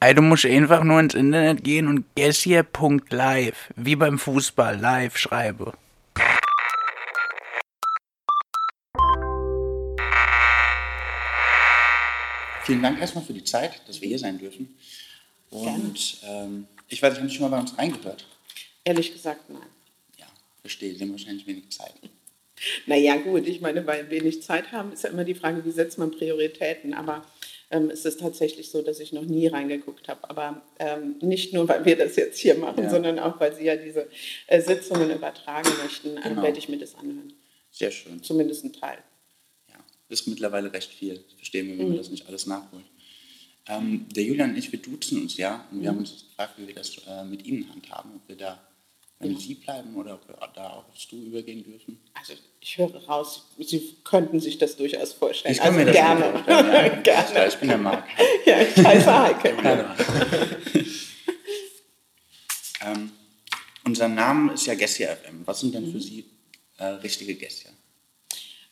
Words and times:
Ey, 0.00 0.14
du 0.14 0.22
musst 0.22 0.44
einfach 0.44 0.84
nur 0.84 1.00
ins 1.00 1.14
Internet 1.14 1.64
gehen 1.64 1.88
und 1.88 2.04
guessier.live, 2.14 3.72
wie 3.76 3.96
beim 3.96 4.18
Fußball, 4.18 4.78
live 4.78 5.16
schreibe. 5.16 5.72
Vielen 12.64 12.82
Dank 12.82 13.00
erstmal 13.00 13.24
für 13.24 13.32
die 13.34 13.44
Zeit, 13.44 13.82
dass 13.86 14.00
wir 14.00 14.08
hier 14.08 14.18
sein 14.18 14.38
dürfen. 14.38 14.74
Und 15.50 16.18
ähm, 16.26 16.66
ich 16.88 17.02
weiß, 17.02 17.18
haben 17.18 17.28
Sie 17.28 17.34
schon 17.34 17.50
mal 17.50 17.56
bei 17.56 17.60
uns 17.60 17.76
reingehört? 17.78 18.26
Ehrlich 18.84 19.12
gesagt, 19.12 19.48
nein. 19.50 19.62
Ja, 20.18 20.26
verstehe. 20.60 20.94
Sie 20.94 21.02
haben 21.02 21.12
wahrscheinlich 21.12 21.46
wenig 21.46 21.70
Zeit. 21.70 21.94
Naja, 22.86 23.16
gut, 23.16 23.46
ich 23.46 23.60
meine, 23.60 23.86
weil 23.86 24.10
wir 24.10 24.22
wenig 24.22 24.42
Zeit 24.42 24.72
haben, 24.72 24.92
ist 24.92 25.04
ja 25.04 25.10
immer 25.10 25.24
die 25.24 25.34
Frage, 25.34 25.64
wie 25.64 25.70
setzt 25.70 25.98
man 25.98 26.10
Prioritäten. 26.10 26.94
Aber 26.94 27.24
ähm, 27.74 27.90
es 27.90 28.04
ist 28.04 28.20
tatsächlich 28.20 28.70
so, 28.70 28.82
dass 28.82 29.00
ich 29.00 29.12
noch 29.12 29.24
nie 29.24 29.46
reingeguckt 29.46 30.08
habe. 30.08 30.28
Aber 30.30 30.62
ähm, 30.78 31.16
nicht 31.20 31.52
nur, 31.52 31.68
weil 31.68 31.84
wir 31.84 31.96
das 31.96 32.16
jetzt 32.16 32.38
hier 32.38 32.56
machen, 32.56 32.84
ja. 32.84 32.90
sondern 32.90 33.18
auch, 33.18 33.40
weil 33.40 33.54
Sie 33.54 33.64
ja 33.64 33.76
diese 33.76 34.08
äh, 34.46 34.60
Sitzungen 34.60 35.10
übertragen 35.10 35.70
möchten, 35.82 36.16
äh, 36.16 36.28
genau. 36.28 36.42
werde 36.42 36.58
ich 36.58 36.68
mir 36.68 36.78
das 36.78 36.94
anhören. 36.94 37.32
Sehr 37.70 37.90
schön. 37.90 38.22
Zumindest 38.22 38.64
ein 38.64 38.72
Teil 38.72 38.98
ist 40.08 40.26
mittlerweile 40.26 40.72
recht 40.72 40.90
viel. 40.90 41.22
Verstehen 41.36 41.66
wir, 41.66 41.78
wenn 41.78 41.86
mhm. 41.86 41.92
man 41.92 41.98
das 41.98 42.10
nicht 42.10 42.26
alles 42.26 42.46
nachholt. 42.46 42.84
Ähm, 43.66 44.06
der 44.14 44.24
Julian 44.24 44.50
und 44.50 44.58
ich, 44.58 44.72
wir 44.72 44.80
duzen 44.80 45.22
uns 45.22 45.36
ja 45.36 45.66
und 45.70 45.80
wir 45.80 45.88
haben 45.88 45.96
mhm. 45.96 46.02
uns 46.02 46.26
gefragt, 46.28 46.54
wie 46.58 46.66
wir 46.66 46.74
das 46.74 46.98
äh, 47.06 47.24
mit 47.24 47.46
Ihnen 47.46 47.68
handhaben, 47.70 48.12
ob 48.16 48.28
wir 48.28 48.36
da 48.36 48.60
wenn 49.18 49.32
ja. 49.32 49.38
Sie 49.38 49.54
bleiben 49.54 49.96
oder 49.96 50.20
da 50.54 50.70
auch 50.70 50.88
aufs 50.88 51.08
Du 51.08 51.16
übergehen 51.16 51.62
dürfen? 51.64 52.00
Also 52.14 52.34
ich 52.60 52.78
höre 52.78 52.94
raus, 53.06 53.46
Sie 53.58 53.96
könnten 54.04 54.40
sich 54.40 54.58
das 54.58 54.76
durchaus 54.76 55.12
vorstellen. 55.12 55.52
Ich 55.54 55.60
kann 55.60 55.68
also 55.68 55.78
mir 55.78 55.86
das 55.86 55.94
gerne. 55.94 56.32
vorstellen. 56.32 56.72
Ja. 56.72 57.00
gerne. 57.02 57.48
Ich 57.48 57.56
bin 57.56 57.68
der 57.68 57.78
Marc. 57.78 58.04
ja, 58.46 58.60
ich 58.60 58.76
heiße 58.76 59.22
Heike. 59.22 59.48
ähm, 62.84 63.12
unser 63.84 64.08
Name 64.08 64.54
ist 64.54 64.66
ja 64.66 64.74
Gessia 64.74 65.14
FM. 65.16 65.46
Was 65.46 65.60
sind 65.60 65.74
denn 65.74 65.86
für 65.90 65.98
mhm. 65.98 66.02
Sie 66.02 66.24
äh, 66.78 66.84
richtige 66.86 67.34
Gessia? 67.34 67.70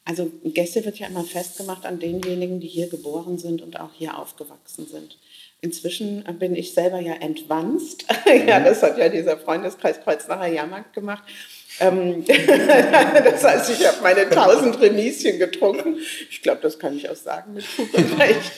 Also 0.05 0.33
Gäste 0.45 0.85
wird 0.85 0.99
ja 0.99 1.07
immer 1.07 1.25
festgemacht 1.25 1.87
an 1.87 2.01
denjenigen, 2.01 2.59
die 2.61 2.67
hier 2.67 2.89
geboren 2.89 3.39
sind 3.39 3.63
und 3.63 3.79
auch 3.79 3.93
hier 3.95 4.19
aufgewachsen 4.19 4.87
sind. 4.87 5.17
Inzwischen 5.65 6.25
bin 6.41 6.57
ich 6.57 6.75
selber 6.75 6.99
ja 6.99 7.15
entwanzt. 7.15 8.05
ja, 8.47 8.59
mhm. 8.59 8.65
das 8.65 8.83
hat 8.83 8.99
ja 8.99 9.09
dieser 9.09 9.37
Freundeskreis 9.37 10.01
Kreuznacher 10.01 10.49
Jahrmarkt 10.49 10.93
gemacht. 10.93 11.23
Ähm, 11.79 12.25
das 13.25 13.45
heißt, 13.45 13.71
ich 13.71 13.87
habe 13.87 13.99
meine 14.03 14.29
tausend 14.29 14.81
Remischen 14.81 15.39
getrunken. 15.39 15.99
Ich 16.31 16.43
glaube, 16.43 16.61
das 16.63 16.81
kann 16.81 16.97
ich 16.97 17.09
auch 17.09 17.17
sagen 17.17 17.55
mit 17.55 17.65
Fug 17.65 17.95
und 17.95 18.19
Recht. 18.19 18.53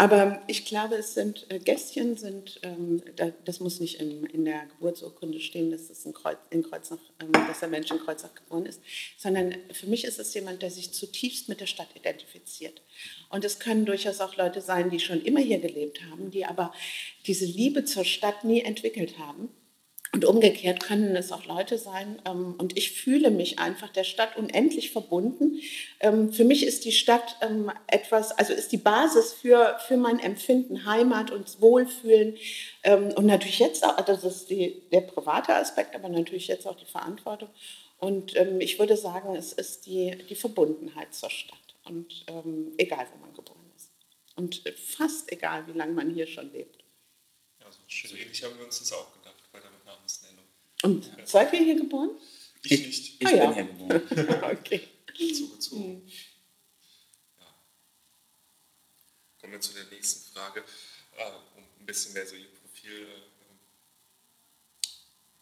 Aber 0.00 0.40
ich 0.46 0.64
glaube, 0.64 0.94
es 0.94 1.14
sind 1.14 1.50
äh, 1.50 1.58
Gästchen 1.58 2.16
sind, 2.16 2.60
ähm, 2.62 3.02
da, 3.16 3.32
das 3.44 3.58
muss 3.58 3.80
nicht 3.80 4.00
in, 4.00 4.24
in 4.26 4.44
der 4.44 4.64
Geburtsurkunde 4.66 5.40
stehen, 5.40 5.72
dass, 5.72 5.90
es 5.90 6.06
ein 6.06 6.14
Kreuz, 6.14 6.38
in 6.50 6.62
Kreuznach, 6.62 7.00
ähm, 7.20 7.32
dass 7.32 7.58
der 7.58 7.68
Mensch 7.68 7.90
in 7.90 7.98
Kreuznach 7.98 8.32
geboren 8.32 8.64
ist, 8.66 8.80
sondern 9.16 9.56
für 9.72 9.88
mich 9.88 10.04
ist 10.04 10.20
es 10.20 10.32
jemand, 10.34 10.62
der 10.62 10.70
sich 10.70 10.92
zutiefst 10.92 11.48
mit 11.48 11.60
der 11.60 11.66
Stadt 11.66 11.88
identifiziert. 11.96 12.80
Und 13.28 13.44
es 13.44 13.58
können 13.58 13.86
durchaus 13.86 14.20
auch 14.20 14.36
Leute 14.36 14.60
sein, 14.60 14.88
die 14.88 15.00
schon 15.00 15.20
immer 15.20 15.40
hier 15.40 15.58
gelebt 15.58 16.00
haben, 16.08 16.30
die 16.30 16.46
aber 16.46 16.72
diese 17.26 17.46
Liebe 17.46 17.84
zur 17.84 18.04
Stadt 18.04 18.44
nie 18.44 18.60
entwickelt 18.60 19.18
haben 19.18 19.48
und 20.12 20.24
umgekehrt 20.24 20.80
können 20.80 21.14
es 21.16 21.32
auch 21.32 21.44
Leute 21.44 21.76
sein. 21.76 22.20
Ähm, 22.24 22.54
und 22.58 22.78
ich 22.78 22.92
fühle 22.92 23.30
mich 23.30 23.58
einfach 23.58 23.90
der 23.90 24.04
Stadt 24.04 24.36
unendlich 24.36 24.90
verbunden. 24.90 25.60
Ähm, 26.00 26.32
für 26.32 26.44
mich 26.44 26.64
ist 26.64 26.84
die 26.86 26.92
Stadt 26.92 27.36
ähm, 27.42 27.70
etwas, 27.86 28.32
also 28.32 28.54
ist 28.54 28.72
die 28.72 28.78
Basis 28.78 29.34
für, 29.34 29.78
für 29.86 29.98
mein 29.98 30.18
Empfinden, 30.18 30.86
Heimat 30.86 31.30
und 31.30 31.60
Wohlfühlen. 31.60 32.36
Und 33.16 33.26
natürlich 33.26 33.58
jetzt 33.58 33.84
auch, 33.84 34.00
das 34.00 34.24
ist 34.24 34.48
die, 34.48 34.82
der 34.92 35.02
private 35.02 35.54
Aspekt, 35.54 35.94
aber 35.94 36.08
natürlich 36.08 36.46
jetzt 36.48 36.66
auch 36.66 36.76
die 36.76 36.86
Verantwortung. 36.86 37.50
Und 37.98 38.34
ich 38.60 38.78
würde 38.78 38.96
sagen, 38.96 39.34
es 39.34 39.52
ist 39.52 39.84
die, 39.86 40.16
die 40.30 40.36
Verbundenheit 40.36 41.12
zur 41.12 41.28
Stadt. 41.28 41.58
Und 41.84 42.24
egal, 42.78 43.06
wo 43.12 43.18
man 43.26 43.34
geboren 43.34 43.70
ist. 43.76 43.90
Und 44.36 44.62
fast 44.78 45.30
egal, 45.32 45.66
wie 45.66 45.76
lange 45.76 45.92
man 45.92 46.14
hier 46.14 46.26
schon 46.26 46.50
lebt. 46.52 46.82
Ja, 47.60 47.66
so, 47.70 48.16
ähnlich 48.16 48.42
haben 48.42 48.56
wir 48.56 48.64
uns 48.64 48.78
das 48.78 48.92
auch. 48.92 49.17
Und 50.82 51.10
seid 51.24 51.52
ihr 51.52 51.60
hier 51.60 51.76
geboren? 51.76 52.10
Ich 52.62 52.86
nicht. 52.86 53.20
Ich 53.20 53.26
ah, 53.26 53.30
bin 53.30 53.38
ja. 53.38 53.52
hier 53.54 53.64
geboren. 53.64 54.02
okay. 54.58 54.88
Zugezogen. 55.34 56.04
Mhm. 56.04 56.12
Ja. 57.38 57.54
Kommen 59.40 59.52
wir 59.52 59.60
zu 59.60 59.74
der 59.74 59.84
nächsten 59.86 60.32
Frage, 60.32 60.64
äh, 61.16 61.30
um 61.56 61.64
ein 61.80 61.86
bisschen 61.86 62.12
mehr 62.12 62.26
so 62.26 62.36
Ihr 62.36 62.46
Profil 62.46 63.02
äh, 63.02 63.28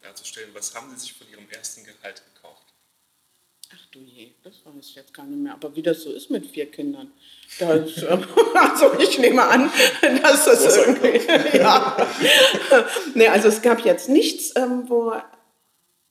darzustellen. 0.01 0.55
Was 0.55 0.75
haben 0.75 0.91
Sie 0.91 1.01
sich 1.01 1.13
von 1.13 1.29
Ihrem 1.29 1.49
ersten 1.51 1.85
Gehalt 1.85 2.23
gekauft? 2.35 2.66
Ach 3.75 3.87
du 3.91 3.99
je, 3.99 4.29
das 4.45 4.55
weiß 4.65 4.89
ich 4.89 4.95
jetzt 4.95 5.13
gar 5.13 5.27
nicht 5.27 5.39
mehr. 5.39 5.55
Aber 5.55 5.75
wie 5.75 5.83
das 5.83 6.03
so 6.03 6.13
ist 6.13 6.31
mit 6.31 6.47
vier 6.47 6.67
Kindern. 6.71 7.13
Das, 7.59 8.05
also 8.55 8.99
ich 9.01 9.19
nehme 9.19 9.43
an, 9.43 9.71
dass 10.23 10.45
das 10.45 10.77
irgendwie. 10.77 11.57
ja. 11.59 11.97
nee, 13.15 13.29
also 13.29 13.49
es 13.49 13.63
gab 13.63 13.85
jetzt 13.85 14.09
nichts, 14.09 14.53
ähm, 14.57 14.85
wo. 14.89 15.15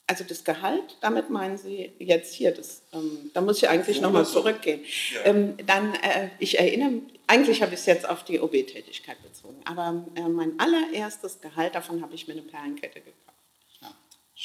Also 0.08 0.24
das 0.24 0.44
Gehalt, 0.44 0.98
damit 1.02 1.32
meinen 1.32 1.58
Sie 1.58 1.92
jetzt 1.98 2.36
hier, 2.36 2.52
das, 2.52 2.84
ähm, 2.94 3.32
da 3.34 3.42
muss 3.42 3.58
ich 3.58 3.68
eigentlich 3.68 4.02
nochmal 4.02 4.24
zurückgehen. 4.24 4.82
Ja. 5.16 5.32
Ähm, 5.32 5.58
dann, 5.66 5.96
äh, 5.96 6.30
ich 6.38 6.60
erinnere, 6.60 7.02
eigentlich 7.26 7.64
habe 7.64 7.74
ich 7.74 7.80
es 7.80 7.88
jetzt 7.88 8.08
auf 8.08 8.24
die 8.24 8.40
OB-Tätigkeit 8.40 9.18
bezogen, 9.24 9.60
aber 9.66 10.06
äh, 10.14 10.30
mein 10.30 10.60
allererstes 10.60 11.42
Gehalt, 11.42 11.74
davon 11.74 12.04
habe 12.04 12.14
ich 12.14 12.28
mir 12.28 12.34
eine 12.34 12.44
Perlenkette 12.44 13.00
gekauft. 13.00 13.25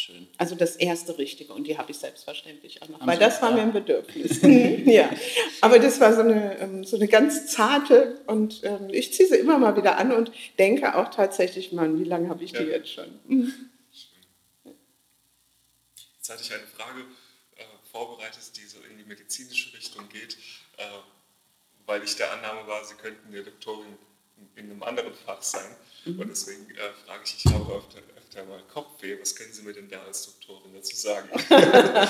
Schön. 0.00 0.26
Also 0.38 0.54
das 0.54 0.76
erste 0.76 1.18
Richtige 1.18 1.52
und 1.52 1.64
die 1.64 1.76
habe 1.76 1.90
ich 1.90 1.98
selbstverständlich 1.98 2.80
auch 2.80 2.88
noch, 2.88 3.00
Haben 3.00 3.06
weil 3.06 3.18
Sie 3.18 3.20
das 3.20 3.42
war 3.42 3.52
mir 3.52 3.60
ein 3.60 3.72
Bedürfnis. 3.72 4.40
Mhm. 4.50 4.88
ja, 4.88 5.10
aber 5.60 5.78
das 5.78 6.00
war 6.00 6.14
so 6.14 6.20
eine, 6.22 6.58
ähm, 6.58 6.84
so 6.84 6.96
eine 6.96 7.06
ganz 7.06 7.48
zarte 7.48 8.18
und 8.26 8.62
ähm, 8.64 8.88
ich 8.90 9.12
ziehe 9.12 9.28
sie 9.28 9.36
immer 9.36 9.58
mal 9.58 9.76
wieder 9.76 9.98
an 9.98 10.12
und 10.12 10.32
denke 10.58 10.96
auch 10.96 11.10
tatsächlich, 11.10 11.72
Mann, 11.72 12.00
wie 12.00 12.04
lange 12.04 12.30
habe 12.30 12.42
ich 12.42 12.52
ja. 12.52 12.62
die 12.62 12.68
jetzt 12.68 12.90
schon? 12.90 13.20
Mhm. 13.26 13.52
Jetzt 16.16 16.30
hatte 16.30 16.42
ich 16.42 16.52
eine 16.54 16.66
Frage 16.66 17.00
äh, 17.56 17.64
vorbereitet, 17.92 18.56
die 18.56 18.64
so 18.64 18.78
in 18.90 18.96
die 18.96 19.04
medizinische 19.04 19.76
Richtung 19.76 20.08
geht, 20.08 20.38
äh, 20.78 20.82
weil 21.84 22.02
ich 22.02 22.16
der 22.16 22.32
Annahme 22.32 22.66
war, 22.66 22.82
Sie 22.86 22.94
könnten 22.94 23.28
eine 23.28 23.42
Doktorin 23.42 23.98
in 24.56 24.70
einem 24.70 24.82
anderen 24.82 25.12
Fach 25.12 25.42
sein. 25.42 25.76
Mhm. 26.06 26.20
Und 26.20 26.28
deswegen 26.30 26.70
äh, 26.70 26.90
frage 27.04 27.24
ich, 27.26 27.44
ich 27.44 27.52
habe 27.52 27.70
öfter, 28.30 28.40
öfter 28.40 28.44
mal 28.44 28.62
Kopfweh. 28.72 29.18
Was 29.20 29.34
können 29.34 29.52
Sie 29.52 29.62
mir 29.62 29.72
denn 29.72 29.88
da 29.88 30.02
als 30.02 30.26
Doktorin 30.26 30.72
dazu 30.74 30.96
sagen? 30.96 31.28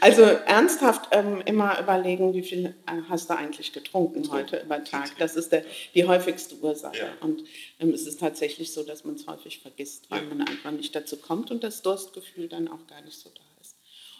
also 0.00 0.22
ernsthaft 0.22 1.08
ähm, 1.12 1.42
immer 1.46 1.80
überlegen, 1.80 2.34
wie 2.34 2.42
viel 2.42 2.74
äh, 2.86 3.02
hast 3.08 3.30
du 3.30 3.36
eigentlich 3.36 3.72
getrunken 3.72 4.24
so. 4.24 4.32
heute 4.32 4.60
über 4.60 4.82
Tag. 4.84 5.16
Das 5.18 5.36
ist 5.36 5.52
der, 5.52 5.64
die 5.94 6.06
häufigste 6.06 6.56
Ursache. 6.56 6.98
Ja. 6.98 7.12
Und 7.20 7.44
ähm, 7.78 7.90
es 7.90 8.06
ist 8.06 8.20
tatsächlich 8.20 8.72
so, 8.72 8.82
dass 8.82 9.04
man 9.04 9.14
es 9.14 9.26
häufig 9.26 9.60
vergisst, 9.60 10.10
weil 10.10 10.22
ja. 10.22 10.28
man 10.28 10.46
einfach 10.46 10.70
nicht 10.72 10.94
dazu 10.94 11.16
kommt 11.16 11.50
und 11.50 11.64
das 11.64 11.82
Durstgefühl 11.82 12.48
dann 12.48 12.68
auch 12.68 12.86
gar 12.86 13.00
nicht 13.02 13.18
so 13.18 13.30
da 13.30 13.40
ist. 13.40 13.49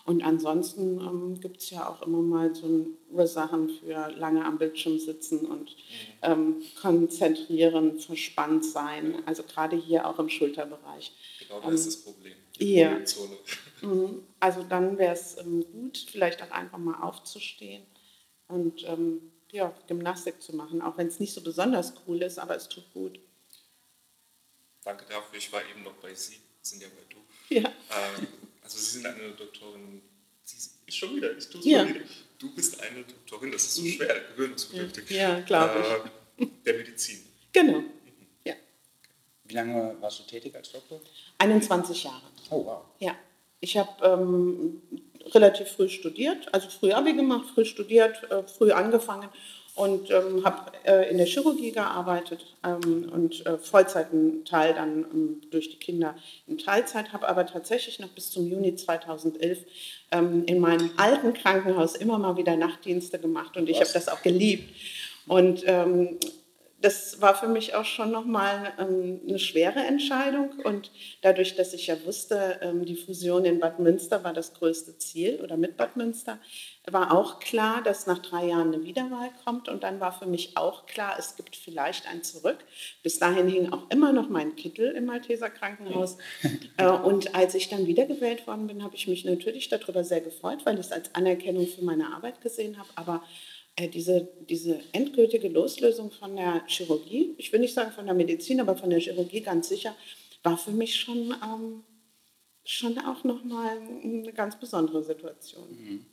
Und 0.05 0.22
ansonsten 0.22 0.99
ähm, 1.00 1.41
gibt 1.41 1.59
es 1.59 1.71
ja 1.71 1.88
auch 1.88 2.03
immer 2.03 2.22
mal 2.22 2.55
so 2.55 2.87
Ursachen 3.11 3.69
für 3.69 4.11
lange 4.16 4.44
am 4.44 4.59
Bildschirm 4.59 4.99
sitzen 4.99 5.47
und 5.47 5.71
mhm. 5.71 5.77
ähm, 6.22 6.62
konzentrieren, 6.81 7.99
verspannt 7.99 8.65
sein. 8.65 9.22
Also 9.27 9.43
gerade 9.43 9.77
hier 9.77 10.06
auch 10.06 10.19
im 10.19 10.28
Schulterbereich. 10.28 11.12
Genau, 11.41 11.60
das 11.60 11.81
ist 11.81 11.87
das 11.87 11.97
Problem. 12.05 12.34
Ja. 12.59 12.99
Mhm. 13.83 14.25
Also 14.41 14.62
dann 14.62 14.99
wäre 14.99 15.15
es 15.15 15.39
ähm, 15.39 15.65
gut, 15.72 15.97
vielleicht 15.97 16.43
auch 16.43 16.50
einfach 16.50 16.77
mal 16.77 17.00
aufzustehen 17.00 17.83
und 18.49 18.87
ähm, 18.87 19.33
ja, 19.53 19.75
Gymnastik 19.87 20.43
zu 20.43 20.55
machen, 20.55 20.83
auch 20.83 20.99
wenn 20.99 21.06
es 21.06 21.19
nicht 21.19 21.33
so 21.33 21.41
besonders 21.41 21.94
cool 22.06 22.21
ist, 22.22 22.39
aber 22.39 22.56
es 22.56 22.69
tut 22.69 22.84
gut. 22.93 23.19
Danke 24.84 25.04
dafür. 25.09 25.39
Ich 25.39 25.53
war 25.53 25.63
eben 25.69 25.83
noch 25.83 25.95
bei 25.95 26.15
Sie, 26.15 26.36
sind 26.60 26.83
ja 26.83 26.89
bei 26.89 27.15
du. 27.15 27.54
Ja. 27.54 27.72
Also 28.62 28.78
Sie 28.78 28.98
sind 28.98 29.07
eine 29.07 29.30
Doktorin, 29.33 30.03
Sie 30.45 30.57
ist 30.86 30.97
schon 30.97 31.16
wieder, 31.16 31.36
ich 31.36 31.48
tue 31.48 31.60
es 31.60 31.66
ja. 31.66 31.89
wieder. 31.89 32.01
Du 32.39 32.54
bist 32.54 32.80
eine 32.80 33.03
Doktorin, 33.04 33.53
das 33.53 33.65
ist 33.65 33.74
so 33.74 33.84
schwer, 33.84 34.21
gewöhnungsbedürftig. 34.34 35.10
Ja, 35.10 35.41
glaube 35.41 35.84
ich. 36.39 36.47
Äh, 36.47 36.48
der 36.65 36.74
Medizin. 36.74 37.21
Genau. 37.53 37.83
Ja. 38.45 38.54
Wie 39.45 39.54
lange 39.54 39.97
warst 40.01 40.21
du 40.21 40.22
tätig 40.24 40.54
als 40.54 40.72
Doktor? 40.72 41.01
21 41.39 42.04
Jahre. 42.04 42.22
Oh, 42.51 42.65
wow. 42.65 42.83
Ja. 42.98 43.16
Ich 43.60 43.77
habe 43.77 43.91
ähm, 44.03 44.80
relativ 45.27 45.68
früh 45.68 45.89
studiert, 45.89 46.53
also 46.54 46.68
früh 46.71 46.92
Abi 46.92 47.13
gemacht, 47.13 47.51
früh 47.54 47.66
studiert, 47.66 48.30
äh, 48.30 48.42
früh 48.45 48.72
angefangen 48.72 49.28
und 49.80 50.10
ähm, 50.10 50.44
habe 50.44 50.72
äh, 50.84 51.10
in 51.10 51.16
der 51.16 51.27
Chirurgie 51.27 51.72
gearbeitet 51.72 52.44
ähm, 52.62 53.10
und 53.10 53.47
äh, 53.47 53.56
Vollzeit 53.56 54.12
einen 54.12 54.44
Teil 54.44 54.74
dann 54.74 55.06
ähm, 55.10 55.41
durch 55.50 55.71
die 55.71 55.78
Kinder 55.78 56.15
in 56.47 56.59
Teilzeit, 56.59 57.15
habe 57.15 57.27
aber 57.27 57.47
tatsächlich 57.47 57.98
noch 57.98 58.10
bis 58.10 58.30
zum 58.30 58.47
Juni 58.47 58.74
2011 58.74 59.59
ähm, 60.12 60.44
in 60.44 60.60
meinem 60.60 60.91
alten 60.98 61.32
Krankenhaus 61.32 61.97
immer 61.97 62.18
mal 62.18 62.36
wieder 62.36 62.56
Nachtdienste 62.56 63.18
gemacht 63.18 63.56
und 63.56 63.71
ich 63.71 63.80
habe 63.80 63.91
das 63.91 64.09
auch 64.09 64.21
geliebt. 64.21 64.68
Und 65.27 65.62
ähm, 65.66 66.18
das 66.82 67.21
war 67.21 67.34
für 67.34 67.48
mich 67.48 67.74
auch 67.74 67.84
schon 67.84 68.10
nochmal 68.10 68.72
ähm, 68.78 69.21
eine 69.28 69.38
schwere 69.38 69.80
Entscheidung. 69.80 70.50
Und 70.65 70.91
dadurch, 71.21 71.54
dass 71.54 71.74
ich 71.74 71.88
ja 71.88 71.97
wusste, 72.04 72.59
ähm, 72.62 72.86
die 72.86 72.97
Fusion 72.97 73.44
in 73.44 73.60
Bad 73.60 73.78
Münster 73.78 74.24
war 74.24 74.32
das 74.32 74.54
größte 74.54 74.97
Ziel 74.97 75.41
oder 75.42 75.56
mit 75.59 75.77
Bad 75.77 75.97
Münster, 75.97 76.38
war 76.91 77.12
auch 77.12 77.38
klar, 77.38 77.82
dass 77.82 78.06
nach 78.06 78.18
drei 78.18 78.47
Jahren 78.47 78.72
eine 78.72 78.82
Wiederwahl 78.84 79.30
kommt. 79.44 79.68
Und 79.68 79.82
dann 79.82 80.00
war 80.00 80.18
für 80.18 80.27
mich 80.27 80.56
auch 80.56 80.86
klar, 80.86 81.16
es 81.18 81.36
gibt 81.36 81.54
vielleicht 81.54 82.09
ein 82.09 82.22
Zurück. 82.22 82.59
Bis 83.03 83.18
dahin 83.18 83.48
hing 83.48 83.72
auch 83.72 83.91
immer 83.91 84.12
noch 84.12 84.30
mein 84.30 84.56
Kittel 84.56 84.92
im 84.92 85.04
Malteser 85.04 85.50
Krankenhaus. 85.50 86.16
äh, 86.78 86.88
und 86.88 87.34
als 87.34 87.54
ich 87.54 87.68
dann 87.68 87.86
wiedergewählt 87.86 88.47
worden 88.47 88.66
bin, 88.66 88.82
habe 88.82 88.97
ich 88.97 89.06
mich 89.06 89.27
natürlich 89.27 89.68
darüber 89.68 90.03
sehr 90.03 90.22
gefreut, 90.22 90.60
weil 90.65 90.74
ich 90.74 90.86
es 90.86 90.92
als 90.92 91.15
Anerkennung 91.15 91.66
für 91.66 91.84
meine 91.84 92.15
Arbeit 92.15 92.41
gesehen 92.41 92.78
habe. 92.78 92.88
Aber 92.94 93.22
diese, 93.78 94.28
diese 94.49 94.81
endgültige 94.93 95.49
Loslösung 95.49 96.11
von 96.11 96.37
der 96.37 96.65
Chirurgie, 96.67 97.34
ich 97.39 97.53
will 97.53 97.61
nicht 97.61 97.75
sagen 97.75 97.93
von 97.93 98.07
der 98.07 98.15
Medizin, 98.15 98.61
aber 98.61 98.77
von 98.77 98.91
der 98.91 99.01
Chirurgie 99.01 99.41
ganz 99.41 99.69
sicher, 99.69 99.95
war 100.43 100.59
für 100.59 100.71
mich 100.71 100.97
schon, 100.97 101.34
ähm, 101.43 101.84
schon 102.65 102.99
auch 102.99 103.25
nochmal 103.25 103.78
eine 103.78 104.33
ganz 104.33 104.59
besondere 104.59 105.03
Situation. 105.03 105.71
Mhm. 105.71 106.07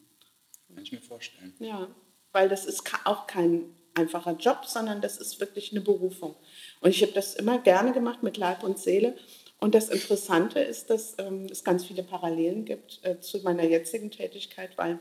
Kann 0.74 0.83
ich 0.83 0.92
mir 0.92 1.01
vorstellen. 1.01 1.54
Ja, 1.59 1.88
weil 2.31 2.50
das 2.50 2.65
ist 2.65 2.83
auch 3.06 3.27
kein 3.27 3.75
einfacher 3.94 4.33
Job, 4.33 4.65
sondern 4.65 5.01
das 5.01 5.18
ist 5.18 5.39
wirklich 5.39 5.71
eine 5.71 5.81
Berufung. 5.81 6.36
Und 6.81 6.92
ich 6.92 7.01
habe 7.01 7.13
das 7.13 7.36
immer 7.36 7.57
gerne 7.60 7.94
gemacht 7.94 8.21
mit 8.21 8.38
Leib 8.38 8.63
und 8.63 8.77
Seele. 8.77 9.18
Und 9.60 9.74
das 9.74 9.89
Interessante 9.89 10.60
ist, 10.60 10.89
dass 10.89 11.15
ähm, 11.18 11.48
es 11.50 11.63
ganz 11.63 11.86
viele 11.86 12.03
Parallelen 12.03 12.63
gibt 12.63 13.00
äh, 13.03 13.19
zu 13.19 13.39
meiner 13.39 13.63
jetzigen 13.63 14.12
Tätigkeit, 14.12 14.77
weil 14.77 15.00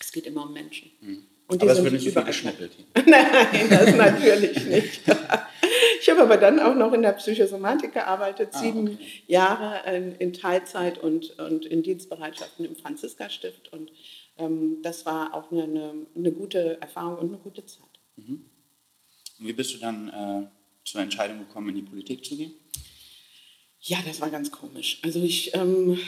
es 0.00 0.10
geht 0.10 0.26
immer 0.26 0.46
um 0.46 0.52
Menschen. 0.52 0.90
Mhm. 1.00 1.26
Und 1.48 1.62
aber 1.62 1.72
es 1.72 1.82
wird 1.82 1.94
nicht 1.94 2.04
so 2.04 2.10
viel 2.10 2.24
geschnippelt. 2.24 2.72
Nein, 3.06 3.68
das 3.70 3.94
natürlich 3.96 4.64
nicht. 4.66 5.00
Ich 6.00 6.08
habe 6.08 6.22
aber 6.22 6.36
dann 6.36 6.58
auch 6.60 6.74
noch 6.74 6.92
in 6.92 7.02
der 7.02 7.12
Psychosomatik 7.12 7.92
gearbeitet, 7.92 8.50
ah, 8.52 8.58
sieben 8.58 8.88
okay. 8.88 9.22
Jahre 9.26 9.94
in, 9.94 10.14
in, 10.14 10.32
Teilzeit 10.32 10.96
und, 10.98 11.38
und 11.38 11.66
in 11.66 11.82
Dienstbereitschaften 11.82 12.64
im 12.64 12.76
Franziska-Stift. 12.76 13.72
Und 13.72 13.90
ähm, 14.38 14.78
das 14.82 15.04
war 15.04 15.34
auch 15.34 15.50
eine, 15.50 15.64
eine, 15.64 16.06
eine, 16.16 16.32
gute 16.32 16.80
Erfahrung 16.80 17.18
und 17.18 17.28
eine 17.28 17.38
gute 17.38 17.66
Zeit. 17.66 17.84
Mhm. 18.16 18.44
Und 19.38 19.46
wie 19.46 19.52
bist 19.52 19.74
du 19.74 19.78
dann 19.78 20.08
äh, 20.08 20.46
zur 20.88 21.02
Entscheidung 21.02 21.40
gekommen, 21.40 21.70
in 21.70 21.74
die 21.74 21.82
Politik 21.82 22.24
zu 22.24 22.36
gehen? 22.36 22.54
Ja, 23.80 23.98
das 24.06 24.20
war 24.20 24.30
ganz 24.30 24.50
komisch. 24.50 25.00
Also 25.02 25.22
ich 25.22 25.54
ähm, 25.54 25.98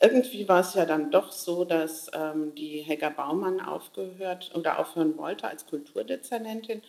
irgendwie 0.00 0.48
war 0.48 0.60
es 0.60 0.74
ja 0.74 0.84
dann 0.84 1.10
doch 1.10 1.32
so, 1.32 1.64
dass 1.64 2.10
ähm, 2.14 2.54
die 2.54 2.80
Helga 2.80 3.10
Baumann 3.10 3.60
aufgehört 3.60 4.52
oder 4.54 4.78
aufhören 4.78 5.16
wollte 5.16 5.48
als 5.48 5.66
Kulturdezernentin 5.66 6.82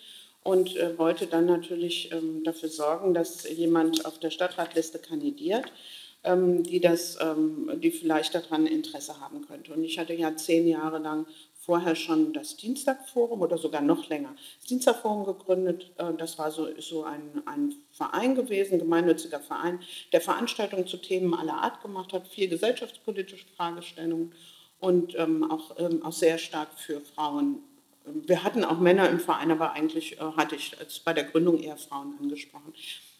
und 0.43 0.75
äh, 0.77 0.97
wollte 0.97 1.27
dann 1.27 1.45
natürlich 1.45 2.11
ähm, 2.11 2.43
dafür 2.43 2.69
sorgen, 2.69 3.13
dass 3.13 3.49
jemand 3.49 4.05
auf 4.05 4.19
der 4.19 4.29
Stadtratliste 4.29 4.99
kandidiert, 4.99 5.71
ähm, 6.23 6.63
die, 6.63 6.79
das, 6.79 7.17
ähm, 7.21 7.71
die 7.81 7.91
vielleicht 7.91 8.35
daran 8.35 8.67
Interesse 8.67 9.19
haben 9.19 9.45
könnte. 9.47 9.73
Und 9.73 9.83
ich 9.83 9.97
hatte 9.97 10.13
ja 10.13 10.35
zehn 10.35 10.67
Jahre 10.67 10.99
lang 10.99 11.25
vorher 11.69 11.95
schon 11.95 12.33
das 12.33 12.57
Dienstagforum 12.57 13.41
oder 13.41 13.59
sogar 13.59 13.81
noch 13.81 14.09
länger 14.09 14.33
das 14.59 14.69
Dienstagforum 14.69 15.23
gegründet. 15.23 15.91
Äh, 15.97 16.13
das 16.17 16.39
war 16.39 16.49
so, 16.49 16.67
so 16.79 17.03
ein, 17.03 17.43
ein 17.45 17.75
Verein 17.91 18.33
gewesen, 18.33 18.79
gemeinnütziger 18.79 19.39
Verein, 19.39 19.79
der 20.11 20.19
Veranstaltungen 20.19 20.87
zu 20.87 20.97
Themen 20.97 21.35
aller 21.35 21.53
Art 21.53 21.83
gemacht 21.83 22.11
hat, 22.11 22.27
viel 22.27 22.49
gesellschaftspolitische 22.49 23.45
Fragestellungen 23.55 24.33
und 24.79 25.13
ähm, 25.19 25.43
auch, 25.51 25.75
ähm, 25.77 26.03
auch 26.03 26.11
sehr 26.11 26.39
stark 26.39 26.69
für 26.75 27.01
Frauen. 27.01 27.59
Wir 28.03 28.43
hatten 28.43 28.65
auch 28.65 28.79
Männer 28.79 29.07
im 29.07 29.19
Verein, 29.19 29.51
aber 29.51 29.73
eigentlich 29.73 30.13
äh, 30.13 30.23
hatte 30.37 30.55
ich 30.55 30.75
bei 31.05 31.13
der 31.13 31.25
Gründung 31.25 31.59
eher 31.59 31.77
Frauen 31.77 32.15
angesprochen. 32.19 32.73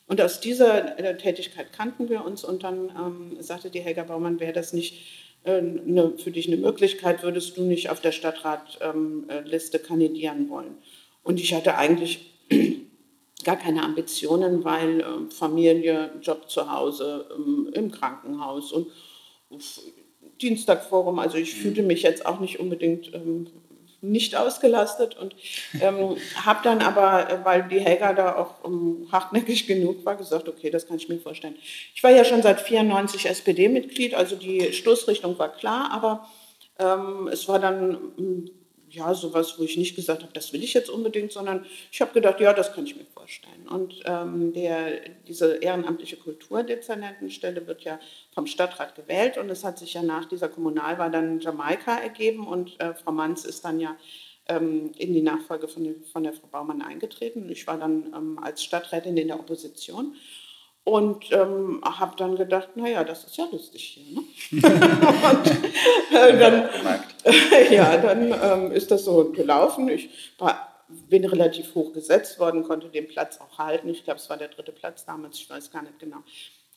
Und 0.07 0.19
aus 0.21 0.39
dieser 0.39 0.97
äh, 0.97 1.15
Tätigkeit 1.17 1.71
kannten 1.71 2.09
wir 2.09 2.25
uns 2.25 2.43
und 2.43 2.63
dann 2.63 2.89
ähm, 2.97 3.37
sagte 3.43 3.69
die 3.69 3.81
Helga 3.81 4.05
Baumann, 4.05 4.39
wäre 4.39 4.53
das 4.53 4.73
nicht 4.73 5.28
eine, 5.43 6.17
für 6.17 6.31
dich 6.31 6.47
eine 6.47 6.57
Möglichkeit, 6.57 7.23
würdest 7.23 7.57
du 7.57 7.63
nicht 7.63 7.89
auf 7.89 8.01
der 8.01 8.11
Stadtratliste 8.11 9.77
ähm, 9.77 9.83
kandidieren 9.83 10.49
wollen. 10.49 10.77
Und 11.23 11.39
ich 11.39 11.53
hatte 11.53 11.75
eigentlich 11.75 12.33
gar 13.43 13.57
keine 13.57 13.83
Ambitionen, 13.83 14.63
weil 14.63 15.01
ähm, 15.01 15.31
Familie, 15.31 16.11
Job 16.21 16.49
zu 16.49 16.71
Hause, 16.71 17.29
ähm, 17.35 17.69
im 17.73 17.91
Krankenhaus 17.91 18.71
und 18.71 18.87
Dienstagforum, 20.41 21.19
also 21.19 21.37
ich 21.37 21.55
fühlte 21.55 21.83
mich 21.83 22.03
jetzt 22.03 22.25
auch 22.25 22.39
nicht 22.39 22.59
unbedingt 22.59 23.11
nicht 24.01 24.35
ausgelastet 24.35 25.17
und 25.17 25.35
ähm, 25.81 26.17
habe 26.35 26.59
dann 26.63 26.81
aber, 26.81 27.29
äh, 27.29 27.45
weil 27.45 27.67
die 27.67 27.79
Helga 27.79 28.13
da 28.13 28.35
auch 28.35 28.63
um, 28.63 29.07
hartnäckig 29.11 29.67
genug 29.67 30.05
war, 30.05 30.15
gesagt, 30.15 30.47
okay, 30.47 30.69
das 30.69 30.87
kann 30.87 30.97
ich 30.97 31.09
mir 31.09 31.19
vorstellen. 31.19 31.55
Ich 31.93 32.03
war 32.03 32.11
ja 32.11 32.23
schon 32.23 32.41
seit 32.41 32.61
94 32.61 33.25
SPD-Mitglied, 33.25 34.13
also 34.15 34.35
die 34.35 34.71
Stoßrichtung 34.73 35.37
war 35.37 35.49
klar, 35.49 35.91
aber 35.91 36.27
ähm, 36.79 37.27
es 37.31 37.47
war 37.47 37.59
dann 37.59 37.97
ja, 38.91 39.13
sowas, 39.13 39.57
wo 39.57 39.63
ich 39.63 39.77
nicht 39.77 39.95
gesagt 39.95 40.23
habe, 40.23 40.33
das 40.33 40.53
will 40.53 40.63
ich 40.63 40.73
jetzt 40.73 40.89
unbedingt, 40.89 41.31
sondern 41.31 41.65
ich 41.91 42.01
habe 42.01 42.13
gedacht, 42.13 42.39
ja, 42.39 42.53
das 42.53 42.73
kann 42.73 42.85
ich 42.85 42.95
mir 42.95 43.05
vorstellen. 43.05 43.67
Und 43.67 44.01
ähm, 44.05 44.53
der, 44.53 45.01
diese 45.27 45.55
ehrenamtliche 45.57 46.17
Kulturdezernentenstelle 46.17 47.65
wird 47.67 47.81
ja 47.83 47.99
vom 48.33 48.47
Stadtrat 48.47 48.95
gewählt 48.95 49.37
und 49.37 49.49
es 49.49 49.63
hat 49.63 49.77
sich 49.77 49.93
ja 49.93 50.03
nach 50.03 50.25
dieser 50.25 50.49
Kommunalwahl 50.49 51.11
dann 51.11 51.39
Jamaika 51.39 51.97
ergeben 51.97 52.47
und 52.47 52.79
äh, 52.79 52.93
Frau 52.93 53.11
Manz 53.11 53.45
ist 53.45 53.65
dann 53.65 53.79
ja 53.79 53.95
ähm, 54.47 54.91
in 54.97 55.13
die 55.13 55.21
Nachfolge 55.21 55.67
von, 55.67 55.95
von 56.11 56.23
der 56.23 56.33
Frau 56.33 56.47
Baumann 56.47 56.81
eingetreten. 56.81 57.49
Ich 57.49 57.67
war 57.67 57.77
dann 57.77 58.11
ähm, 58.15 58.39
als 58.41 58.63
Stadträtin 58.63 59.15
in 59.15 59.27
der 59.27 59.39
Opposition 59.39 60.15
und 60.89 61.31
ähm, 61.31 61.81
habe 61.83 62.15
dann 62.17 62.35
gedacht, 62.35 62.75
naja, 62.75 63.03
das 63.03 63.23
ist 63.23 63.37
ja 63.37 63.47
lustig 63.51 63.83
hier. 63.83 64.15
Ne? 64.15 64.23
und, 64.51 66.15
äh, 66.17 66.39
dann, 66.39 66.69
ja, 67.71 67.97
dann 67.97 68.33
ähm, 68.41 68.71
ist 68.71 68.89
das 68.89 69.05
so 69.05 69.31
gelaufen. 69.31 69.87
Ich 69.89 70.09
war, 70.39 70.83
bin 71.07 71.25
relativ 71.25 71.75
hoch 71.75 71.93
gesetzt 71.93 72.39
worden, 72.39 72.63
konnte 72.63 72.89
den 72.89 73.07
Platz 73.07 73.39
auch 73.39 73.59
halten. 73.59 73.89
Ich 73.89 74.03
glaube, 74.03 74.19
es 74.19 74.29
war 74.31 74.37
der 74.37 74.47
dritte 74.47 74.71
Platz 74.71 75.05
damals, 75.05 75.37
ich 75.37 75.47
weiß 75.47 75.69
gar 75.69 75.83
nicht 75.83 75.99
genau. 75.99 76.23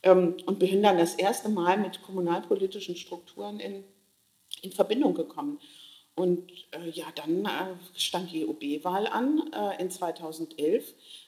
Ähm, 0.02 0.36
und 0.44 0.58
bin 0.58 0.82
dann 0.82 0.98
das 0.98 1.14
erste 1.14 1.48
Mal 1.48 1.78
mit 1.78 2.02
kommunalpolitischen 2.02 2.96
Strukturen 2.96 3.60
in, 3.60 3.82
in 4.60 4.72
Verbindung 4.72 5.14
gekommen. 5.14 5.58
Und 6.14 6.50
äh, 6.72 6.90
ja, 6.90 7.06
dann 7.14 7.46
äh, 7.46 7.74
stand 7.96 8.30
die 8.30 8.44
OB-Wahl 8.44 9.06
an 9.06 9.50
äh, 9.54 9.80
in 9.80 9.90
2011. 9.90 10.84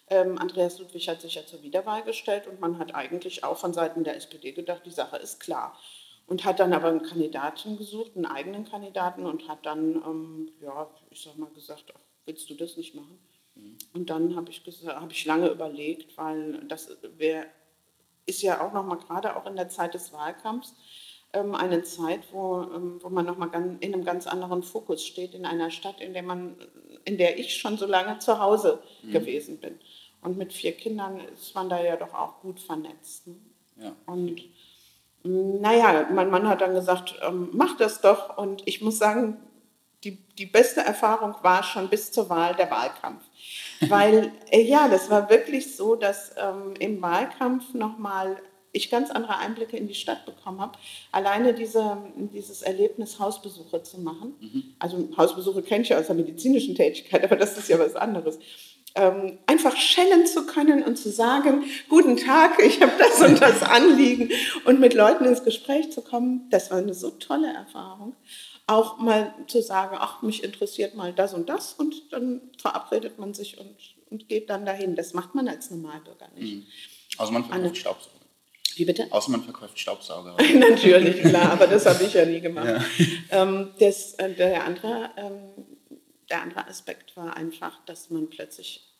Ähm, 0.08 0.38
Andreas 0.38 0.78
Ludwig 0.78 1.08
hat 1.08 1.20
sich 1.22 1.34
ja 1.34 1.46
zur 1.46 1.62
Wiederwahl 1.62 2.02
gestellt 2.02 2.46
und 2.46 2.60
man 2.60 2.78
hat 2.78 2.94
eigentlich 2.94 3.42
auch 3.42 3.56
von 3.56 3.72
Seiten 3.72 4.04
der 4.04 4.16
SPD 4.16 4.52
gedacht, 4.52 4.82
die 4.84 4.90
Sache 4.90 5.16
ist 5.16 5.40
klar. 5.40 5.78
Und 6.26 6.44
hat 6.44 6.60
dann 6.60 6.72
aber 6.72 6.88
einen 6.88 7.02
Kandidaten 7.02 7.76
gesucht, 7.76 8.12
einen 8.16 8.26
eigenen 8.26 8.64
Kandidaten 8.64 9.26
und 9.26 9.48
hat 9.48 9.66
dann, 9.66 9.96
ähm, 9.96 10.52
ja, 10.60 10.90
ich 11.10 11.22
sag 11.22 11.36
mal 11.36 11.50
gesagt, 11.50 11.92
ach, 11.94 12.00
willst 12.24 12.48
du 12.48 12.54
das 12.54 12.76
nicht 12.76 12.94
machen? 12.94 13.18
Mhm. 13.54 13.76
Und 13.92 14.10
dann 14.10 14.36
habe 14.36 14.50
ich, 14.50 14.62
hab 14.86 15.10
ich 15.10 15.24
lange 15.24 15.48
überlegt, 15.48 16.16
weil 16.16 16.64
das 16.66 16.96
wär, 17.16 17.46
ist 18.26 18.42
ja 18.42 18.66
auch 18.66 18.72
noch 18.72 18.84
mal 18.84 18.96
gerade 18.96 19.36
auch 19.36 19.46
in 19.46 19.56
der 19.56 19.68
Zeit 19.68 19.94
des 19.94 20.12
Wahlkampfs 20.12 20.74
eine 21.34 21.82
Zeit, 21.82 22.20
wo, 22.32 22.62
ähm, 22.62 22.98
wo 23.02 23.08
man 23.08 23.26
noch 23.26 23.36
mal 23.36 23.50
in 23.80 23.94
einem 23.94 24.04
ganz 24.04 24.26
anderen 24.26 24.62
Fokus 24.62 25.04
steht, 25.04 25.34
in 25.34 25.46
einer 25.46 25.70
Stadt, 25.70 26.00
in 26.00 26.12
der 26.12 26.22
man, 26.22 26.56
in 27.04 27.18
der 27.18 27.38
ich 27.38 27.56
schon 27.56 27.76
so 27.76 27.86
lange 27.86 28.18
zu 28.18 28.38
Hause 28.38 28.80
mhm. 29.02 29.12
gewesen 29.12 29.58
bin. 29.58 29.78
Und 30.22 30.38
mit 30.38 30.52
vier 30.52 30.72
Kindern 30.72 31.20
ist 31.20 31.54
man 31.54 31.68
da 31.68 31.82
ja 31.82 31.96
doch 31.96 32.14
auch 32.14 32.40
gut 32.40 32.60
vernetzt. 32.60 33.26
Ne? 33.26 33.36
Ja. 33.76 33.92
Und 34.06 34.40
naja, 35.22 36.06
mein 36.12 36.30
Mann 36.30 36.48
hat 36.48 36.60
dann 36.60 36.74
gesagt, 36.74 37.14
ähm, 37.22 37.48
mach 37.52 37.76
das 37.76 38.00
doch. 38.00 38.36
Und 38.36 38.62
ich 38.66 38.80
muss 38.80 38.98
sagen, 38.98 39.38
die, 40.04 40.16
die 40.38 40.46
beste 40.46 40.80
Erfahrung 40.80 41.34
war 41.42 41.62
schon 41.62 41.88
bis 41.88 42.12
zur 42.12 42.28
Wahl 42.28 42.54
der 42.54 42.70
Wahlkampf. 42.70 43.22
Weil, 43.88 44.32
äh, 44.50 44.62
ja, 44.62 44.88
das 44.88 45.10
war 45.10 45.30
wirklich 45.30 45.76
so, 45.76 45.96
dass 45.96 46.34
ähm, 46.36 46.74
im 46.78 47.02
Wahlkampf 47.02 47.74
nochmal 47.74 48.40
ich 48.74 48.90
ganz 48.90 49.10
andere 49.10 49.38
Einblicke 49.38 49.76
in 49.76 49.88
die 49.88 49.94
Stadt 49.94 50.26
bekommen 50.26 50.60
habe. 50.60 50.78
Alleine 51.12 51.54
diese, 51.54 51.96
dieses 52.32 52.60
Erlebnis, 52.60 53.18
Hausbesuche 53.18 53.82
zu 53.82 54.00
machen. 54.00 54.34
Mhm. 54.40 54.64
Also 54.78 55.08
Hausbesuche 55.16 55.62
kenne 55.62 55.82
ich 55.82 55.88
ja 55.88 55.98
aus 55.98 56.06
der 56.06 56.16
medizinischen 56.16 56.74
Tätigkeit, 56.74 57.24
aber 57.24 57.36
das 57.36 57.56
ist 57.56 57.68
ja 57.68 57.78
was 57.78 57.96
anderes 57.96 58.38
ähm, 58.94 59.38
einfach 59.46 59.76
schellen 59.76 60.26
zu 60.26 60.46
können 60.46 60.82
und 60.84 60.96
zu 60.96 61.10
sagen, 61.10 61.64
guten 61.88 62.16
Tag, 62.16 62.60
ich 62.62 62.80
habe 62.80 62.92
das 62.98 63.20
und 63.20 63.40
das 63.40 63.62
Anliegen 63.62 64.30
und 64.64 64.80
mit 64.80 64.94
Leuten 64.94 65.24
ins 65.24 65.42
Gespräch 65.42 65.90
zu 65.90 66.02
kommen, 66.02 66.48
das 66.50 66.70
war 66.70 66.78
eine 66.78 66.94
so 66.94 67.10
tolle 67.10 67.52
Erfahrung. 67.52 68.14
Auch 68.66 68.98
mal 68.98 69.34
zu 69.46 69.60
sagen, 69.60 69.96
ach, 69.98 70.22
mich 70.22 70.42
interessiert 70.42 70.94
mal 70.94 71.12
das 71.12 71.34
und 71.34 71.48
das 71.48 71.74
und 71.74 72.12
dann 72.12 72.40
verabredet 72.58 73.18
man 73.18 73.34
sich 73.34 73.58
und, 73.58 73.76
und 74.10 74.28
geht 74.28 74.48
dann 74.48 74.64
dahin. 74.64 74.94
Das 74.94 75.12
macht 75.12 75.34
man 75.34 75.48
als 75.48 75.70
Normalbürger 75.70 76.28
nicht. 76.34 76.54
Mhm. 76.54 76.66
Also 77.18 77.32
man 77.32 77.44
verkauft 77.44 77.76
Staubsauger. 77.76 78.23
Wie 78.76 78.84
bitte? 78.84 79.06
Außer 79.10 79.30
man 79.30 79.42
verkauft 79.42 79.78
Staubsauger. 79.78 80.36
Natürlich, 80.54 81.22
klar, 81.22 81.52
aber 81.52 81.66
das 81.66 81.86
habe 81.86 82.04
ich 82.04 82.14
ja 82.14 82.24
nie 82.24 82.40
gemacht. 82.40 82.68
Ja. 82.68 83.42
Ähm, 83.42 83.70
das, 83.78 84.14
äh, 84.14 84.32
der 84.32 84.64
andere 84.64 85.10
ähm, 85.16 85.64
der 86.30 86.42
andere 86.42 86.66
Aspekt 86.66 87.16
war 87.16 87.36
einfach, 87.36 87.84
dass 87.86 88.10
man 88.10 88.28
plötzlich 88.28 88.90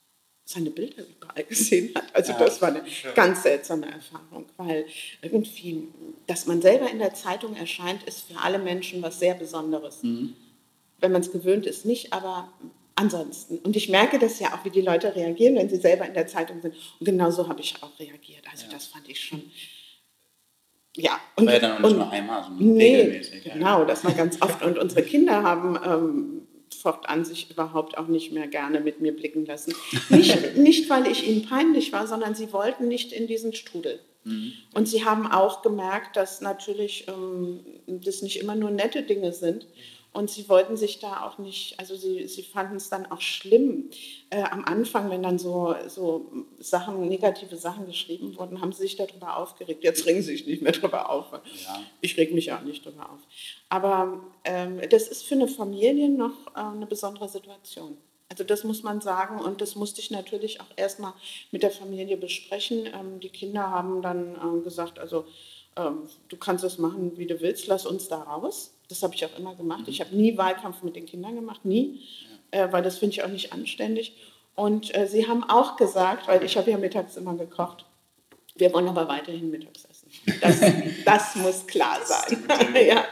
seine 0.44 0.70
Bilder 0.70 1.02
überall 1.02 1.44
gesehen 1.48 1.94
hat. 1.94 2.14
Also 2.14 2.32
das 2.34 2.60
war 2.60 2.68
eine 2.68 2.82
ganz 3.14 3.42
seltsame 3.42 3.90
Erfahrung, 3.90 4.46
weil 4.56 4.86
irgendwie, 5.22 5.88
dass 6.26 6.46
man 6.46 6.60
selber 6.60 6.90
in 6.90 6.98
der 6.98 7.14
Zeitung 7.14 7.56
erscheint, 7.56 8.02
ist 8.04 8.28
für 8.30 8.38
alle 8.40 8.58
Menschen 8.58 9.02
was 9.02 9.18
sehr 9.18 9.34
Besonderes. 9.34 10.02
Mhm. 10.02 10.34
Wenn 11.00 11.12
man 11.12 11.22
es 11.22 11.32
gewöhnt 11.32 11.66
ist, 11.66 11.84
nicht, 11.84 12.12
aber 12.12 12.52
ansonsten. 12.96 13.58
Und 13.58 13.76
ich 13.76 13.88
merke 13.88 14.18
das 14.18 14.38
ja 14.40 14.54
auch, 14.54 14.64
wie 14.64 14.70
die 14.70 14.80
Leute 14.80 15.14
reagieren, 15.14 15.56
wenn 15.56 15.68
sie 15.68 15.76
selber 15.76 16.06
in 16.06 16.14
der 16.14 16.26
Zeitung 16.26 16.60
sind. 16.60 16.74
Und 17.00 17.04
genau 17.04 17.30
so 17.30 17.48
habe 17.48 17.60
ich 17.60 17.74
auch 17.82 17.98
reagiert. 17.98 18.44
Also 18.50 18.66
ja. 18.66 18.72
das 18.72 18.86
fand 18.86 19.08
ich 19.08 19.20
schon. 19.20 19.42
Ja, 20.96 21.18
und, 21.36 21.46
war 21.46 21.54
ja 21.54 21.60
dann 21.60 21.72
auch 21.72 21.88
nicht 21.88 21.96
nur 21.96 22.10
einmal, 22.10 22.44
sondern 22.44 22.74
nee, 22.74 22.96
regelmäßig. 22.96 23.44
Genau, 23.44 23.84
das 23.84 24.04
war 24.04 24.12
ganz 24.12 24.40
oft. 24.40 24.62
Und 24.62 24.78
unsere 24.78 25.02
Kinder 25.02 25.42
haben 25.42 25.76
ähm, 25.84 26.46
fortan 26.72 27.24
sich 27.24 27.50
überhaupt 27.50 27.98
auch 27.98 28.06
nicht 28.06 28.32
mehr 28.32 28.46
gerne 28.46 28.80
mit 28.80 29.00
mir 29.00 29.14
blicken 29.14 29.44
lassen. 29.44 29.74
Nicht, 30.08 30.56
nicht, 30.56 30.90
weil 30.90 31.06
ich 31.08 31.26
ihnen 31.26 31.46
peinlich 31.46 31.92
war, 31.92 32.06
sondern 32.06 32.34
sie 32.34 32.52
wollten 32.52 32.86
nicht 32.86 33.12
in 33.12 33.26
diesen 33.26 33.54
Strudel. 33.54 33.98
Mhm. 34.24 34.52
Und 34.72 34.88
sie 34.88 35.04
haben 35.04 35.30
auch 35.30 35.62
gemerkt, 35.62 36.16
dass 36.16 36.40
natürlich 36.40 37.06
ähm, 37.08 37.60
das 37.86 38.22
nicht 38.22 38.40
immer 38.40 38.54
nur 38.54 38.70
nette 38.70 39.02
Dinge 39.02 39.32
sind. 39.32 39.66
Und 40.14 40.30
sie 40.30 40.48
wollten 40.48 40.76
sich 40.76 41.00
da 41.00 41.26
auch 41.26 41.38
nicht, 41.38 41.80
also 41.80 41.96
sie, 41.96 42.28
sie 42.28 42.44
fanden 42.44 42.76
es 42.76 42.88
dann 42.88 43.04
auch 43.10 43.20
schlimm. 43.20 43.90
Äh, 44.30 44.44
am 44.44 44.64
Anfang, 44.64 45.10
wenn 45.10 45.24
dann 45.24 45.40
so, 45.40 45.74
so 45.88 46.30
Sachen, 46.60 47.08
negative 47.08 47.56
Sachen 47.56 47.86
geschrieben 47.86 48.36
wurden, 48.36 48.60
haben 48.60 48.72
sie 48.72 48.82
sich 48.82 48.94
darüber 48.94 49.36
aufgeregt. 49.36 49.82
Jetzt 49.82 50.06
regen 50.06 50.22
sie 50.22 50.36
sich 50.36 50.46
nicht 50.46 50.62
mehr 50.62 50.70
darüber 50.70 51.10
auf. 51.10 51.32
Ja. 51.32 51.82
Ich 52.00 52.16
reg 52.16 52.32
mich 52.32 52.52
auch 52.52 52.62
nicht 52.62 52.86
darüber 52.86 53.10
auf. 53.10 53.18
Aber 53.68 54.20
ähm, 54.44 54.80
das 54.88 55.08
ist 55.08 55.24
für 55.24 55.34
eine 55.34 55.48
Familie 55.48 56.08
noch 56.08 56.46
äh, 56.54 56.60
eine 56.60 56.86
besondere 56.86 57.28
Situation. 57.28 57.98
Also 58.28 58.44
das 58.44 58.62
muss 58.62 58.84
man 58.84 59.00
sagen 59.00 59.40
und 59.40 59.60
das 59.60 59.74
musste 59.74 60.00
ich 60.00 60.10
natürlich 60.12 60.60
auch 60.60 60.70
erstmal 60.76 61.12
mit 61.50 61.64
der 61.64 61.70
Familie 61.70 62.16
besprechen. 62.16 62.86
Ähm, 62.86 63.18
die 63.18 63.30
Kinder 63.30 63.68
haben 63.68 64.00
dann 64.00 64.36
äh, 64.36 64.62
gesagt, 64.62 65.00
also 65.00 65.24
ähm, 65.76 66.08
du 66.28 66.36
kannst 66.36 66.64
es 66.64 66.78
machen, 66.78 67.12
wie 67.16 67.26
du 67.26 67.40
willst, 67.40 67.66
lass 67.66 67.86
uns 67.86 68.08
da 68.08 68.22
raus. 68.22 68.72
Das 68.88 69.02
habe 69.02 69.14
ich 69.14 69.24
auch 69.24 69.38
immer 69.38 69.54
gemacht. 69.54 69.84
Ich 69.86 70.00
habe 70.00 70.14
nie 70.14 70.36
Wahlkampf 70.36 70.82
mit 70.82 70.96
den 70.96 71.06
Kindern 71.06 71.34
gemacht, 71.34 71.64
nie, 71.64 72.00
äh, 72.50 72.68
weil 72.70 72.82
das 72.82 72.98
finde 72.98 73.14
ich 73.14 73.24
auch 73.24 73.28
nicht 73.28 73.52
anständig. 73.52 74.16
Und 74.54 74.94
äh, 74.96 75.06
sie 75.06 75.26
haben 75.26 75.42
auch 75.44 75.76
gesagt, 75.76 76.28
weil 76.28 76.44
ich 76.44 76.56
habe 76.56 76.70
ja 76.70 76.78
mittags 76.78 77.16
immer 77.16 77.34
gekocht, 77.34 77.86
wir 78.56 78.72
wollen 78.72 78.86
aber 78.86 79.08
weiterhin 79.08 79.50
mittags 79.50 79.84
essen. 79.84 80.08
Das, 80.40 80.60
das 81.04 81.34
muss 81.36 81.66
klar 81.66 81.98
sein. 82.04 82.38
ja. 82.86 83.04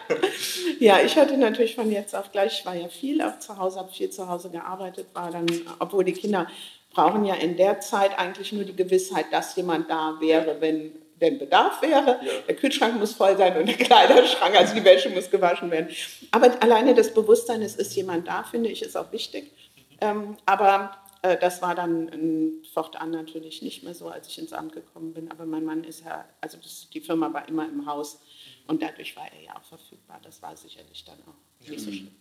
ja, 0.79 1.01
ich 1.05 1.17
hatte 1.17 1.37
natürlich 1.37 1.75
von 1.75 1.91
jetzt 1.91 2.15
auf 2.15 2.31
gleich, 2.31 2.61
ich 2.61 2.67
war 2.67 2.77
ja 2.77 2.89
viel 2.89 3.21
auch 3.23 3.41
zu 3.41 3.59
Hause, 3.59 3.81
habe 3.81 3.93
viel 3.93 4.11
zu 4.11 4.29
Hause 4.29 4.51
gearbeitet, 4.51 5.09
war 5.15 5.33
dann, 5.33 5.47
obwohl 5.81 6.05
die 6.05 6.13
Kinder 6.13 6.47
brauchen 6.93 7.25
ja 7.25 7.35
in 7.35 7.57
der 7.57 7.81
Zeit 7.81 8.17
eigentlich 8.19 8.53
nur 8.53 8.65
die 8.65 8.77
Gewissheit, 8.77 9.27
dass 9.33 9.57
jemand 9.57 9.91
da 9.91 10.19
wäre, 10.21 10.61
wenn 10.61 10.93
denn 11.23 11.39
Bedarf 11.39 11.81
wäre. 11.81 12.21
Ja. 12.23 12.33
Der 12.49 12.57
Kühlschrank 12.57 12.99
muss 12.99 13.15
voll 13.15 13.37
sein 13.37 13.57
und 13.57 13.67
der 13.67 13.77
Kleiderschrank, 13.77 14.55
also 14.57 14.75
die 14.75 14.85
Wäsche 14.85 15.09
muss 15.09 15.31
gewaschen 15.31 15.71
werden. 15.71 15.89
Aber 16.31 16.63
alleine 16.63 16.95
das 16.95 17.15
Bewusstsein, 17.15 17.63
es 17.63 17.77
ist 17.77 17.95
jemand 17.95 18.29
da, 18.29 18.43
finde 18.43 18.69
ich, 18.69 18.83
ist 18.83 18.97
auch 18.97 19.11
wichtig. 19.13 19.53
Ähm, 20.01 20.37
aber 20.45 20.99
äh, 21.23 21.39
das 21.39 21.63
war 21.63 21.75
dann 21.75 22.09
äh, 22.09 22.67
fortan 22.75 23.13
natürlich 23.13 23.63
nicht 23.63 23.85
mehr 23.85 23.95
so, 23.95 24.09
als 24.09 24.29
ich 24.29 24.39
ins 24.39 24.53
Amt 24.53 24.73
gekommen 24.73 25.15
bin. 25.15 25.31
Aber 25.31 25.47
mein 25.47 25.65
Mann 25.65 25.85
ist 25.85 26.05
ja, 26.05 26.25
also 26.41 26.59
das, 26.59 26.89
die 26.93 27.01
Firma 27.01 27.33
war 27.33 27.49
immer 27.49 27.67
im 27.67 27.87
Haus 27.87 28.21
und 28.67 28.83
dadurch 28.83 29.17
war 29.17 29.27
er 29.33 29.43
ja 29.43 29.57
auch 29.57 29.65
verfügbar. 29.65 30.21
Das 30.23 30.43
war 30.43 30.57
sicherlich 30.57 31.05
dann 31.05 31.19
auch 31.23 31.69
nicht 31.69 31.81
so 31.81 31.91
schlimm. 31.91 32.15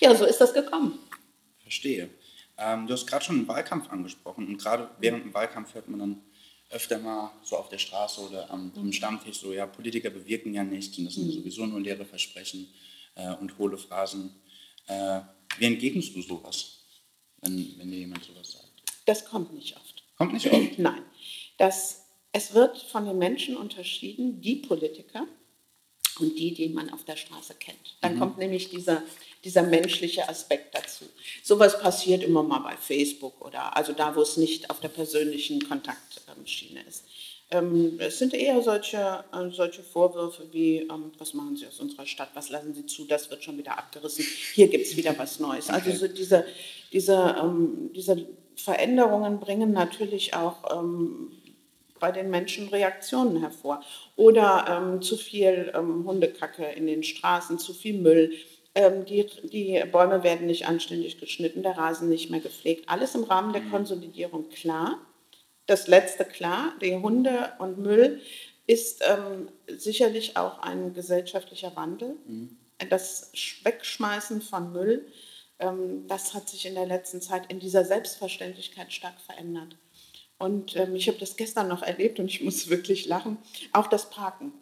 Ja, 0.00 0.14
so 0.14 0.26
ist 0.26 0.40
das 0.40 0.52
gekommen. 0.52 0.98
Verstehe. 1.60 2.10
Ähm, 2.58 2.86
du 2.86 2.92
hast 2.92 3.06
gerade 3.06 3.24
schon 3.24 3.36
einen 3.36 3.48
Wahlkampf 3.48 3.90
angesprochen 3.90 4.48
und 4.48 4.58
gerade 4.58 4.90
während 4.98 5.24
dem 5.24 5.34
Wahlkampf 5.34 5.74
hört 5.74 5.88
man 5.88 6.00
dann 6.00 6.22
öfter 6.72 6.98
mal 6.98 7.30
so 7.44 7.56
auf 7.56 7.68
der 7.68 7.78
Straße 7.78 8.20
oder 8.20 8.50
am, 8.50 8.72
am 8.76 8.92
Stammtisch 8.92 9.38
so, 9.38 9.52
ja, 9.52 9.66
Politiker 9.66 10.10
bewirken 10.10 10.54
ja 10.54 10.64
nichts 10.64 10.98
und 10.98 11.04
das 11.04 11.14
sind 11.14 11.26
mhm. 11.26 11.32
sowieso 11.32 11.66
nur 11.66 11.80
leere 11.80 12.04
Versprechen 12.04 12.72
äh, 13.14 13.34
und 13.34 13.58
hohle 13.58 13.78
Phrasen. 13.78 14.34
Äh, 14.86 15.20
wie 15.58 15.66
entgegnest 15.66 16.14
du 16.16 16.22
sowas, 16.22 16.78
wenn, 17.40 17.78
wenn 17.78 17.90
dir 17.90 17.98
jemand 17.98 18.24
sowas 18.24 18.52
sagt? 18.52 18.82
Das 19.06 19.24
kommt 19.24 19.52
nicht 19.52 19.76
oft. 19.76 20.02
Kommt 20.16 20.32
nicht 20.32 20.50
oft? 20.50 20.60
Nein. 20.78 21.02
Das, 21.58 22.06
es 22.32 22.54
wird 22.54 22.78
von 22.78 23.04
den 23.04 23.18
Menschen 23.18 23.56
unterschieden, 23.56 24.40
die 24.40 24.56
Politiker 24.56 25.26
und 26.18 26.38
die, 26.38 26.54
die 26.54 26.68
man 26.68 26.90
auf 26.90 27.04
der 27.04 27.16
Straße 27.16 27.54
kennt. 27.58 27.96
Dann 28.00 28.14
mhm. 28.14 28.18
kommt 28.18 28.38
nämlich 28.38 28.70
dieser 28.70 29.02
dieser 29.44 29.62
menschliche 29.62 30.28
Aspekt 30.28 30.74
dazu. 30.74 31.04
Sowas 31.42 31.80
passiert 31.80 32.22
immer 32.22 32.42
mal 32.42 32.60
bei 32.60 32.76
Facebook 32.76 33.44
oder 33.44 33.76
also 33.76 33.92
da, 33.92 34.14
wo 34.14 34.22
es 34.22 34.36
nicht 34.36 34.70
auf 34.70 34.80
der 34.80 34.88
persönlichen 34.88 35.66
Kontaktschiene 35.68 36.80
ist. 36.88 37.04
Ähm, 37.50 37.98
es 37.98 38.18
sind 38.18 38.34
eher 38.34 38.62
solche, 38.62 39.24
äh, 39.32 39.50
solche 39.50 39.82
Vorwürfe 39.82 40.46
wie, 40.52 40.78
ähm, 40.78 41.12
was 41.18 41.34
machen 41.34 41.56
Sie 41.56 41.66
aus 41.66 41.80
unserer 41.80 42.06
Stadt, 42.06 42.30
was 42.34 42.50
lassen 42.50 42.72
Sie 42.72 42.86
zu, 42.86 43.04
das 43.04 43.30
wird 43.30 43.44
schon 43.44 43.58
wieder 43.58 43.76
abgerissen, 43.76 44.24
hier 44.54 44.68
gibt 44.68 44.86
es 44.86 44.96
wieder 44.96 45.18
was 45.18 45.38
Neues. 45.38 45.68
Also 45.68 45.92
so 45.92 46.08
diese, 46.08 46.46
diese, 46.92 47.36
ähm, 47.42 47.90
diese 47.94 48.26
Veränderungen 48.56 49.40
bringen 49.40 49.72
natürlich 49.72 50.34
auch 50.34 50.82
bei 52.02 52.10
den 52.10 52.30
Menschen 52.30 52.68
Reaktionen 52.68 53.38
hervor. 53.40 53.80
Oder 54.16 54.66
ähm, 54.68 55.00
zu 55.00 55.16
viel 55.16 55.72
ähm, 55.72 56.04
Hundekacke 56.04 56.64
in 56.64 56.88
den 56.88 57.04
Straßen, 57.04 57.60
zu 57.60 57.72
viel 57.72 57.94
Müll. 57.94 58.32
Ähm, 58.74 59.04
die, 59.04 59.24
die 59.44 59.80
Bäume 59.90 60.24
werden 60.24 60.48
nicht 60.48 60.66
anständig 60.66 61.20
geschnitten, 61.20 61.62
der 61.62 61.78
Rasen 61.78 62.08
nicht 62.08 62.28
mehr 62.28 62.40
gepflegt. 62.40 62.88
Alles 62.88 63.14
im 63.14 63.22
Rahmen 63.22 63.52
der 63.52 63.62
mhm. 63.62 63.70
Konsolidierung 63.70 64.48
klar. 64.50 64.98
Das 65.66 65.86
letzte 65.86 66.24
klar, 66.24 66.72
die 66.82 66.96
Hunde 66.96 67.52
und 67.60 67.78
Müll 67.78 68.20
ist 68.66 69.04
ähm, 69.06 69.48
sicherlich 69.68 70.36
auch 70.36 70.58
ein 70.58 70.94
gesellschaftlicher 70.94 71.76
Wandel. 71.76 72.16
Mhm. 72.26 72.56
Das 72.90 73.30
Wegschmeißen 73.62 74.42
von 74.42 74.72
Müll, 74.72 75.06
ähm, 75.60 76.08
das 76.08 76.34
hat 76.34 76.48
sich 76.48 76.66
in 76.66 76.74
der 76.74 76.86
letzten 76.86 77.20
Zeit 77.20 77.44
in 77.48 77.60
dieser 77.60 77.84
Selbstverständlichkeit 77.84 78.92
stark 78.92 79.20
verändert. 79.20 79.76
Und 80.42 80.74
ähm, 80.74 80.96
ich 80.96 81.06
habe 81.06 81.18
das 81.20 81.36
gestern 81.36 81.68
noch 81.68 81.84
erlebt 81.84 82.18
und 82.18 82.26
ich 82.26 82.42
muss 82.42 82.68
wirklich 82.68 83.06
lachen. 83.06 83.38
Auch 83.72 83.86
das 83.86 84.10
Parken. 84.10 84.52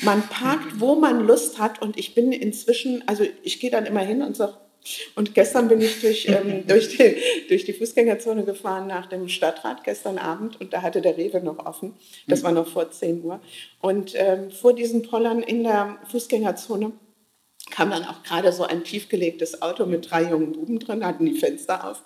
Man 0.00 0.26
parkt, 0.28 0.80
wo 0.80 0.94
man 0.94 1.26
Lust 1.26 1.58
hat 1.58 1.82
und 1.82 1.98
ich 1.98 2.14
bin 2.14 2.32
inzwischen, 2.32 3.06
also 3.06 3.22
ich 3.42 3.60
gehe 3.60 3.70
dann 3.70 3.84
immer 3.84 4.00
hin 4.00 4.22
und 4.22 4.34
sage, 4.34 4.54
und 5.14 5.34
gestern 5.34 5.68
bin 5.68 5.82
ich 5.82 6.00
durch, 6.00 6.26
ähm, 6.28 6.64
durch, 6.66 6.88
die, 6.88 7.16
durch 7.50 7.66
die 7.66 7.74
Fußgängerzone 7.74 8.44
gefahren 8.44 8.86
nach 8.86 9.10
dem 9.10 9.28
Stadtrat 9.28 9.84
gestern 9.84 10.16
Abend 10.16 10.58
und 10.58 10.72
da 10.72 10.80
hatte 10.80 11.02
der 11.02 11.18
Rewe 11.18 11.42
noch 11.42 11.58
offen. 11.66 11.96
Das 12.26 12.42
war 12.42 12.52
noch 12.52 12.66
vor 12.66 12.90
10 12.90 13.22
Uhr. 13.22 13.38
Und 13.82 14.12
ähm, 14.14 14.50
vor 14.50 14.72
diesen 14.72 15.02
Pollern 15.02 15.42
in 15.42 15.64
der 15.64 15.98
Fußgängerzone 16.10 16.92
kam 17.70 17.90
dann 17.90 18.04
auch 18.04 18.22
gerade 18.22 18.52
so 18.52 18.64
ein 18.64 18.84
tiefgelegtes 18.84 19.60
Auto 19.60 19.84
mit 19.84 20.10
drei 20.10 20.22
jungen 20.22 20.52
Buben 20.52 20.78
drin, 20.78 21.04
hatten 21.04 21.26
die 21.26 21.38
Fenster 21.38 21.86
auf 21.86 22.04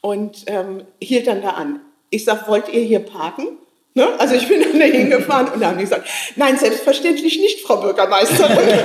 und 0.00 0.44
ähm, 0.46 0.84
hielt 1.02 1.26
dann 1.26 1.42
da 1.42 1.50
an. 1.50 1.80
Ich 2.14 2.26
sage, 2.26 2.46
wollt 2.46 2.68
ihr 2.68 2.82
hier 2.82 2.98
parken? 2.98 3.56
Ne? 3.94 4.08
Also 4.18 4.34
ich 4.34 4.48
bin 4.48 4.62
dann 4.62 4.78
da 4.78 4.86
hingefahren 4.86 5.48
und 5.48 5.60
dann 5.60 5.70
haben 5.70 5.78
die 5.78 5.84
gesagt, 5.84 6.08
nein, 6.36 6.56
selbstverständlich 6.56 7.38
nicht, 7.38 7.60
Frau 7.60 7.76
Bürgermeisterin. 7.76 8.56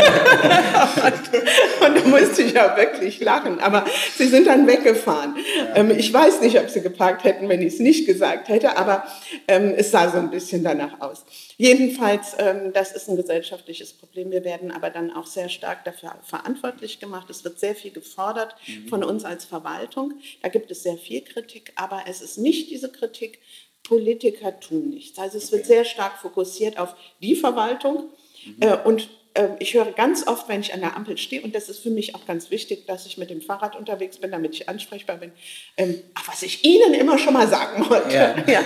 und, 1.81 1.95
da 1.95 2.07
musste 2.07 2.41
ich 2.41 2.51
ja 2.51 2.75
wirklich 2.75 3.21
lachen. 3.21 3.61
Aber 3.61 3.85
sie 4.17 4.27
sind 4.27 4.47
dann 4.47 4.67
weggefahren. 4.67 5.35
Ja. 5.57 5.77
Ähm, 5.77 5.91
ich 5.97 6.13
weiß 6.13 6.41
nicht, 6.41 6.59
ob 6.59 6.69
sie 6.69 6.81
geparkt 6.81 7.23
hätten, 7.23 7.47
wenn 7.47 7.61
ich 7.61 7.75
es 7.75 7.79
nicht 7.79 8.05
gesagt 8.05 8.49
hätte, 8.49 8.75
aber 8.75 9.05
ähm, 9.47 9.73
es 9.77 9.91
sah 9.91 10.09
so 10.09 10.17
ein 10.17 10.29
bisschen 10.29 10.65
danach 10.65 10.99
aus. 10.99 11.23
Jedenfalls, 11.55 12.35
ähm, 12.37 12.73
das 12.73 12.91
ist 12.91 13.07
ein 13.07 13.15
gesellschaftliches 13.15 13.93
Problem. 13.93 14.29
Wir 14.29 14.43
werden 14.43 14.71
aber 14.71 14.89
dann 14.89 15.11
auch 15.11 15.25
sehr 15.25 15.47
stark 15.47 15.85
dafür 15.85 16.15
verantwortlich 16.23 16.99
gemacht. 16.99 17.29
Es 17.29 17.45
wird 17.45 17.59
sehr 17.59 17.75
viel 17.75 17.91
gefordert 17.91 18.55
mhm. 18.67 18.89
von 18.89 19.03
uns 19.05 19.23
als 19.23 19.45
Verwaltung. 19.45 20.15
Da 20.43 20.49
gibt 20.49 20.69
es 20.69 20.83
sehr 20.83 20.97
viel 20.97 21.21
Kritik, 21.21 21.71
aber 21.75 22.03
es 22.07 22.21
ist 22.21 22.37
nicht 22.37 22.69
diese 22.69 22.91
Kritik, 22.91 23.39
Politiker 23.87 24.59
tun 24.59 24.89
nichts. 24.89 25.17
Also 25.17 25.37
es 25.37 25.51
wird 25.51 25.65
sehr 25.65 25.85
stark 25.85 26.17
fokussiert 26.17 26.77
auf 26.77 26.95
die 27.21 27.35
Verwaltung. 27.35 28.09
Mhm. 28.45 28.61
Äh, 28.61 28.77
und 28.83 29.09
äh, 29.33 29.49
ich 29.59 29.73
höre 29.73 29.91
ganz 29.91 30.27
oft, 30.27 30.49
wenn 30.49 30.59
ich 30.59 30.73
an 30.73 30.81
der 30.81 30.97
Ampel 30.97 31.17
stehe, 31.17 31.41
und 31.41 31.55
das 31.55 31.69
ist 31.69 31.79
für 31.79 31.89
mich 31.89 32.13
auch 32.13 32.25
ganz 32.25 32.51
wichtig, 32.51 32.85
dass 32.85 33.05
ich 33.05 33.17
mit 33.17 33.29
dem 33.29 33.41
Fahrrad 33.41 33.77
unterwegs 33.77 34.17
bin, 34.17 34.31
damit 34.31 34.55
ich 34.55 34.67
ansprechbar 34.67 35.17
bin, 35.17 35.31
ähm, 35.77 36.01
ach, 36.15 36.27
was 36.27 36.43
ich 36.43 36.65
Ihnen 36.65 36.93
immer 36.93 37.17
schon 37.17 37.33
mal 37.33 37.47
sagen 37.47 37.89
wollte. 37.89 38.13
Ja. 38.13 38.35
ja. 38.47 38.63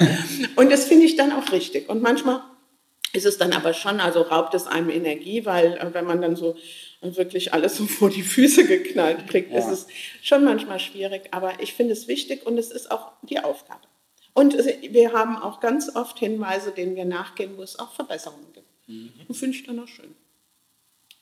Und 0.55 0.71
das 0.71 0.85
finde 0.85 1.05
ich 1.05 1.15
dann 1.17 1.31
auch 1.31 1.51
richtig. 1.51 1.87
Und 1.87 2.01
manchmal 2.01 2.41
ist 3.13 3.25
es 3.25 3.37
dann 3.37 3.53
aber 3.53 3.73
schon, 3.73 3.99
also 3.99 4.21
raubt 4.21 4.55
es 4.55 4.65
einem 4.65 4.89
Energie, 4.89 5.45
weil 5.45 5.73
äh, 5.73 5.93
wenn 5.93 6.05
man 6.05 6.21
dann 6.21 6.35
so 6.35 6.55
wirklich 7.01 7.53
alles 7.53 7.77
so 7.77 7.85
vor 7.87 8.09
die 8.09 8.23
Füße 8.23 8.65
geknallt 8.65 9.27
kriegt, 9.27 9.51
ja. 9.51 9.59
ist 9.59 9.67
es 9.67 9.87
schon 10.23 10.43
manchmal 10.43 10.79
schwierig. 10.79 11.29
Aber 11.31 11.53
ich 11.59 11.73
finde 11.73 11.93
es 11.93 12.07
wichtig 12.07 12.45
und 12.45 12.57
es 12.57 12.71
ist 12.71 12.89
auch 12.89 13.11
die 13.21 13.39
Aufgabe. 13.39 13.90
Und 14.33 14.55
wir 14.55 15.13
haben 15.13 15.37
auch 15.37 15.59
ganz 15.59 15.93
oft 15.95 16.19
Hinweise, 16.19 16.71
denen 16.71 16.95
wir 16.95 17.05
nachgehen, 17.05 17.57
wo 17.57 17.63
es 17.63 17.77
auch 17.77 17.93
Verbesserungen 17.93 18.53
gibt. 18.53 18.67
Mhm. 18.87 19.11
Und 19.27 19.35
finde 19.35 19.57
ich 19.57 19.65
dann 19.65 19.79
auch 19.79 19.87
schön. 19.87 20.15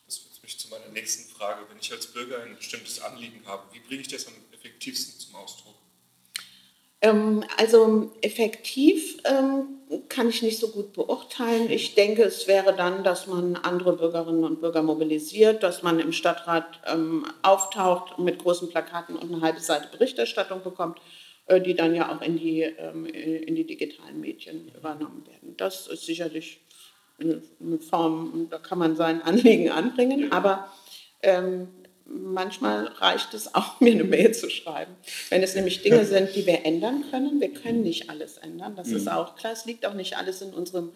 Das 0.05 0.17
führt 0.17 0.43
mich 0.43 0.59
zu 0.59 0.69
meiner 0.69 0.87
nächsten 0.89 1.31
Frage. 1.33 1.61
Wenn 1.69 1.79
ich 1.79 1.91
als 1.91 2.07
Bürger 2.07 2.43
ein 2.43 2.55
bestimmtes 2.55 3.01
Anliegen 3.01 3.41
habe, 3.45 3.63
wie 3.73 3.79
bringe 3.79 4.01
ich 4.01 4.07
das 4.07 4.27
am 4.27 4.33
effektivsten 4.53 5.19
zum 5.19 5.35
Ausdruck? 5.35 5.75
Ähm, 7.01 7.43
also 7.57 8.11
effektiv 8.21 9.17
ähm, 9.23 9.79
kann 10.09 10.29
ich 10.29 10.41
nicht 10.41 10.59
so 10.59 10.67
gut 10.69 10.93
beurteilen. 10.93 11.71
Ich 11.71 11.95
denke, 11.95 12.23
es 12.23 12.47
wäre 12.47 12.75
dann, 12.75 13.03
dass 13.03 13.25
man 13.25 13.55
andere 13.55 13.95
Bürgerinnen 13.95 14.43
und 14.43 14.59
Bürger 14.59 14.83
mobilisiert, 14.83 15.63
dass 15.63 15.81
man 15.81 15.99
im 15.99 16.11
Stadtrat 16.11 16.79
ähm, 16.85 17.25
auftaucht 17.41 18.19
mit 18.19 18.39
großen 18.39 18.69
Plakaten 18.69 19.15
und 19.15 19.33
eine 19.33 19.41
halbe 19.41 19.61
Seite 19.61 19.87
Berichterstattung 19.91 20.61
bekommt, 20.61 20.99
äh, 20.99 21.28
die 21.57 21.73
dann 21.73 21.95
ja 21.95 22.15
auch 22.15 22.21
in 22.21 22.37
die, 22.37 22.61
ähm, 22.61 23.05
in 23.05 23.55
die 23.55 23.65
digitalen 23.65 24.19
Medien 24.21 24.71
übernommen 24.75 25.25
werden. 25.25 25.55
Das 25.57 25.87
ist 25.87 26.05
sicherlich 26.05 26.59
eine, 27.19 27.41
eine 27.59 27.79
Form, 27.79 28.47
da 28.49 28.57
kann 28.57 28.77
man 28.77 28.95
sein 28.95 29.21
Anliegen 29.23 29.71
anbringen, 29.71 30.31
aber 30.31 30.71
ähm, 31.21 31.67
manchmal 32.05 32.87
reicht 32.87 33.33
es 33.33 33.53
auch, 33.55 33.79
mir 33.79 33.93
eine 33.93 34.03
Mail 34.03 34.33
zu 34.33 34.49
schreiben. 34.49 34.95
Wenn 35.29 35.43
es 35.43 35.55
nämlich 35.55 35.81
Dinge 35.81 36.05
sind, 36.13 36.35
die 36.35 36.45
wir 36.45 36.65
ändern 36.65 37.05
können, 37.09 37.39
wir 37.39 37.53
können 37.53 37.81
nicht 37.81 38.09
alles 38.09 38.37
ändern, 38.37 38.75
das 38.75 38.89
mhm. 38.89 38.97
ist 38.97 39.11
auch 39.11 39.35
klar, 39.35 39.53
es 39.53 39.65
liegt 39.65 39.85
auch 39.85 39.93
nicht 39.93 40.17
alles 40.17 40.41
in 40.41 40.53
unserem, 40.53 40.91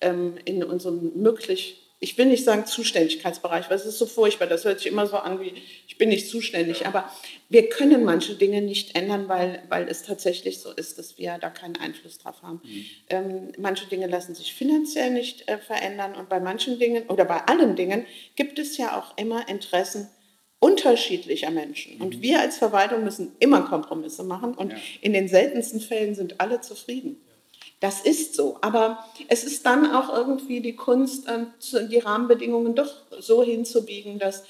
ähm, 0.00 0.34
in 0.44 0.62
unserem 0.64 1.12
möglich, 1.16 1.82
ich 2.00 2.16
will 2.16 2.26
nicht 2.26 2.44
sagen 2.44 2.64
Zuständigkeitsbereich, 2.64 3.68
weil 3.68 3.76
es 3.76 3.84
ist 3.84 3.98
so 3.98 4.06
furchtbar, 4.06 4.46
das 4.46 4.64
hört 4.64 4.78
sich 4.78 4.86
immer 4.86 5.06
so 5.06 5.16
an 5.16 5.40
wie, 5.40 5.52
ich 5.88 5.98
bin 5.98 6.10
nicht 6.10 6.28
zuständig, 6.28 6.86
aber 6.86 7.10
wir 7.48 7.68
können 7.68 8.04
manche 8.04 8.34
Dinge 8.34 8.62
nicht 8.62 8.96
ändern, 8.96 9.28
weil, 9.28 9.62
weil 9.68 9.88
es 9.88 10.04
tatsächlich 10.04 10.60
so 10.60 10.70
ist, 10.70 10.98
dass 10.98 11.18
wir 11.18 11.38
da 11.38 11.50
keinen 11.50 11.76
Einfluss 11.76 12.18
drauf 12.18 12.42
haben. 12.42 12.60
Mhm. 12.62 12.84
Ähm, 13.10 13.52
manche 13.58 13.86
Dinge 13.86 14.06
lassen 14.06 14.36
sich 14.36 14.54
finanziell 14.54 15.10
nicht 15.10 15.48
äh, 15.48 15.58
verändern 15.58 16.14
und 16.14 16.28
bei 16.28 16.38
manchen 16.38 16.78
Dingen 16.78 17.08
oder 17.08 17.24
bei 17.24 17.40
allen 17.46 17.74
Dingen 17.74 18.06
gibt 18.36 18.60
es 18.60 18.76
ja 18.76 18.96
auch 18.96 19.16
immer 19.18 19.48
Interessen, 19.48 20.08
unterschiedlicher 20.60 21.50
Menschen. 21.50 22.00
Und 22.00 22.18
mhm. 22.18 22.22
wir 22.22 22.40
als 22.40 22.58
Verwaltung 22.58 23.02
müssen 23.02 23.32
immer 23.40 23.62
Kompromisse 23.62 24.22
machen 24.22 24.54
und 24.54 24.72
ja. 24.72 24.78
in 25.00 25.12
den 25.12 25.28
seltensten 25.28 25.80
Fällen 25.80 26.14
sind 26.14 26.40
alle 26.40 26.60
zufrieden. 26.60 27.16
Das 27.80 28.00
ist 28.00 28.34
so. 28.34 28.58
Aber 28.60 29.04
es 29.28 29.44
ist 29.44 29.64
dann 29.64 29.94
auch 29.94 30.12
irgendwie 30.12 30.60
die 30.60 30.74
Kunst, 30.74 31.28
die 31.28 31.98
Rahmenbedingungen 31.98 32.74
doch 32.74 32.92
so 33.20 33.42
hinzubiegen, 33.42 34.18
dass, 34.18 34.44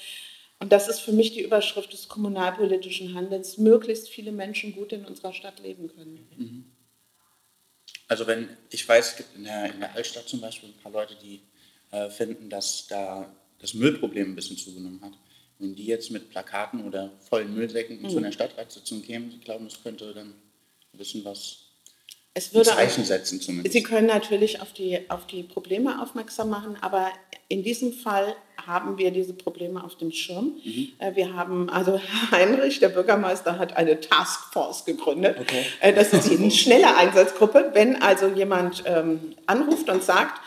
und 0.59 0.71
das 0.71 0.87
ist 0.87 0.99
für 0.99 1.11
mich 1.11 1.33
die 1.33 1.41
Überschrift 1.41 1.93
des 1.93 2.07
kommunalpolitischen 2.07 3.13
Handelns, 3.13 3.57
möglichst 3.57 4.09
viele 4.09 4.31
Menschen 4.31 4.73
gut 4.73 4.93
in 4.93 5.05
unserer 5.05 5.33
Stadt 5.33 5.59
leben 5.59 5.87
können. 5.87 6.27
Mhm. 6.37 6.65
Also 8.07 8.25
wenn, 8.25 8.49
ich 8.71 8.87
weiß, 8.87 9.11
es 9.11 9.17
gibt 9.17 9.35
in 9.35 9.43
der, 9.43 9.71
in 9.71 9.79
der 9.79 9.93
Altstadt 9.93 10.27
zum 10.27 10.41
Beispiel 10.41 10.69
ein 10.69 10.81
paar 10.81 10.91
Leute, 10.91 11.15
die 11.21 11.41
äh, 11.91 12.09
finden, 12.09 12.49
dass 12.49 12.87
da 12.87 13.31
das 13.59 13.75
Müllproblem 13.75 14.31
ein 14.31 14.35
bisschen 14.35 14.57
zugenommen 14.57 15.01
hat. 15.01 15.13
Wenn 15.59 15.75
die 15.75 15.85
jetzt 15.85 16.09
mit 16.09 16.29
Plakaten 16.29 16.85
oder 16.85 17.11
vollen 17.29 17.53
Müllsäcken 17.53 18.01
mhm. 18.01 18.09
zu 18.09 18.17
einer 18.17 18.31
Stadtratssitzung 18.31 19.03
kämen, 19.03 19.29
sie 19.29 19.39
glauben, 19.39 19.65
das 19.65 19.83
könnte 19.83 20.13
dann 20.13 20.29
ein 20.29 20.97
bisschen 20.97 21.23
was 21.23 21.68
es 22.33 22.53
würde 22.53 22.69
Zeichen 22.69 23.03
setzen 23.03 23.41
zumindest. 23.41 23.73
Sie 23.73 23.83
können 23.83 24.07
natürlich 24.07 24.61
auf 24.61 24.71
die, 24.71 25.09
auf 25.09 25.25
die 25.27 25.43
Probleme 25.43 26.01
aufmerksam 26.01 26.49
machen, 26.49 26.77
aber 26.81 27.11
in 27.47 27.63
diesem 27.63 27.91
Fall 27.93 28.35
haben 28.65 28.97
wir 28.97 29.11
diese 29.11 29.33
Probleme 29.33 29.83
auf 29.83 29.95
dem 29.95 30.11
Schirm. 30.11 30.59
Mhm. 30.63 30.89
Äh, 30.99 31.15
wir 31.15 31.33
haben, 31.33 31.69
also 31.69 31.99
Heinrich, 32.31 32.79
der 32.79 32.89
Bürgermeister, 32.89 33.57
hat 33.57 33.75
eine 33.75 33.99
Taskforce 33.99 34.85
gegründet. 34.85 35.37
Okay. 35.39 35.65
Äh, 35.79 35.93
das 35.93 36.13
ist 36.13 36.29
eine 36.29 36.51
schnelle 36.51 36.95
Einsatzgruppe. 36.95 37.71
Wenn 37.73 38.01
also 38.01 38.27
jemand 38.27 38.83
ähm, 38.85 39.35
anruft 39.47 39.89
und 39.89 40.03
sagt, 40.03 40.39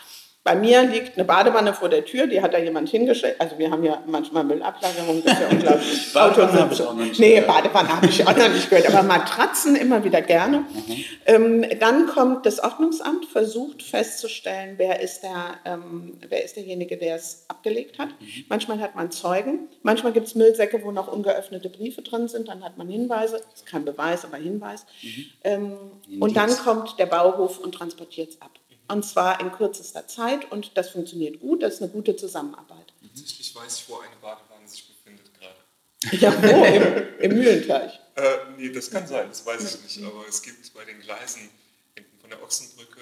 bei 0.43 0.55
mir 0.55 0.83
liegt 0.83 1.15
eine 1.15 1.23
Badewanne 1.23 1.73
vor 1.73 1.87
der 1.87 2.03
Tür, 2.03 2.27
die 2.27 2.41
hat 2.41 2.53
da 2.53 2.57
jemand 2.57 2.89
hingestellt. 2.89 3.37
Also 3.39 3.57
wir 3.57 3.71
haben 3.71 3.81
ja 3.81 4.03
manchmal 4.05 4.43
Müllablagerung, 4.43 5.23
das 5.23 5.33
ist 5.35 5.41
ja 5.41 5.47
unglaublich. 5.47 6.13
Badewanne 6.13 6.59
habe 6.59 6.73
ich 6.73 6.81
auch 6.81 6.93
noch 6.93 7.05
nicht 7.05 7.19
Nee, 7.19 7.39
gehört. 7.39 7.47
Badewanne 7.47 7.89
habe 7.95 8.07
ich 8.07 8.27
auch 8.27 8.35
noch 8.35 8.49
nicht 8.49 8.69
gehört, 8.69 8.93
aber 8.93 9.03
Matratzen 9.03 9.77
immer 9.77 10.03
wieder 10.03 10.21
gerne. 10.21 10.57
Mhm. 10.57 11.03
Ähm, 11.25 11.65
dann 11.79 12.07
kommt 12.07 12.45
das 12.45 12.59
Ordnungsamt, 12.59 13.25
versucht 13.25 13.83
festzustellen, 13.83 14.73
wer 14.75 14.99
ist, 14.99 15.21
der, 15.21 15.55
ähm, 15.63 16.19
wer 16.27 16.43
ist 16.43 16.57
derjenige, 16.57 16.97
der 16.97 17.15
es 17.15 17.45
abgelegt 17.47 17.97
hat. 17.97 18.09
Mhm. 18.09 18.45
Manchmal 18.49 18.81
hat 18.81 18.95
man 18.95 19.11
Zeugen, 19.11 19.69
manchmal 19.81 20.11
gibt 20.11 20.27
es 20.27 20.35
Müllsäcke, 20.35 20.83
wo 20.83 20.91
noch 20.91 21.07
ungeöffnete 21.07 21.69
Briefe 21.69 22.01
drin 22.01 22.27
sind, 22.27 22.49
dann 22.49 22.65
hat 22.65 22.77
man 22.77 22.89
Hinweise, 22.89 23.41
das 23.49 23.61
ist 23.61 23.65
kein 23.65 23.85
Beweis, 23.85 24.25
aber 24.25 24.35
Hinweis. 24.35 24.85
Mhm. 25.01 25.25
Ähm, 25.45 25.77
und 26.19 26.35
dann 26.35 26.49
kommt 26.57 26.99
der 26.99 27.05
Bauhof 27.05 27.59
und 27.59 27.73
transportiert 27.73 28.31
es 28.31 28.41
ab 28.41 28.51
und 28.87 29.03
zwar 29.03 29.39
in 29.39 29.51
kürzester 29.51 30.07
Zeit 30.07 30.51
und 30.51 30.77
das 30.77 30.89
funktioniert 30.91 31.39
gut, 31.39 31.63
das 31.63 31.75
ist 31.75 31.81
eine 31.81 31.91
gute 31.91 32.15
Zusammenarbeit. 32.15 32.93
Tatsächlich 33.01 33.55
weiß 33.55 33.79
ich, 33.79 33.89
wo 33.89 33.99
eine 33.99 34.15
Badewanne 34.21 34.67
sich 34.67 34.87
befindet 34.87 35.31
gerade. 35.33 35.55
Ja, 36.19 36.33
wo? 36.43 36.65
Im, 36.65 37.19
Im 37.31 37.37
Mühlenteich? 37.37 37.99
Äh, 38.15 38.37
nee, 38.57 38.69
das 38.69 38.91
kann 38.91 39.07
sein, 39.07 39.29
das 39.29 39.45
weiß 39.45 39.75
ich 39.75 39.83
nicht, 39.83 40.05
aber 40.05 40.27
es 40.27 40.41
gibt 40.41 40.73
bei 40.73 40.83
den 40.83 40.99
Gleisen 40.99 41.49
hinten 41.95 42.19
von 42.19 42.29
der 42.29 42.43
Ochsenbrücke 42.43 42.99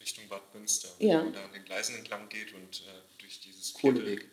Richtung 0.00 0.28
Bad 0.28 0.42
Münster, 0.52 0.88
ja. 0.98 1.20
wo 1.20 1.24
man 1.24 1.32
da 1.32 1.44
an 1.44 1.52
den 1.52 1.64
Gleisen 1.64 1.96
entlang 1.96 2.28
geht 2.28 2.52
und 2.52 2.80
äh, 2.80 3.18
durch 3.18 3.40
dieses 3.40 3.72
Kohleweg. 3.72 4.28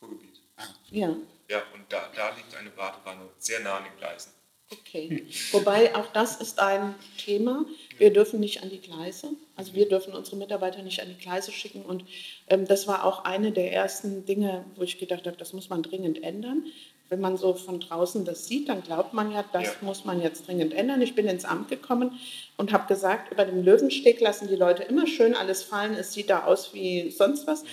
Kurgebiet. 0.00 0.40
Ah. 0.56 0.66
Ja. 0.90 1.16
Ja, 1.48 1.62
und 1.74 1.90
da, 1.90 2.10
da 2.14 2.34
liegt 2.36 2.54
eine 2.54 2.70
Badewanne 2.70 3.28
sehr 3.38 3.60
nah 3.60 3.78
an 3.78 3.84
den 3.84 3.96
Gleisen. 3.96 4.32
Okay. 4.72 5.26
Wobei 5.50 5.94
auch 5.96 6.06
das 6.12 6.40
ist 6.40 6.60
ein 6.60 6.94
Thema. 7.18 7.64
Wir 7.98 8.12
dürfen 8.12 8.38
nicht 8.38 8.62
an 8.62 8.70
die 8.70 8.80
Gleise. 8.80 9.30
Also 9.56 9.74
wir 9.74 9.88
dürfen 9.88 10.14
unsere 10.14 10.36
Mitarbeiter 10.36 10.82
nicht 10.82 11.02
an 11.02 11.08
die 11.08 11.20
Gleise 11.20 11.50
schicken. 11.50 11.82
Und 11.82 12.04
ähm, 12.48 12.66
das 12.66 12.86
war 12.86 13.04
auch 13.04 13.24
eine 13.24 13.50
der 13.50 13.72
ersten 13.72 14.24
Dinge, 14.26 14.64
wo 14.76 14.82
ich 14.82 14.98
gedacht 14.98 15.26
habe, 15.26 15.36
das 15.36 15.52
muss 15.52 15.70
man 15.70 15.82
dringend 15.82 16.22
ändern. 16.22 16.64
Wenn 17.08 17.20
man 17.20 17.36
so 17.36 17.54
von 17.54 17.80
draußen 17.80 18.24
das 18.24 18.46
sieht, 18.46 18.68
dann 18.68 18.84
glaubt 18.84 19.12
man 19.12 19.32
ja, 19.32 19.44
das 19.52 19.64
ja. 19.64 19.72
muss 19.80 20.04
man 20.04 20.22
jetzt 20.22 20.46
dringend 20.46 20.72
ändern. 20.72 21.02
Ich 21.02 21.16
bin 21.16 21.26
ins 21.26 21.44
Amt 21.44 21.68
gekommen 21.68 22.20
und 22.56 22.72
habe 22.72 22.86
gesagt, 22.86 23.32
über 23.32 23.44
dem 23.44 23.64
Löwensteg 23.64 24.20
lassen 24.20 24.46
die 24.46 24.54
Leute 24.54 24.84
immer 24.84 25.08
schön 25.08 25.34
alles 25.34 25.64
fallen. 25.64 25.94
Es 25.94 26.12
sieht 26.12 26.30
da 26.30 26.44
aus 26.44 26.72
wie 26.72 27.10
sonst 27.10 27.48
was. 27.48 27.64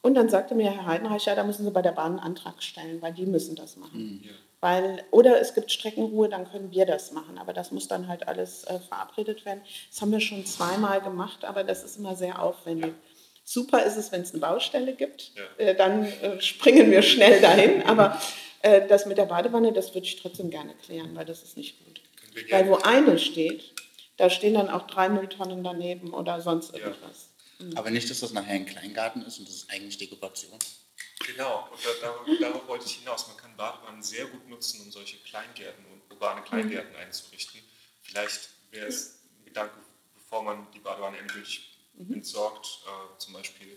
Und 0.00 0.14
dann 0.14 0.28
sagte 0.28 0.54
mir 0.54 0.70
Herr 0.70 0.86
Heidenreich, 0.86 1.26
ja, 1.26 1.34
da 1.34 1.44
müssen 1.44 1.64
Sie 1.64 1.70
bei 1.70 1.82
der 1.82 1.92
Bahn 1.92 2.12
einen 2.12 2.20
Antrag 2.20 2.62
stellen, 2.62 3.02
weil 3.02 3.12
die 3.12 3.26
müssen 3.26 3.56
das 3.56 3.76
machen. 3.76 4.22
Ja. 4.24 4.30
Weil, 4.60 5.04
oder 5.10 5.40
es 5.40 5.54
gibt 5.54 5.70
Streckenruhe, 5.70 6.28
dann 6.28 6.50
können 6.50 6.70
wir 6.72 6.86
das 6.86 7.12
machen. 7.12 7.38
Aber 7.38 7.52
das 7.52 7.70
muss 7.70 7.88
dann 7.88 8.08
halt 8.08 8.26
alles 8.26 8.64
äh, 8.64 8.80
verabredet 8.80 9.44
werden. 9.44 9.60
Das 9.90 10.00
haben 10.00 10.12
wir 10.12 10.20
schon 10.20 10.44
zweimal 10.46 11.00
gemacht, 11.00 11.44
aber 11.44 11.64
das 11.64 11.84
ist 11.84 11.98
immer 11.98 12.16
sehr 12.16 12.42
aufwendig. 12.42 12.94
Super 13.44 13.84
ist 13.84 13.96
es, 13.96 14.12
wenn 14.12 14.22
es 14.22 14.32
eine 14.32 14.40
Baustelle 14.40 14.94
gibt. 14.94 15.32
Ja. 15.36 15.64
Äh, 15.64 15.74
dann 15.74 16.04
äh, 16.04 16.40
springen 16.40 16.90
wir 16.90 17.02
schnell 17.02 17.40
dahin. 17.40 17.82
Aber 17.82 18.20
äh, 18.62 18.86
das 18.86 19.06
mit 19.06 19.18
der 19.18 19.26
Badewanne, 19.26 19.72
das 19.72 19.94
würde 19.94 20.06
ich 20.06 20.20
trotzdem 20.20 20.50
gerne 20.50 20.74
klären, 20.74 21.14
weil 21.14 21.24
das 21.24 21.42
ist 21.42 21.56
nicht 21.56 21.84
gut. 21.84 22.00
Weil 22.50 22.68
wo 22.68 22.76
eine 22.76 23.18
steht, 23.18 23.74
da 24.16 24.30
stehen 24.30 24.54
dann 24.54 24.68
auch 24.68 24.86
drei 24.86 25.08
Mülltonnen 25.08 25.64
daneben 25.64 26.12
oder 26.12 26.40
sonst 26.40 26.74
irgendwas. 26.74 27.27
Mhm. 27.58 27.76
Aber 27.76 27.90
nicht, 27.90 28.08
dass 28.10 28.20
das 28.20 28.32
nachher 28.32 28.54
ein 28.54 28.66
Kleingarten 28.66 29.22
ist 29.22 29.38
und 29.38 29.48
das 29.48 29.56
ist 29.56 29.70
eigentlich 29.70 29.98
Dekoration. 29.98 30.58
Genau, 31.26 31.68
und 31.70 31.84
da, 31.84 31.90
darauf, 32.00 32.26
darauf 32.40 32.68
wollte 32.68 32.86
ich 32.86 32.96
hinaus. 32.96 33.26
Man 33.28 33.36
kann 33.36 33.56
Badewannen 33.56 34.02
sehr 34.02 34.26
gut 34.26 34.48
nutzen, 34.48 34.80
um 34.80 34.92
solche 34.92 35.18
Kleingärten 35.18 35.84
und 35.86 36.02
urbane 36.10 36.42
Kleingärten 36.42 36.92
mhm. 36.92 36.98
einzurichten. 36.98 37.60
Vielleicht 38.02 38.48
wäre 38.70 38.86
es 38.86 39.18
ein 39.38 39.44
Gedanke, 39.44 39.74
bevor 40.14 40.42
man 40.42 40.66
die 40.72 40.78
Badewanne 40.78 41.18
endlich 41.18 41.76
mhm. 41.94 42.14
entsorgt, 42.14 42.80
äh, 42.86 43.18
zum 43.18 43.34
Beispiel 43.34 43.76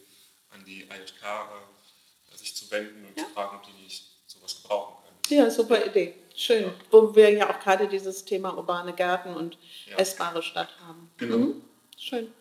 an 0.52 0.64
die 0.66 0.84
IHK 0.84 1.24
äh, 1.24 2.38
sich 2.38 2.56
zu 2.56 2.70
wenden 2.72 3.06
und 3.06 3.18
ja. 3.18 3.26
zu 3.26 3.30
fragen, 3.32 3.58
ob 3.58 3.64
die 3.64 3.84
nicht 3.84 4.06
sowas 4.28 4.62
gebrauchen 4.62 5.04
können. 5.04 5.40
Ja, 5.40 5.50
super 5.50 5.86
Idee. 5.86 6.16
Schön. 6.36 6.64
Ja. 6.64 6.74
Wo 6.90 7.16
wir 7.16 7.30
ja 7.32 7.50
auch 7.50 7.60
gerade 7.60 7.88
dieses 7.88 8.24
Thema 8.26 8.56
urbane 8.56 8.94
Gärten 8.94 9.34
und 9.34 9.58
ja. 9.88 9.98
essbare 9.98 10.42
Stadt 10.42 10.70
haben. 10.80 11.12
Genau. 11.18 11.38
Mhm. 11.38 11.62
Schön. 11.98 12.34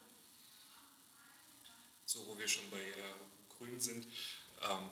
So, 2.13 2.19
wo 2.27 2.37
wir 2.37 2.49
schon 2.49 2.69
bei 2.73 2.79
äh, 2.79 3.57
Grün 3.57 3.79
sind. 3.79 4.05
Ähm, 4.63 4.91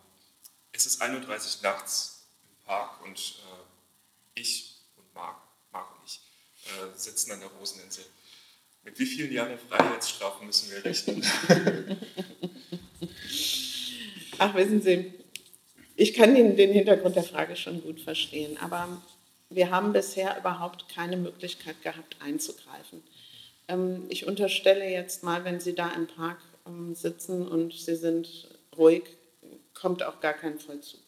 es 0.70 0.86
ist 0.86 1.02
31 1.02 1.62
nachts 1.62 2.28
im 2.44 2.64
Park 2.64 3.04
und 3.04 3.18
äh, 3.18 4.40
ich 4.40 4.76
und 4.96 5.12
Marc, 5.14 5.36
Marc 5.72 5.98
und 5.98 6.06
ich 6.06 6.20
äh, 6.66 6.96
sitzen 6.96 7.32
an 7.32 7.40
der 7.40 7.48
Roseninsel. 7.48 8.04
Mit 8.84 8.96
wie 9.00 9.06
vielen 9.06 9.32
Jahren 9.32 9.58
Freiheitsstrafen 9.58 10.46
müssen 10.46 10.70
wir 10.70 10.84
rechnen? 10.84 11.26
Ach, 14.38 14.54
wissen 14.54 14.80
Sie, 14.80 15.12
ich 15.96 16.14
kann 16.14 16.36
den, 16.36 16.56
den 16.56 16.72
Hintergrund 16.72 17.16
der 17.16 17.24
Frage 17.24 17.56
schon 17.56 17.82
gut 17.82 18.00
verstehen, 18.00 18.56
aber 18.58 19.02
wir 19.50 19.72
haben 19.72 19.92
bisher 19.92 20.38
überhaupt 20.38 20.88
keine 20.88 21.16
Möglichkeit 21.16 21.82
gehabt, 21.82 22.14
einzugreifen. 22.20 23.02
Ähm, 23.66 24.06
ich 24.08 24.28
unterstelle 24.28 24.88
jetzt 24.88 25.24
mal, 25.24 25.42
wenn 25.42 25.58
Sie 25.58 25.74
da 25.74 25.90
im 25.90 26.06
Park 26.06 26.38
sitzen 26.94 27.46
und 27.46 27.72
Sie 27.72 27.96
sind 27.96 28.48
ruhig, 28.76 29.04
kommt 29.74 30.02
auch 30.02 30.20
gar 30.20 30.34
kein 30.34 30.58
Vollzug. 30.58 31.00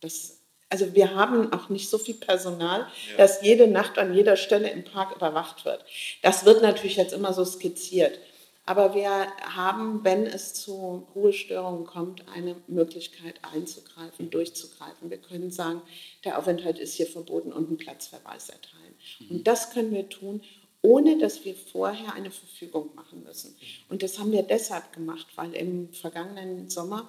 Das, 0.00 0.38
also 0.68 0.94
wir 0.94 1.14
haben 1.14 1.52
auch 1.52 1.68
nicht 1.68 1.88
so 1.88 1.98
viel 1.98 2.14
Personal, 2.14 2.80
ja. 3.10 3.16
dass 3.16 3.42
jede 3.42 3.68
Nacht 3.68 3.98
an 3.98 4.14
jeder 4.14 4.36
Stelle 4.36 4.70
im 4.70 4.84
Park 4.84 5.14
überwacht 5.14 5.64
wird. 5.64 5.84
Das 6.22 6.44
wird 6.44 6.62
natürlich 6.62 6.96
jetzt 6.96 7.12
immer 7.12 7.32
so 7.32 7.44
skizziert. 7.44 8.18
Aber 8.64 8.94
wir 8.94 9.26
haben, 9.40 10.04
wenn 10.04 10.24
es 10.24 10.54
zu 10.54 11.08
Ruhestörungen 11.16 11.84
kommt, 11.84 12.28
eine 12.28 12.54
Möglichkeit 12.68 13.40
einzugreifen, 13.42 14.30
durchzugreifen. 14.30 15.10
Wir 15.10 15.18
können 15.18 15.50
sagen, 15.50 15.82
der 16.24 16.38
Aufenthalt 16.38 16.78
ist 16.78 16.94
hier 16.94 17.08
verboten 17.08 17.52
und 17.52 17.66
einen 17.66 17.76
Platzverweis 17.76 18.50
erteilen. 18.50 18.94
Mhm. 19.18 19.36
Und 19.36 19.46
das 19.48 19.70
können 19.72 19.92
wir 19.92 20.08
tun, 20.08 20.42
ohne 20.82 21.16
dass 21.18 21.44
wir 21.44 21.54
vorher 21.54 22.12
eine 22.14 22.30
Verfügung 22.30 22.90
machen 22.94 23.22
müssen. 23.22 23.56
Und 23.88 24.02
das 24.02 24.18
haben 24.18 24.32
wir 24.32 24.42
deshalb 24.42 24.92
gemacht, 24.92 25.28
weil 25.36 25.54
im 25.54 25.92
vergangenen 25.92 26.68
Sommer 26.68 27.08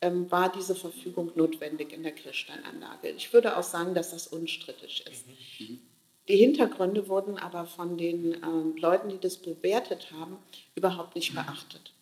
ähm, 0.00 0.30
war 0.30 0.50
diese 0.50 0.74
Verfügung 0.74 1.30
notwendig 1.36 1.92
in 1.92 2.02
der 2.02 2.12
Kirchsteinanlage. 2.12 3.10
Ich 3.10 3.32
würde 3.32 3.56
auch 3.56 3.62
sagen, 3.62 3.94
dass 3.94 4.10
das 4.10 4.26
unstrittig 4.26 5.04
ist. 5.08 5.26
Mhm. 5.60 5.80
Die 6.28 6.36
Hintergründe 6.36 7.08
wurden 7.08 7.38
aber 7.38 7.66
von 7.66 7.96
den 7.96 8.34
ähm, 8.34 8.76
Leuten, 8.76 9.08
die 9.08 9.18
das 9.18 9.36
bewertet 9.36 10.12
haben, 10.12 10.38
überhaupt 10.74 11.14
nicht 11.14 11.34
beachtet. 11.34 11.92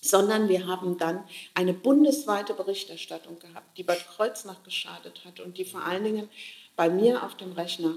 Sondern 0.00 0.48
wir 0.48 0.66
haben 0.66 0.98
dann 0.98 1.24
eine 1.54 1.72
bundesweite 1.72 2.54
Berichterstattung 2.54 3.38
gehabt, 3.40 3.76
die 3.76 3.82
Bad 3.82 4.06
Kreuznach 4.08 4.62
geschadet 4.62 5.24
hat 5.24 5.40
und 5.40 5.58
die 5.58 5.64
vor 5.64 5.82
allen 5.82 6.04
Dingen 6.04 6.28
bei 6.76 6.88
mir 6.88 7.24
auf 7.24 7.36
dem 7.36 7.52
Rechner, 7.52 7.94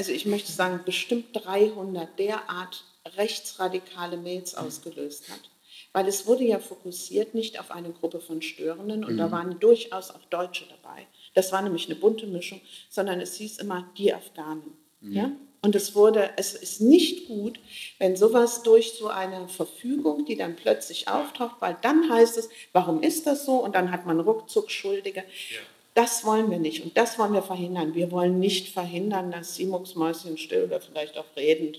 also 0.00 0.12
ich 0.12 0.24
möchte 0.24 0.50
sagen, 0.50 0.80
bestimmt 0.86 1.26
300 1.34 2.18
derart 2.18 2.84
rechtsradikale 3.18 4.16
Mails 4.16 4.54
ausgelöst 4.54 5.28
hat. 5.28 5.40
Weil 5.92 6.08
es 6.08 6.26
wurde 6.26 6.42
ja 6.42 6.58
fokussiert 6.58 7.34
nicht 7.34 7.60
auf 7.60 7.70
eine 7.70 7.90
Gruppe 7.90 8.20
von 8.20 8.40
Störenden 8.40 9.04
und 9.04 9.12
mhm. 9.12 9.18
da 9.18 9.30
waren 9.30 9.60
durchaus 9.60 10.10
auch 10.10 10.24
Deutsche 10.30 10.64
dabei. 10.64 11.06
Das 11.34 11.52
war 11.52 11.60
nämlich 11.60 11.84
eine 11.84 11.96
bunte 11.96 12.26
Mischung, 12.26 12.62
sondern 12.88 13.20
es 13.20 13.34
hieß 13.34 13.58
immer 13.58 13.90
die 13.98 14.14
Afghanen. 14.14 14.72
Mhm. 15.02 15.12
Ja? 15.12 15.32
Und 15.60 15.74
es 15.74 15.94
wurde, 15.94 16.30
es 16.38 16.54
ist 16.54 16.80
nicht 16.80 17.28
gut, 17.28 17.60
wenn 17.98 18.16
sowas 18.16 18.62
durch 18.62 18.92
so 18.92 19.08
eine 19.08 19.48
Verfügung, 19.48 20.24
die 20.24 20.36
dann 20.36 20.56
plötzlich 20.56 21.08
auftaucht, 21.08 21.56
weil 21.60 21.76
dann 21.82 22.10
heißt 22.10 22.38
es, 22.38 22.48
warum 22.72 23.02
ist 23.02 23.26
das 23.26 23.44
so? 23.44 23.56
Und 23.56 23.74
dann 23.74 23.90
hat 23.90 24.06
man 24.06 24.18
ruckzuck 24.18 24.70
Schuldige. 24.70 25.20
Ja. 25.20 25.60
Das 26.00 26.24
wollen 26.24 26.50
wir 26.50 26.58
nicht 26.58 26.82
und 26.82 26.96
das 26.96 27.18
wollen 27.18 27.34
wir 27.34 27.42
verhindern. 27.42 27.94
Wir 27.94 28.10
wollen 28.10 28.38
nicht 28.38 28.68
verhindern, 28.72 29.30
dass 29.30 29.54
Sie 29.54 29.66
mucksmäuschen 29.66 30.38
still 30.38 30.64
oder 30.64 30.80
vielleicht 30.80 31.18
auch 31.18 31.26
redend 31.36 31.78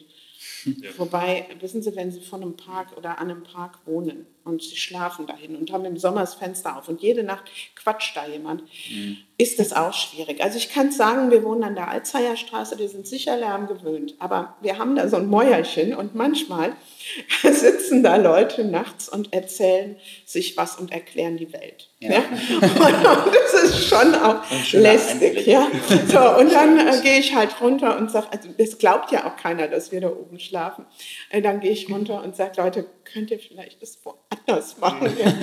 ja. 0.65 0.89
Wobei, 0.97 1.45
wissen 1.60 1.81
Sie, 1.81 1.95
wenn 1.95 2.12
Sie 2.12 2.19
von 2.19 2.41
einem 2.41 2.55
Park 2.55 2.97
oder 2.97 3.19
an 3.19 3.29
einem 3.29 3.43
Park 3.43 3.79
wohnen 3.86 4.25
und 4.43 4.63
Sie 4.63 4.75
schlafen 4.75 5.27
dahin 5.27 5.55
und 5.55 5.71
haben 5.71 5.86
im 5.86 5.97
Sommer 5.97 6.21
das 6.21 6.34
Fenster 6.36 6.77
auf 6.77 6.88
und 6.88 7.01
jede 7.01 7.23
Nacht 7.23 7.45
quatscht 7.75 8.15
da 8.15 8.27
jemand, 8.27 8.63
mhm. 8.89 9.17
ist 9.38 9.60
das 9.60 9.73
auch 9.73 9.93
schwierig. 9.93 10.41
Also 10.43 10.57
ich 10.57 10.71
kann 10.71 10.91
sagen, 10.91 11.29
wir 11.29 11.43
wohnen 11.43 11.63
an 11.63 11.75
der 11.75 11.89
Alzeierstraße, 11.89 12.79
wir 12.79 12.89
sind 12.89 13.07
sicher 13.07 13.38
Lärm 13.38 13.67
gewöhnt, 13.67 14.15
aber 14.19 14.55
wir 14.62 14.77
haben 14.77 14.95
da 14.95 15.07
so 15.07 15.17
ein 15.17 15.27
Mäuerchen 15.27 15.93
und 15.93 16.15
manchmal 16.15 16.75
sitzen 17.43 18.01
da 18.01 18.15
Leute 18.15 18.63
nachts 18.65 19.10
und 19.10 19.34
erzählen 19.34 19.97
sich 20.25 20.57
was 20.57 20.75
und 20.75 20.91
erklären 20.91 21.38
die 21.38 21.53
Welt. 21.53 21.90
Ja. 22.01 22.13
ja? 22.13 22.19
Und 23.25 23.35
das 23.35 23.63
ist 23.63 23.87
schon 23.87 24.15
auch 24.15 24.41
lästig. 24.71 25.45
Ja? 25.45 25.67
So, 26.07 26.39
und 26.39 26.51
dann 26.51 26.79
äh, 26.79 26.99
gehe 27.03 27.19
ich 27.19 27.35
halt 27.35 27.61
runter 27.61 27.97
und 27.97 28.09
sage, 28.09 28.27
also 28.31 28.49
das 28.57 28.79
glaubt 28.79 29.11
ja 29.11 29.27
auch 29.27 29.37
keiner, 29.37 29.67
dass 29.67 29.91
wir 29.91 30.01
da 30.01 30.09
oben 30.09 30.39
schlafen. 30.39 30.85
Äh, 31.29 31.43
dann 31.43 31.59
gehe 31.59 31.71
ich 31.71 31.89
runter 31.89 32.23
und 32.23 32.35
sage, 32.35 32.59
Leute, 32.59 32.85
könnt 33.03 33.29
ihr 33.29 33.37
vielleicht 33.37 33.81
das 33.83 33.99
woanders 34.03 34.79
machen? 34.79 35.15
Ja. 35.19 35.33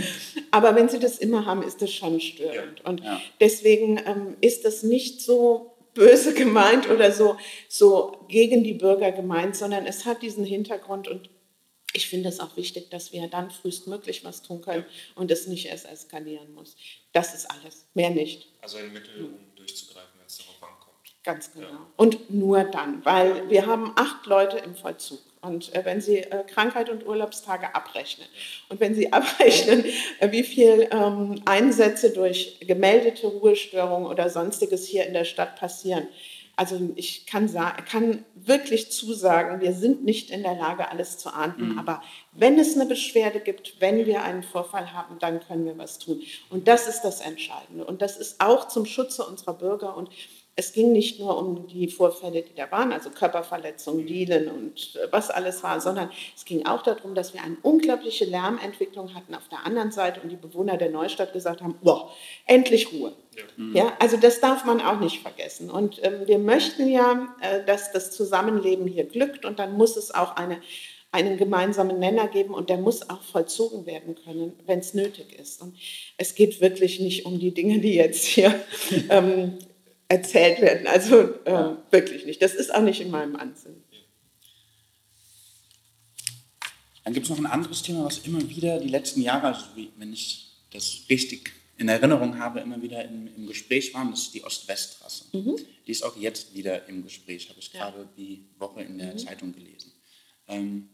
Aber 0.50 0.74
wenn 0.74 0.88
sie 0.88 0.98
das 0.98 1.18
immer 1.18 1.46
haben, 1.46 1.62
ist 1.62 1.80
das 1.80 1.92
schon 1.92 2.20
störend. 2.20 2.84
Und 2.84 3.02
deswegen 3.40 3.98
ähm, 3.98 4.36
ist 4.40 4.64
das 4.64 4.82
nicht 4.82 5.22
so 5.22 5.76
böse 5.94 6.34
gemeint 6.34 6.90
oder 6.90 7.12
so, 7.12 7.36
so 7.68 8.24
gegen 8.28 8.64
die 8.64 8.74
Bürger 8.74 9.12
gemeint, 9.12 9.54
sondern 9.54 9.86
es 9.86 10.06
hat 10.06 10.22
diesen 10.22 10.44
Hintergrund 10.44 11.08
und 11.08 11.30
ich 11.92 12.08
finde 12.08 12.28
es 12.28 12.40
auch 12.40 12.56
wichtig, 12.56 12.90
dass 12.90 13.12
wir 13.12 13.26
dann 13.28 13.50
frühestmöglich 13.50 14.24
was 14.24 14.42
tun 14.42 14.60
können 14.60 14.84
und 15.14 15.30
es 15.30 15.46
nicht 15.46 15.66
erst 15.66 15.86
eskalieren 15.86 16.52
muss. 16.54 16.76
Das 17.12 17.34
ist 17.34 17.50
alles, 17.50 17.86
mehr 17.94 18.10
nicht. 18.10 18.48
Also 18.60 18.78
ein 18.78 18.92
Mittel, 18.92 19.24
um 19.24 19.34
durchzugreifen, 19.56 20.10
wenn 20.18 20.26
es 20.26 20.38
darauf 20.38 20.62
ankommt. 20.62 21.14
Ganz 21.24 21.52
genau. 21.52 21.68
Ja. 21.68 21.86
Und 21.96 22.30
nur 22.30 22.64
dann, 22.64 23.04
weil 23.04 23.48
wir 23.48 23.66
haben 23.66 23.92
acht 23.96 24.26
Leute 24.26 24.58
im 24.58 24.76
Vollzug. 24.76 25.20
Und 25.40 25.74
äh, 25.74 25.84
wenn 25.84 26.00
Sie 26.00 26.18
äh, 26.18 26.44
Krankheit 26.44 26.90
und 26.90 27.06
Urlaubstage 27.06 27.74
abrechnen 27.74 28.26
und 28.68 28.80
wenn 28.80 28.94
Sie 28.94 29.12
abrechnen, 29.12 29.84
äh, 30.20 30.30
wie 30.30 30.42
viele 30.42 30.90
ähm, 30.90 31.40
Einsätze 31.46 32.10
durch 32.10 32.58
gemeldete 32.60 33.28
Ruhestörungen 33.28 34.08
oder 34.08 34.30
sonstiges 34.30 34.86
hier 34.86 35.06
in 35.06 35.14
der 35.14 35.24
Stadt 35.24 35.56
passieren, 35.56 36.08
also 36.58 36.76
ich 36.96 37.24
kann, 37.24 37.48
kann 37.88 38.24
wirklich 38.34 38.90
zusagen, 38.90 39.60
wir 39.60 39.72
sind 39.72 40.04
nicht 40.04 40.30
in 40.30 40.42
der 40.42 40.56
Lage, 40.56 40.90
alles 40.90 41.16
zu 41.16 41.32
ahnden. 41.32 41.74
Mhm. 41.74 41.78
Aber 41.78 42.02
wenn 42.32 42.58
es 42.58 42.74
eine 42.74 42.86
Beschwerde 42.86 43.38
gibt, 43.38 43.80
wenn 43.80 44.06
wir 44.06 44.24
einen 44.24 44.42
Vorfall 44.42 44.92
haben, 44.92 45.20
dann 45.20 45.38
können 45.38 45.64
wir 45.66 45.78
was 45.78 46.00
tun. 46.00 46.20
Und 46.50 46.66
das 46.66 46.88
ist 46.88 47.02
das 47.02 47.20
Entscheidende. 47.20 47.84
Und 47.84 48.02
das 48.02 48.16
ist 48.16 48.40
auch 48.40 48.66
zum 48.66 48.86
Schutze 48.86 49.24
unserer 49.24 49.54
Bürger. 49.54 49.96
Und 49.96 50.10
es 50.58 50.72
ging 50.72 50.90
nicht 50.90 51.20
nur 51.20 51.38
um 51.38 51.68
die 51.68 51.86
Vorfälle, 51.86 52.42
die 52.42 52.52
da 52.56 52.68
waren, 52.72 52.92
also 52.92 53.10
Körperverletzungen, 53.10 54.04
Dielen 54.06 54.48
und 54.48 54.96
äh, 54.96 55.06
was 55.12 55.30
alles 55.30 55.62
war, 55.62 55.80
sondern 55.80 56.10
es 56.36 56.44
ging 56.44 56.66
auch 56.66 56.82
darum, 56.82 57.14
dass 57.14 57.32
wir 57.32 57.44
eine 57.44 57.56
unglaubliche 57.62 58.24
Lärmentwicklung 58.24 59.14
hatten 59.14 59.36
auf 59.36 59.48
der 59.48 59.64
anderen 59.64 59.92
Seite 59.92 60.20
und 60.20 60.30
die 60.30 60.36
Bewohner 60.36 60.76
der 60.76 60.90
Neustadt 60.90 61.32
gesagt 61.32 61.62
haben, 61.62 61.76
boah, 61.80 62.10
endlich 62.44 62.92
Ruhe. 62.92 63.12
Ja. 63.56 63.84
ja 63.84 63.92
also 64.00 64.16
das 64.16 64.40
darf 64.40 64.64
man 64.64 64.80
auch 64.80 64.98
nicht 64.98 65.22
vergessen. 65.22 65.70
Und 65.70 66.02
ähm, 66.02 66.26
wir 66.26 66.40
möchten 66.40 66.88
ja, 66.88 67.36
äh, 67.40 67.64
dass 67.64 67.92
das 67.92 68.10
Zusammenleben 68.10 68.88
hier 68.88 69.04
glückt 69.04 69.44
und 69.44 69.60
dann 69.60 69.76
muss 69.76 69.96
es 69.96 70.12
auch 70.12 70.34
eine 70.34 70.60
einen 71.10 71.38
gemeinsamen 71.38 71.98
Nenner 71.98 72.28
geben 72.28 72.52
und 72.52 72.68
der 72.68 72.76
muss 72.76 73.08
auch 73.08 73.22
vollzogen 73.22 73.86
werden 73.86 74.14
können, 74.14 74.52
wenn 74.66 74.80
es 74.80 74.92
nötig 74.92 75.38
ist. 75.38 75.62
Und 75.62 75.74
es 76.18 76.34
geht 76.34 76.60
wirklich 76.60 77.00
nicht 77.00 77.24
um 77.24 77.38
die 77.38 77.54
Dinge, 77.54 77.78
die 77.78 77.94
jetzt 77.94 78.26
hier 78.26 78.54
ähm, 79.08 79.56
erzählt 80.08 80.60
werden. 80.60 80.86
Also 80.86 81.34
äh, 81.44 81.50
ja. 81.50 81.82
wirklich 81.90 82.24
nicht. 82.24 82.42
Das 82.42 82.54
ist 82.54 82.74
auch 82.74 82.82
nicht 82.82 83.00
in 83.00 83.10
meinem 83.10 83.36
Ansinn. 83.36 83.82
Dann 87.04 87.14
gibt 87.14 87.24
es 87.24 87.30
noch 87.30 87.38
ein 87.38 87.46
anderes 87.46 87.82
Thema, 87.82 88.04
was 88.04 88.18
immer 88.18 88.48
wieder 88.50 88.80
die 88.80 88.88
letzten 88.88 89.22
Jahre, 89.22 89.46
also 89.46 89.64
wenn 89.96 90.12
ich 90.12 90.52
das 90.72 91.04
richtig 91.08 91.52
in 91.78 91.88
Erinnerung 91.88 92.38
habe, 92.38 92.60
immer 92.60 92.82
wieder 92.82 93.04
im, 93.04 93.34
im 93.34 93.46
Gespräch 93.46 93.94
war, 93.94 94.04
das 94.10 94.24
ist 94.24 94.34
die 94.34 94.44
Ost-West-Trasse. 94.44 95.24
Mhm. 95.32 95.56
Die 95.86 95.90
ist 95.90 96.02
auch 96.02 96.16
jetzt 96.16 96.54
wieder 96.54 96.86
im 96.88 97.04
Gespräch, 97.04 97.48
habe 97.48 97.60
ich 97.60 97.72
ja. 97.72 97.88
gerade 97.88 98.08
die 98.16 98.44
Woche 98.58 98.82
in 98.82 98.98
der 98.98 99.14
mhm. 99.14 99.18
Zeitung 99.18 99.52
gelesen. 99.52 99.92
Ähm, 100.48 100.90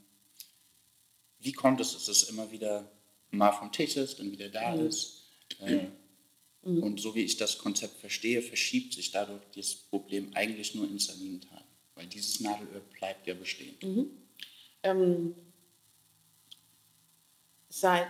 wie 1.40 1.53
kommt 1.53 1.81
es, 1.81 1.94
dass 1.94 2.07
es 2.09 2.24
immer 2.24 2.50
wieder 2.53 2.92
mal 3.31 3.53
vom 3.53 3.72
Tisch 3.72 3.96
ist, 3.96 4.20
dann 4.20 4.31
wieder 4.31 4.50
da 4.50 4.77
mhm. 4.77 4.87
ist? 4.87 5.24
Äh, 5.61 5.87
Mhm. 6.64 6.83
Und 6.83 7.00
so 7.00 7.14
wie 7.14 7.22
ich 7.22 7.37
das 7.37 7.59
Konzept 7.59 8.00
verstehe, 8.00 8.42
verschiebt 8.42 8.94
sich 8.94 9.11
dadurch 9.11 9.42
das 9.55 9.74
Problem 9.74 10.31
eigentlich 10.35 10.74
nur 10.74 10.87
in 10.87 10.98
Salinental, 10.98 11.62
weil 11.94 12.07
dieses 12.07 12.40
Nadelöhr 12.40 12.81
bleibt 12.98 13.27
ja 13.27 13.35
bestehen. 13.35 13.77
Mhm. 13.83 14.11
Ähm, 14.83 15.35
seit 17.68 18.09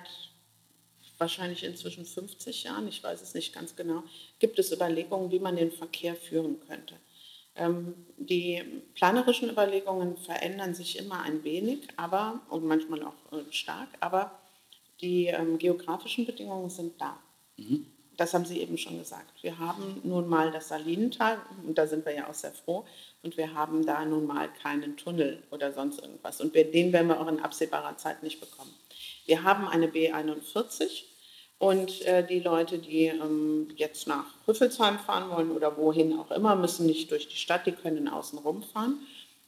wahrscheinlich 1.18 1.64
inzwischen 1.64 2.04
50 2.04 2.64
Jahren, 2.64 2.88
ich 2.88 3.02
weiß 3.02 3.22
es 3.22 3.34
nicht 3.34 3.52
ganz 3.52 3.76
genau, 3.76 4.02
gibt 4.38 4.58
es 4.58 4.72
Überlegungen, 4.72 5.30
wie 5.30 5.38
man 5.38 5.56
den 5.56 5.72
Verkehr 5.72 6.16
führen 6.16 6.60
könnte. 6.60 6.94
Ähm, 7.56 7.94
die 8.18 8.62
planerischen 8.94 9.48
Überlegungen 9.48 10.16
verändern 10.16 10.74
sich 10.74 10.98
immer 10.98 11.22
ein 11.22 11.44
wenig, 11.44 11.86
aber 11.96 12.40
und 12.50 12.64
manchmal 12.64 13.04
auch 13.04 13.32
äh, 13.32 13.44
stark, 13.50 13.88
aber 14.00 14.40
die 15.00 15.26
ähm, 15.26 15.58
geografischen 15.58 16.26
Bedingungen 16.26 16.68
sind 16.70 17.00
da. 17.00 17.20
Mhm 17.56 17.93
das 18.16 18.34
haben 18.34 18.44
Sie 18.44 18.60
eben 18.60 18.78
schon 18.78 18.98
gesagt. 18.98 19.42
Wir 19.42 19.58
haben 19.58 20.00
nun 20.04 20.28
mal 20.28 20.50
das 20.50 20.68
Salinental, 20.68 21.38
und 21.66 21.78
da 21.78 21.86
sind 21.86 22.04
wir 22.04 22.14
ja 22.14 22.28
auch 22.28 22.34
sehr 22.34 22.52
froh, 22.52 22.84
und 23.22 23.36
wir 23.36 23.54
haben 23.54 23.84
da 23.86 24.04
nun 24.04 24.26
mal 24.26 24.48
keinen 24.62 24.96
Tunnel 24.96 25.42
oder 25.50 25.72
sonst 25.72 26.00
irgendwas. 26.00 26.40
Und 26.40 26.54
den 26.54 26.92
werden 26.92 27.08
wir 27.08 27.20
auch 27.20 27.28
in 27.28 27.40
absehbarer 27.40 27.96
Zeit 27.96 28.22
nicht 28.22 28.40
bekommen. 28.40 28.74
Wir 29.26 29.42
haben 29.42 29.66
eine 29.66 29.86
B41 29.88 31.04
und 31.58 32.02
äh, 32.02 32.26
die 32.26 32.40
Leute, 32.40 32.78
die 32.78 33.06
ähm, 33.06 33.68
jetzt 33.76 34.06
nach 34.06 34.26
Rüffelsheim 34.46 34.98
fahren 34.98 35.30
wollen 35.30 35.50
oder 35.50 35.76
wohin 35.76 36.18
auch 36.18 36.30
immer, 36.30 36.56
müssen 36.56 36.86
nicht 36.86 37.10
durch 37.10 37.28
die 37.28 37.36
Stadt, 37.36 37.66
die 37.66 37.72
können 37.72 38.08
außen 38.08 38.38
rumfahren. 38.38 38.98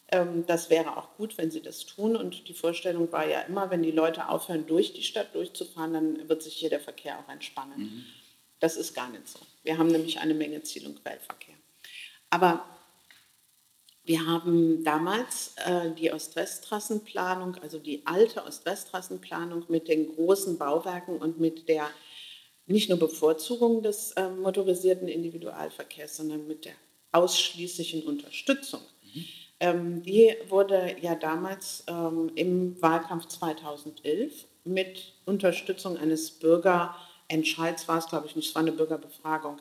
Ähm, 0.09 0.45
das 0.47 0.71
wäre 0.71 0.97
auch 0.97 1.17
gut, 1.17 1.37
wenn 1.37 1.51
sie 1.51 1.61
das 1.61 1.85
tun. 1.85 2.17
Und 2.17 2.49
die 2.49 2.55
Vorstellung 2.55 3.11
war 3.13 3.27
ja 3.27 3.41
immer, 3.41 3.71
wenn 3.71 3.83
die 3.83 3.91
Leute 3.91 4.29
aufhören, 4.29 4.67
durch 4.67 4.93
die 4.93 5.03
Stadt 5.03 5.35
durchzufahren, 5.35 5.93
dann 5.93 6.29
wird 6.29 6.43
sich 6.43 6.55
hier 6.55 6.71
der 6.71 6.81
Verkehr 6.81 7.19
auch 7.19 7.31
entspannen. 7.31 7.79
Mhm. 7.79 8.05
Das 8.61 8.77
ist 8.77 8.95
gar 8.95 9.11
nicht 9.11 9.29
so. 9.29 9.38
Wir 9.62 9.79
haben 9.79 9.88
nämlich 9.88 10.19
eine 10.19 10.35
Menge 10.35 10.62
Ziel- 10.62 10.87
und 10.87 11.03
Quellverkehr. 11.03 11.55
Aber 12.31 12.64
wir 14.05 14.25
haben 14.25 14.85
damals 14.85 15.55
äh, 15.64 15.90
die 15.90 16.12
Ost-West-Trassenplanung, 16.12 17.57
also 17.57 17.79
die 17.79 18.03
alte 18.07 18.45
Ost-West-Trassenplanung 18.45 19.64
mit 19.69 19.88
den 19.88 20.14
großen 20.14 20.59
Bauwerken 20.59 21.19
und 21.19 21.40
mit 21.40 21.69
der 21.69 21.90
nicht 22.66 22.88
nur 22.88 22.99
Bevorzugung 22.99 23.83
des 23.83 24.12
äh, 24.12 24.29
motorisierten 24.29 25.09
Individualverkehrs, 25.09 26.16
sondern 26.16 26.47
mit 26.47 26.64
der 26.64 26.75
ausschließlichen 27.12 28.05
Unterstützung. 28.05 28.81
Mhm. 29.03 29.25
Ähm, 29.59 30.03
die 30.03 30.37
wurde 30.49 30.97
ja 31.01 31.14
damals 31.14 31.85
ähm, 31.88 32.31
im 32.35 32.81
Wahlkampf 32.81 33.27
2011 33.27 34.45
mit 34.64 35.12
Unterstützung 35.25 35.97
eines 35.97 36.31
Bürger- 36.31 36.95
Entscheids 37.29 37.89
war 37.89 37.99
es, 37.99 38.07
glaube 38.07 38.27
ich 38.27 38.37
nicht, 38.37 38.49
es 38.49 38.55
war 38.55 38.62
eine 38.62 38.73
Bürgerbefragung, 38.73 39.61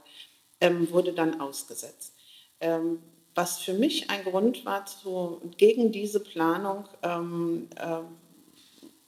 ähm, 0.62 0.90
wurde 0.92 1.14
dann 1.14 1.42
ausgesetzt. 1.42 2.14
Ähm, 2.60 3.00
was 3.36 3.60
für 3.60 3.74
mich 3.74 4.10
ein 4.10 4.24
Grund 4.24 4.66
war, 4.66 4.86
zu, 4.86 5.42
gegen 5.58 5.92
diese 5.92 6.22
Planung 6.22 6.86
ähm, 7.04 7.68
äh, 7.76 8.00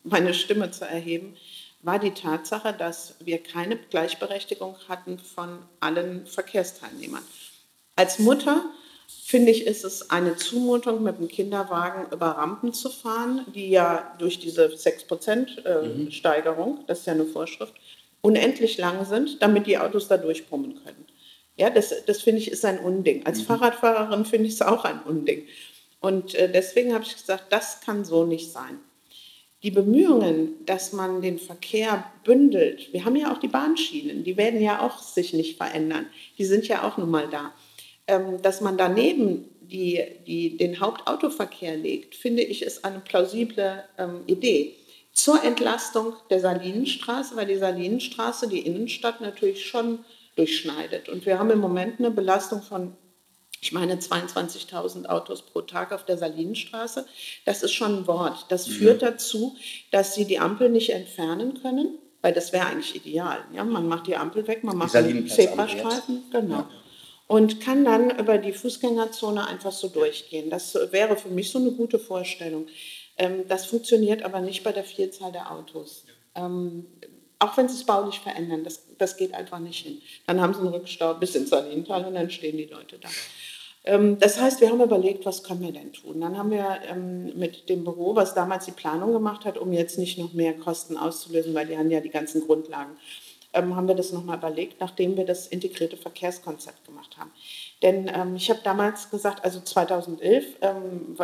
meine 0.04 0.34
Stimme 0.34 0.70
zu 0.72 0.86
erheben, 0.86 1.38
war 1.82 2.00
die 2.00 2.12
Tatsache, 2.12 2.74
dass 2.74 3.15
wir 3.20 3.41
keine 3.41 3.78
Gleichberechtigung 3.78 4.76
hatten 4.89 5.20
von 5.20 5.60
allen 5.80 6.26
Verkehrsteilnehmern. 6.26 7.24
Als 7.96 8.20
Mutter 8.20 8.65
finde 9.08 9.52
ich, 9.52 9.65
ist 9.65 9.86
es 9.86 10.10
eine 10.10 10.36
Zumutung, 10.36 11.04
mit 11.04 11.17
dem 11.17 11.30
Kinderwagen 11.30 12.12
über 12.12 12.28
Rampen 12.28 12.74
zu 12.74 12.89
fahren, 12.89 13.46
die 13.56 13.70
ja 13.70 14.13
durch 14.20 14.39
diese 14.39 14.67
6%-Steigerung, 14.67 16.78
äh, 16.78 16.82
mhm. 16.82 16.88
das 16.88 17.00
ist 17.00 17.08
ja 17.08 17.13
eine 17.13 17.26
Vorschrift, 17.26 17.74
unendlich 18.21 18.77
lang 18.77 19.06
sind, 19.06 19.41
damit 19.41 19.67
die 19.67 19.77
Autos 19.77 20.08
da 20.08 20.17
durchbrummen 20.17 20.75
können. 20.84 21.06
Ja, 21.56 21.69
das, 21.69 21.93
das 22.06 22.21
finde 22.21 22.41
ich 22.41 22.51
ist 22.51 22.65
ein 22.65 22.80
Unding. 22.80 23.25
Als 23.25 23.39
mhm. 23.39 23.45
Fahrradfahrerin 23.45 24.25
finde 24.25 24.47
ich 24.47 24.53
es 24.53 24.62
auch 24.62 24.86
ein 24.86 25.01
Unding. 25.03 25.43
Und 25.99 26.36
äh, 26.36 26.51
deswegen 26.51 26.93
habe 26.93 27.03
ich 27.03 27.15
gesagt, 27.15 27.45
das 27.49 27.82
kann 27.82 28.06
so 28.06 28.25
nicht 28.25 28.51
sein. 28.51 28.80
Die 29.63 29.71
Bemühungen, 29.71 30.65
dass 30.65 30.93
man 30.93 31.21
den 31.21 31.39
Verkehr 31.39 32.03
bündelt, 32.23 32.93
wir 32.93 33.06
haben 33.06 33.15
ja 33.15 33.34
auch 33.34 33.39
die 33.39 33.47
Bahnschienen, 33.47 34.23
die 34.23 34.38
werden 34.38 34.62
ja 34.62 34.86
auch 34.86 35.01
sich 35.01 35.34
nicht 35.34 35.58
verändern. 35.58 36.06
Die 36.38 36.45
sind 36.45 36.67
ja 36.67 36.88
auch 36.88 36.97
nun 36.97 37.10
mal 37.10 37.27
da. 37.27 37.53
Ähm, 38.06 38.39
dass 38.41 38.62
man 38.62 38.77
daneben 38.77 39.49
die, 39.60 40.01
die, 40.27 40.58
den 40.58 40.80
Hauptautoverkehr 40.80 41.75
legt, 41.75 42.15
finde 42.15 42.43
ich, 42.43 42.62
ist 42.62 42.86
eine 42.86 42.99
plausible 42.99 43.84
ähm, 43.97 44.21
Idee 44.27 44.75
zur 45.17 45.43
Entlastung 45.43 46.13
der 46.30 46.39
Salinenstraße, 46.39 47.36
weil 47.36 47.47
die 47.47 47.58
Salinenstraße 47.58 48.47
die 48.47 48.60
Innenstadt 48.60 49.19
natürlich 49.19 49.65
schon 49.65 50.06
durchschneidet. 50.36 51.10
Und 51.10 51.25
wir 51.25 51.39
haben 51.39 51.49
im 51.49 51.60
Moment 51.60 51.99
eine 51.99 52.12
Belastung 52.12 52.62
von, 52.62 52.95
ich 53.60 53.71
meine, 53.71 53.95
22.000 53.95 55.08
Autos 55.08 55.41
pro 55.41 55.62
Tag 55.62 55.91
auf 55.91 56.06
der 56.06 56.19
Salinenstraße. 56.19 57.08
Das 57.45 57.63
ist 57.63 57.73
schon 57.73 58.01
ein 58.01 58.08
Wort. 58.08 58.45
Das 58.49 58.67
mhm. 58.67 58.73
führt 58.73 59.01
dazu, 59.01 59.56
dass 59.91 60.13
sie 60.13 60.25
die 60.25 60.38
Ampel 60.38 60.69
nicht 60.69 60.91
entfernen 60.91 61.60
können, 61.63 61.97
weil 62.21 62.34
das 62.34 62.53
wäre 62.53 62.67
eigentlich 62.67 62.95
ideal. 62.95 63.39
Ja? 63.53 63.63
Man 63.63 63.88
macht 63.88 64.06
die 64.06 64.15
Ampel 64.15 64.47
weg, 64.47 64.63
man 64.63 64.77
macht 64.77 64.95
einen 64.95 65.27
Zebrastreifen. 65.27 66.25
Genau. 66.32 66.58
Ja. 66.58 66.69
Und 67.25 67.60
kann 67.60 67.84
dann 67.84 68.17
über 68.19 68.38
die 68.38 68.53
Fußgängerzone 68.53 69.47
einfach 69.47 69.71
so 69.71 69.89
durchgehen. 69.89 70.51
Das 70.51 70.75
wäre 70.91 71.17
für 71.17 71.30
mich 71.30 71.49
so 71.49 71.58
eine 71.58 71.71
gute 71.71 71.97
Vorstellung. 71.97 72.67
Ähm, 73.17 73.47
das 73.47 73.65
funktioniert 73.65 74.23
aber 74.23 74.41
nicht 74.41 74.63
bei 74.63 74.71
der 74.71 74.84
Vielzahl 74.84 75.32
der 75.32 75.51
Autos. 75.51 76.06
Ähm, 76.36 76.86
auch 77.39 77.56
wenn 77.58 77.69
sie 77.69 77.75
es 77.75 77.84
baulich 77.84 78.19
verändern, 78.19 78.63
das, 78.63 78.84
das 78.97 79.17
geht 79.17 79.34
einfach 79.34 79.60
nicht 79.60 79.86
hin. 79.86 80.01
Dann 80.25 80.41
haben 80.41 80.53
sie 80.53 80.60
einen 80.60 80.69
Rückstau 80.69 81.13
bis 81.15 81.36
ins 81.36 81.49
Salinental 81.49 82.06
und 82.06 82.15
dann 82.15 82.30
stehen 82.30 82.58
die 82.58 82.65
Leute 82.65 82.97
da. 82.99 83.10
Ähm, 83.84 84.17
das 84.19 84.39
heißt, 84.39 84.60
wir 84.62 84.69
haben 84.69 84.82
überlegt, 84.82 85.25
was 85.25 85.43
können 85.43 85.62
wir 85.62 85.71
denn 85.71 85.93
tun? 85.93 86.19
Dann 86.19 86.38
haben 86.38 86.51
wir 86.51 86.80
mit 87.36 87.69
dem 87.69 87.84
Büro, 87.84 88.15
was 88.15 88.34
damals 88.34 88.65
die 88.65 88.71
Planung 88.71 89.13
gemacht 89.13 89.45
hat, 89.45 89.58
um 89.58 89.71
jetzt 89.71 89.97
nicht 89.97 90.17
noch 90.17 90.34
mehr 90.34 90.53
Kosten 90.53 90.97
auszulösen, 90.97 91.53
weil 91.53 91.67
die 91.67 91.77
haben 91.77 91.91
ja 91.91 91.99
die 91.99 92.10
ganzen 92.10 92.41
Grundlagen, 92.41 92.97
haben 93.53 93.88
wir 93.88 93.95
das 93.95 94.12
nochmal 94.12 94.38
überlegt, 94.38 94.80
nachdem 94.82 95.17
wir 95.17 95.25
das 95.25 95.47
integrierte 95.47 95.97
Verkehrskonzept 95.97 96.86
gemacht 96.86 97.17
haben. 97.17 97.32
Denn 97.82 98.12
ähm, 98.13 98.36
ich 98.36 98.49
habe 98.49 98.60
damals 98.63 99.10
gesagt, 99.10 99.43
also 99.43 99.62
2011 99.62 100.45
ähm, 100.62 101.15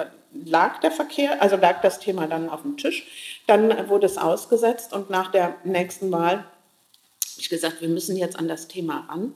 lag 0.45 0.79
der 0.79 0.91
Verkehr, 0.91 1.41
also 1.41 1.55
lag 1.55 1.81
das 1.81 1.99
Thema 1.99 2.27
dann 2.27 2.49
auf 2.49 2.61
dem 2.61 2.77
Tisch. 2.77 3.05
Dann 3.47 3.89
wurde 3.89 4.05
es 4.05 4.17
ausgesetzt 4.17 4.93
und 4.93 5.09
nach 5.09 5.31
der 5.31 5.55
nächsten 5.63 6.11
Wahl 6.11 6.37
habe 6.37 7.41
ich 7.41 7.49
gesagt, 7.49 7.81
wir 7.81 7.89
müssen 7.89 8.15
jetzt 8.17 8.37
an 8.37 8.47
das 8.47 8.67
Thema 8.67 9.05
ran, 9.09 9.33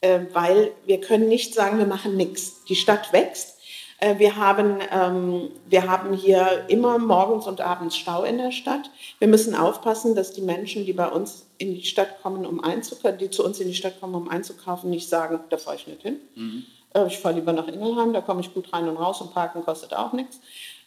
äh, 0.00 0.20
weil 0.32 0.72
wir 0.86 1.00
können 1.00 1.28
nicht 1.28 1.54
sagen, 1.54 1.78
wir 1.78 1.86
machen 1.86 2.16
nichts. 2.16 2.64
Die 2.68 2.76
Stadt 2.76 3.12
wächst. 3.12 3.58
Äh, 3.98 4.18
wir 4.18 4.36
haben, 4.36 4.78
ähm, 4.92 5.50
wir 5.66 5.88
haben 5.88 6.14
hier 6.14 6.64
immer 6.68 6.98
morgens 6.98 7.46
und 7.46 7.60
abends 7.60 7.96
Stau 7.96 8.24
in 8.24 8.38
der 8.38 8.52
Stadt. 8.52 8.90
Wir 9.18 9.28
müssen 9.28 9.54
aufpassen, 9.54 10.14
dass 10.14 10.32
die 10.32 10.42
Menschen, 10.42 10.84
die 10.84 10.92
bei 10.92 11.08
uns 11.08 11.46
in 11.58 11.74
die 11.74 11.84
Stadt 11.84 12.22
kommen, 12.22 12.44
um 12.46 12.62
einzukaufen, 12.62 13.18
die 13.18 13.30
zu 13.30 13.44
uns 13.44 13.60
in 13.60 13.68
die 13.68 13.74
Stadt 13.74 14.00
kommen, 14.00 14.14
um 14.14 14.28
einzukaufen, 14.28 14.90
nicht 14.90 15.08
sagen, 15.08 15.40
da 15.50 15.56
fahre 15.56 15.76
ich 15.76 15.86
nicht 15.86 16.02
hin. 16.02 16.18
Mhm. 16.34 16.64
Äh, 16.94 17.06
ich 17.08 17.18
fahre 17.18 17.34
lieber 17.34 17.52
nach 17.52 17.68
Ingelheim, 17.68 18.12
da 18.12 18.20
komme 18.20 18.40
ich 18.40 18.54
gut 18.54 18.72
rein 18.72 18.88
und 18.88 18.96
raus 18.96 19.20
und 19.20 19.34
parken 19.34 19.64
kostet 19.64 19.94
auch 19.94 20.12
nichts. 20.12 20.40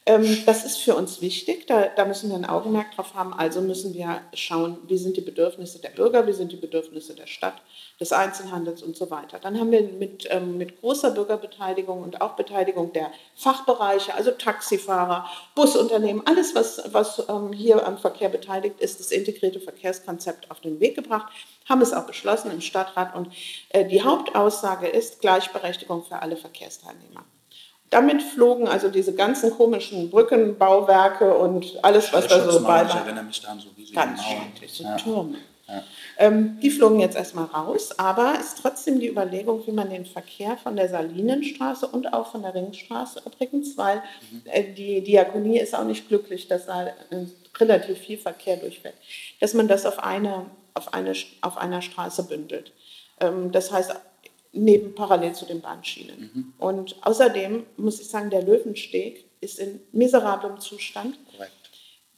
Ähm, 0.08 0.44
das 0.46 0.64
ist 0.64 0.78
für 0.78 0.96
uns 0.96 1.20
wichtig, 1.20 1.68
da, 1.68 1.88
da, 1.88 2.06
müssen 2.06 2.30
wir 2.30 2.38
ein 2.38 2.46
Augenmerk 2.46 2.96
drauf 2.96 3.14
haben. 3.14 3.34
Also 3.34 3.60
müssen 3.60 3.94
wir 3.94 4.22
schauen, 4.34 4.78
wie 4.88 4.98
sind 4.98 5.18
die 5.18 5.22
Bedürfnisse 5.22 5.80
der 5.80 5.90
Bürger, 5.90 6.26
wie 6.26 6.32
sind 6.32 6.54
die 6.54 6.56
Bedürfnisse 6.58 7.14
der 7.14 7.28
Stadt, 7.28 7.56
des 8.00 8.14
Einzelhandels 8.14 8.82
und 8.84 8.96
so 8.96 9.12
weiter. 9.12 9.38
Dann 9.38 9.60
haben 9.60 9.70
wir 9.70 9.84
mit, 9.84 10.26
ähm, 10.32 10.58
mit 10.58 10.80
großer 10.80 11.12
Bürgerbeteiligung 11.12 12.04
und 12.04 12.22
auch 12.22 12.38
Beteiligung 12.38 12.94
der 12.94 13.12
Fachbereiche, 13.36 14.16
also 14.16 14.32
Taxifahrer, 14.32 15.30
Busunternehmen, 15.56 16.26
alles, 16.26 16.56
was, 16.56 16.82
was 16.94 17.28
ähm, 17.28 17.52
hier 17.52 17.86
am 17.86 17.98
Verkehr 17.98 18.30
beteiligt 18.30 18.80
ist, 18.80 19.02
das 19.02 19.12
integrierte 19.12 19.60
Verkehrskonzept 19.60 20.50
auf 20.50 20.62
den 20.62 20.80
Weg 20.80 20.96
gebracht, 20.96 21.34
haben 21.68 21.82
es 21.82 21.92
auch 21.92 22.08
beschlossen 22.08 22.50
im 22.52 22.62
Stadtrat. 22.62 23.14
Und 23.14 23.34
äh, 23.70 23.84
die 23.84 24.02
Hauptaussage 24.02 24.88
ist 24.88 25.20
Gleichberechtigung 25.20 26.06
für 26.06 26.22
alle 26.22 26.38
Verkehrsteilnehmer. 26.38 27.26
Damit 27.90 28.22
flogen 28.22 28.68
also 28.68 28.90
diese 28.90 29.14
ganzen 29.14 29.52
komischen 29.52 30.10
Brückenbauwerke 30.10 31.34
und 31.38 31.66
alles, 31.84 32.12
was 32.12 32.28
da 32.28 32.50
so 32.50 32.60
bei 32.62 32.68
war. 32.68 32.86
Ich 32.86 32.96
erinnere 32.96 33.24
mich 33.24 33.42
da 33.42 33.50
an 33.50 33.60
so 33.60 33.70
riesige 33.78 33.96
Ganz 33.96 34.22
schrecklich, 34.24 34.74
so 34.74 34.84
ja. 34.84 34.96
Türme. 34.98 35.38
Ja. 35.68 35.84
Ähm, 36.18 36.60
die 36.62 36.70
flogen 36.70 37.00
jetzt 37.02 37.18
erstmal 37.18 37.46
raus, 37.46 37.98
aber 38.00 38.36
es 38.40 38.48
ist 38.48 38.60
trotzdem 38.62 39.00
die 39.00 39.10
Überlegung, 39.10 39.66
wie 39.68 39.72
man 39.72 39.90
den 39.90 40.06
Verkehr 40.06 40.58
von 40.58 40.78
der 40.78 40.88
Salinenstraße 40.88 41.88
und 41.88 42.14
auch 42.14 42.32
von 42.32 42.42
der 42.42 42.56
Ringstraße 42.56 43.22
übrigens, 43.26 43.78
weil 43.78 43.98
mhm. 44.32 44.42
äh, 44.46 44.74
die 44.74 45.02
Diakonie 45.02 45.60
ist 45.60 45.76
auch 45.76 45.84
nicht 45.84 46.08
glücklich, 46.08 46.48
dass 46.48 46.68
da 46.68 46.88
äh, 46.88 46.94
relativ 47.58 47.98
viel 47.98 48.18
Verkehr 48.18 48.58
durchfällt, 48.58 48.96
dass 49.42 49.54
man 49.54 49.68
das 49.68 49.86
auf, 49.86 50.00
eine, 50.00 50.46
auf, 50.74 50.94
eine, 50.94 51.14
auf 51.42 51.58
einer 51.58 51.82
Straße 51.82 52.24
bündelt. 52.24 52.72
Ähm, 53.20 53.52
das 53.52 53.72
heißt, 53.72 53.94
neben 54.58 54.96
parallel 54.96 55.34
zu 55.34 55.46
den 55.46 55.62
Bahnschienen. 55.62 56.32
Mhm. 56.34 56.54
Und 56.58 56.96
außerdem 57.02 57.66
muss 57.78 58.00
ich 58.00 58.08
sagen, 58.08 58.30
der 58.30 58.44
Löwensteg 58.44 59.26
ist 59.42 59.60
in 59.60 59.80
miserablem 59.92 60.60
Zustand. 60.60 61.18
Korrekt. 61.32 61.54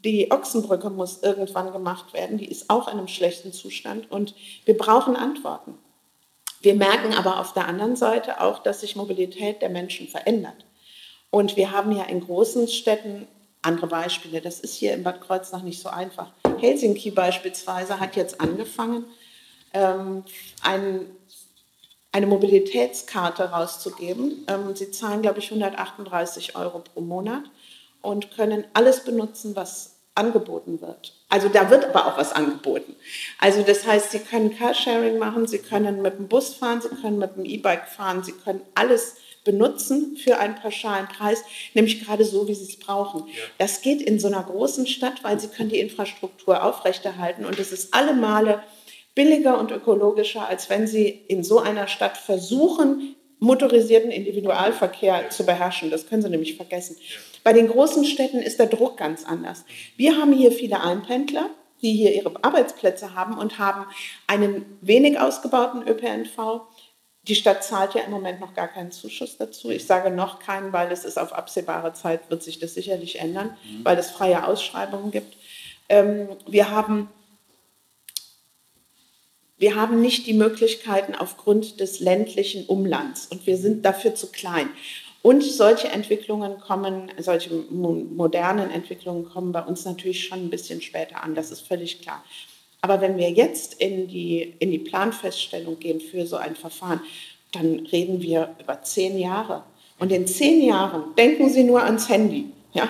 Die 0.04 0.32
Ochsenbrücke 0.32 0.90
muss 0.90 1.22
irgendwann 1.24 1.74
gemacht 1.74 2.14
werden, 2.14 2.38
die 2.38 2.50
ist 2.50 2.70
auch 2.70 2.88
in 2.88 2.98
einem 2.98 3.10
schlechten 3.10 3.52
Zustand 3.52 4.10
und 4.10 4.34
wir 4.64 4.78
brauchen 4.78 5.18
Antworten. 5.18 5.78
Wir 6.62 6.74
merken 6.74 7.14
aber 7.14 7.40
auf 7.40 7.54
der 7.54 7.68
anderen 7.68 7.96
Seite 7.96 8.42
auch, 8.42 8.60
dass 8.60 8.82
sich 8.82 8.96
Mobilität 8.96 9.62
der 9.62 9.70
Menschen 9.70 10.08
verändert. 10.08 10.66
Und 11.32 11.58
wir 11.58 11.72
haben 11.72 11.92
ja 11.92 12.04
in 12.04 12.22
großen 12.22 12.68
Städten 12.68 13.28
andere 13.62 13.88
Beispiele. 13.88 14.42
Das 14.42 14.60
ist 14.60 14.76
hier 14.76 14.94
in 14.94 15.04
Bad 15.04 15.22
Kreuznach 15.22 15.64
nicht 15.64 15.82
so 15.82 15.90
einfach. 15.90 16.32
Helsinki 16.60 17.12
beispielsweise 17.12 18.00
hat 18.00 18.16
jetzt 18.16 18.40
angefangen, 18.42 19.06
ähm, 19.74 20.24
ein 20.64 21.06
eine 22.12 22.28
Mobilitätskarte 22.28 23.52
rauszugeben. 23.52 24.46
Ähm, 24.48 24.76
sie 24.76 24.92
zahlen, 24.92 25.22
glaube 25.22 25.40
ich, 25.40 25.52
138 25.52 26.56
Euro 26.56 26.80
pro 26.80 27.02
Monat 27.02 27.44
und 28.02 28.32
können 28.32 28.66
alles 28.74 29.04
benutzen, 29.04 29.56
was 29.56 29.96
angeboten 30.16 30.82
wird. 30.82 31.14
Also 31.30 31.48
da 31.48 31.70
wird 31.70 31.86
aber 31.86 32.08
auch 32.08 32.18
was 32.18 32.34
angeboten. 32.34 32.96
Also 33.40 33.62
das 33.62 33.86
heißt, 33.86 34.12
Sie 34.12 34.20
können 34.20 34.56
Carsharing 34.56 35.18
machen, 35.18 35.48
Sie 35.48 35.60
können 35.60 36.02
mit 36.02 36.18
dem 36.18 36.28
Bus 36.28 36.54
fahren, 36.56 36.82
Sie 36.82 36.90
können 36.90 37.20
mit 37.20 37.36
dem 37.36 37.46
E-Bike 37.46 37.88
fahren, 37.88 38.24
Sie 38.24 38.34
können 38.34 38.62
alles 38.76 39.16
benutzen 39.46 40.18
für 40.18 40.38
einen 40.38 40.56
pauschalen 40.56 41.08
Preis, 41.08 41.44
nämlich 41.74 42.04
gerade 42.04 42.26
so, 42.26 42.48
wie 42.48 42.54
Sie 42.54 42.66
es 42.66 42.78
brauchen. 42.78 43.28
Ja. 43.28 43.34
Das 43.58 43.82
geht 43.82 44.02
in 44.02 44.20
so 44.20 44.28
einer 44.28 44.44
großen 44.44 44.86
Stadt, 44.88 45.24
weil 45.24 45.40
Sie 45.40 45.48
können 45.48 45.70
die 45.70 45.80
Infrastruktur 45.80 46.64
aufrechterhalten 46.64 47.46
und 47.46 47.58
es 47.58 47.72
ist 47.72 47.94
alle 47.94 48.14
Male 48.14 48.62
billiger 49.20 49.60
und 49.60 49.70
ökologischer, 49.72 50.48
als 50.48 50.70
wenn 50.70 50.88
Sie 50.88 51.10
in 51.10 51.44
so 51.44 51.60
einer 51.60 51.90
Stadt 51.90 52.16
versuchen, 52.16 53.18
motorisierten 53.40 54.12
Individualverkehr 54.12 55.30
zu 55.30 55.46
beherrschen. 55.46 55.92
Das 55.92 56.08
können 56.08 56.22
Sie 56.22 56.30
nämlich 56.30 56.56
vergessen. 56.56 56.96
Bei 57.44 57.52
den 57.52 57.68
großen 57.68 58.06
Städten 58.06 58.40
ist 58.40 58.60
der 58.60 58.68
Druck 58.68 58.96
ganz 58.96 59.26
anders. 59.26 59.66
Wir 59.98 60.16
haben 60.16 60.32
hier 60.32 60.54
viele 60.54 60.80
Einpendler, 60.82 61.50
die 61.82 61.92
hier 61.92 62.16
ihre 62.16 62.32
Arbeitsplätze 62.46 63.14
haben 63.14 63.38
und 63.38 63.60
haben 63.60 63.88
einen 64.28 64.78
wenig 64.80 65.20
ausgebauten 65.20 65.86
ÖPNV. 65.86 66.62
Die 67.24 67.36
Stadt 67.36 67.62
zahlt 67.66 67.96
ja 67.96 68.04
im 68.04 68.12
Moment 68.12 68.40
noch 68.40 68.54
gar 68.54 68.70
keinen 68.70 68.94
Zuschuss 68.94 69.36
dazu. 69.36 69.70
Ich 69.70 69.86
sage 69.86 70.12
noch 70.12 70.40
keinen, 70.40 70.72
weil 70.72 70.94
es 70.94 71.04
ist 71.04 71.20
auf 71.20 71.34
absehbare 71.34 71.92
Zeit, 71.92 72.30
wird 72.30 72.42
sich 72.42 72.60
das 72.60 72.74
sicherlich 72.74 73.20
ändern, 73.20 73.58
mhm. 73.66 73.84
weil 73.84 73.98
es 73.98 74.12
freie 74.12 74.48
Ausschreibungen 74.48 75.12
gibt. 75.12 75.36
Ähm, 75.90 76.30
wir 76.48 76.72
haben 76.72 77.10
wir 79.60 79.76
haben 79.76 80.02
nicht 80.02 80.26
die 80.26 80.34
Möglichkeiten 80.34 81.14
aufgrund 81.16 81.80
des 81.80 82.00
ländlichen 82.00 82.66
Umlands 82.66 83.28
und 83.28 83.46
wir 83.46 83.58
sind 83.58 83.86
dafür 83.86 84.16
zu 84.16 84.28
klein. 84.28 84.70
Und 85.22 85.44
solche 85.44 85.90
Entwicklungen 85.90 86.60
kommen, 86.62 87.12
solche 87.20 87.54
modernen 87.70 88.72
Entwicklungen 88.72 89.26
kommen 89.26 89.52
bei 89.52 89.62
uns 89.62 89.84
natürlich 89.84 90.26
schon 90.26 90.46
ein 90.46 90.50
bisschen 90.50 90.82
später 90.82 91.22
an, 91.22 91.36
das 91.36 91.52
ist 91.52 91.68
völlig 91.68 92.02
klar. 92.02 92.24
Aber 92.82 93.02
wenn 93.02 93.18
wir 93.18 93.30
jetzt 93.30 93.74
in 93.82 94.08
die, 94.08 94.56
in 94.60 94.72
die 94.72 94.80
Planfeststellung 94.80 95.78
gehen 95.80 96.00
für 96.00 96.26
so 96.26 96.38
ein 96.38 96.56
Verfahren, 96.56 97.02
dann 97.52 97.80
reden 97.92 98.22
wir 98.22 98.56
über 98.62 98.82
zehn 98.84 99.18
Jahre. 99.20 99.64
Und 99.98 100.14
in 100.14 100.26
zehn 100.26 100.64
Jahren 100.64 101.16
denken 101.18 101.50
Sie 101.50 101.64
nur 101.64 101.84
ans 101.84 102.08
Handy. 102.08 102.46
Ja, 102.72 102.88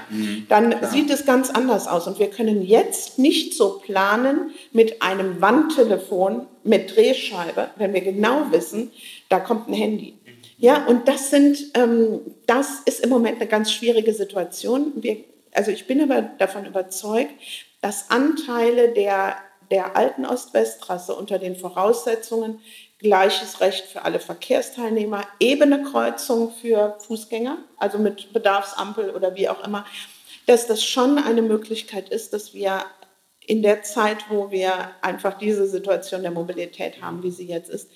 dann 0.50 0.76
sieht 0.92 1.10
es 1.10 1.26
ganz 1.26 1.50
anders 1.50 1.88
aus. 1.88 2.06
Und 2.08 2.20
wir 2.20 2.30
können 2.30 2.62
jetzt 2.62 3.18
nicht 3.18 3.54
so 3.54 3.80
planen 3.80 4.52
mit 4.74 5.02
einem 5.02 5.39
Wandtelefon 5.42 6.48
mit 6.63 6.96
Drehscheibe, 6.96 7.70
wenn 7.78 7.94
wir 7.94 8.02
genau 8.02 8.52
wissen, 8.52 8.92
da 9.30 9.39
kommt 9.39 9.70
ein 9.70 9.74
Handy. 9.74 10.20
Ja, 10.58 10.86
und 10.86 11.08
das 11.08 11.30
sind, 11.30 11.72
ähm, 11.76 12.20
das 12.46 12.82
ist 12.86 13.00
im 13.00 13.10
Moment 13.10 13.39
eine 13.39 13.48
ganz 13.48 13.72
schwierige 13.72 14.13
Situation. 14.13 14.92
Wir, 14.96 15.24
also 15.54 15.72
ich 15.72 15.88
bin 15.88 16.02
aber 16.02 16.24
davon 16.38 16.65
überzeugt, 16.65 17.32
dass 17.80 18.10
Anteile 18.10 18.89
der, 18.89 19.38
der 19.72 19.96
alten 19.96 20.26
Ost-West-Trasse 20.26 21.15
unter 21.15 21.39
den 21.39 21.56
Voraussetzungen 21.56 22.60
gleiches 22.99 23.62
Recht 23.62 23.85
für 23.85 24.03
alle 24.03 24.19
Verkehrsteilnehmer, 24.19 25.25
ebene 25.39 25.83
Kreuzung 25.83 26.51
für 26.51 26.97
Fußgänger, 26.99 27.57
also 27.77 27.97
mit 27.97 28.33
Bedarfsampel 28.33 29.12
oder 29.12 29.35
wie 29.35 29.49
auch 29.49 29.65
immer, 29.65 29.85
dass 30.45 30.67
das 30.67 30.83
schon 30.83 31.17
eine 31.17 31.41
Möglichkeit 31.41 32.09
ist, 32.09 32.33
dass 32.33 32.53
wir 32.53 32.83
in 33.39 33.63
der 33.63 33.83
Zeit, 33.83 34.29
wo 34.29 34.51
wir 34.51 34.91
einfach 35.01 35.38
diese 35.38 35.67
Situation 35.67 36.21
der 36.21 36.31
Mobilität 36.31 37.01
haben, 37.01 37.23
wie 37.23 37.31
sie 37.31 37.47
jetzt 37.47 37.69
ist, 37.69 37.89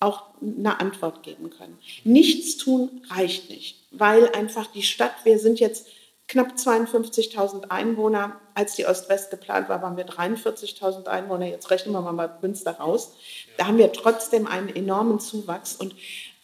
auch 0.00 0.24
eine 0.40 0.80
Antwort 0.80 1.22
geben 1.22 1.50
können. 1.50 1.78
Nichts 2.04 2.56
tun 2.56 3.02
reicht 3.10 3.50
nicht, 3.50 3.86
weil 3.90 4.30
einfach 4.30 4.66
die 4.66 4.82
Stadt, 4.82 5.14
wir 5.24 5.38
sind 5.38 5.60
jetzt 5.60 5.86
knapp 6.28 6.52
52.000 6.56 7.70
Einwohner. 7.70 8.40
Als 8.54 8.74
die 8.74 8.86
Ost-West 8.86 9.30
geplant 9.30 9.68
war, 9.68 9.82
waren 9.82 9.96
wir 9.96 10.06
43.000 10.06 11.06
Einwohner. 11.06 11.46
Jetzt 11.46 11.70
rechnen 11.70 11.92
wir 11.92 12.00
mal 12.00 12.38
Münster 12.40 12.72
raus. 12.72 13.12
Da 13.58 13.66
haben 13.66 13.78
wir 13.78 13.92
trotzdem 13.92 14.46
einen 14.46 14.74
enormen 14.74 15.20
Zuwachs 15.20 15.76
und 15.76 15.94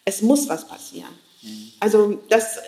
es 0.05 0.21
muss 0.21 0.49
was 0.49 0.67
passieren. 0.67 1.09
Also 1.79 2.21
das, 2.29 2.59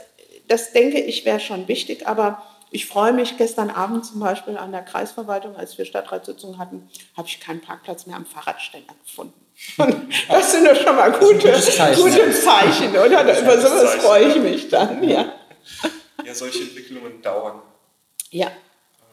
das 0.47 0.73
denke 0.73 0.99
ich 0.99 1.25
wäre 1.25 1.39
schon 1.39 1.67
wichtig, 1.67 2.08
aber 2.08 2.41
ich 2.71 2.88
freue 2.88 3.13
mich, 3.13 3.38
gestern 3.38 3.69
Abend 3.69 4.06
zum 4.06 4.19
Beispiel 4.19 4.58
an 4.58 4.71
der 4.71 4.82
Kreisverwaltung, 4.82 5.56
als 5.56 5.78
wir 5.78 5.86
Stadtratssitzungen 5.86 6.58
hatten, 6.58 6.89
habe 7.15 7.28
ich 7.28 7.39
keinen 7.39 7.62
Parkplatz 7.62 8.06
mehr 8.06 8.17
am 8.17 8.25
Fahrradständer 8.25 8.93
gefunden. 9.06 9.34
Und 9.78 9.95
das 10.28 10.51
sind 10.51 10.67
doch 10.67 10.75
schon 10.75 10.95
mal 10.95 11.12
gute, 11.13 11.54
Zeichen, 11.54 12.01
gute 12.01 12.32
Zeichen, 12.32 12.89
oder? 12.91 13.39
Über 13.39 13.62
sowas 13.62 13.95
freue 13.95 14.28
ich 14.28 14.36
mich 14.36 14.67
dann, 14.67 15.01
ja. 15.08 15.32
Ja, 16.26 16.34
solche 16.34 16.64
Entwicklungen 16.64 17.22
dauern. 17.22 17.62
Ja. 18.32 18.52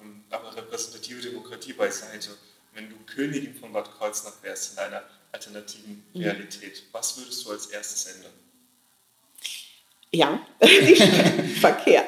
Ähm, 0.00 0.24
aber 0.30 0.56
repräsentative 0.56 1.20
Demokratie 1.20 1.74
beiseite. 1.74 2.30
Wenn 2.74 2.88
du 2.88 2.96
Königin 3.04 3.54
von 3.54 3.72
Bad 3.72 3.90
Kreuznach 3.98 4.42
wärst 4.42 4.72
in 4.72 4.78
einer 4.78 5.02
alternativen 5.30 6.04
mhm. 6.14 6.22
Realität, 6.22 6.84
was 6.92 7.18
würdest 7.18 7.44
du 7.44 7.50
als 7.50 7.66
erstes 7.66 8.06
ändern? 8.06 8.32
Ja, 10.14 10.40
Verkehr. 11.60 12.04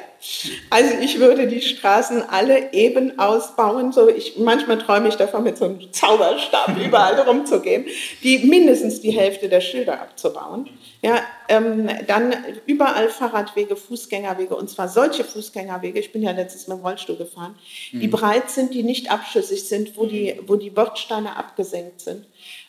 Also 0.71 0.95
ich 1.01 1.19
würde 1.19 1.47
die 1.47 1.61
Straßen 1.61 2.23
alle 2.23 2.73
eben 2.73 3.19
ausbauen. 3.19 3.93
So 3.93 4.09
ich, 4.09 4.39
manchmal 4.39 4.79
träume 4.79 5.09
ich 5.09 5.17
davon, 5.17 5.45
mit 5.45 5.59
so 5.59 5.67
einem 5.67 5.93
Zauberstab 5.93 6.77
überall 6.85 7.19
rumzugehen, 7.21 7.87
die 8.23 8.39
mindestens 8.39 9.01
die 9.01 9.11
Hälfte 9.11 9.49
der 9.49 9.61
Schilder 9.61 10.01
abzubauen. 10.01 10.69
Ja, 11.03 11.21
ähm, 11.49 11.91
dann 12.07 12.35
überall 12.67 13.11
Fahrradwege, 13.11 13.77
Fußgängerwege 13.77 14.57
und 14.57 14.71
zwar 14.71 14.89
solche 14.89 15.25
Fußgängerwege. 15.25 15.99
Ich 15.99 16.13
bin 16.13 16.23
ja 16.23 16.31
letztes 16.31 16.67
Mal 16.67 16.77
im 16.77 16.81
Rollstuhl 16.81 17.17
gefahren, 17.17 17.55
die 17.93 18.07
mhm. 18.07 18.11
breit 18.11 18.51
sind, 18.51 18.73
die 18.73 18.83
nicht 18.83 19.11
abschüssig 19.11 19.69
sind, 19.69 19.97
wo 19.97 20.07
die, 20.07 20.41
wo 20.47 20.57
die 20.57 20.71
Bordsteine 20.71 21.37
abgesenkt 21.37 22.01
sind. 22.01 22.27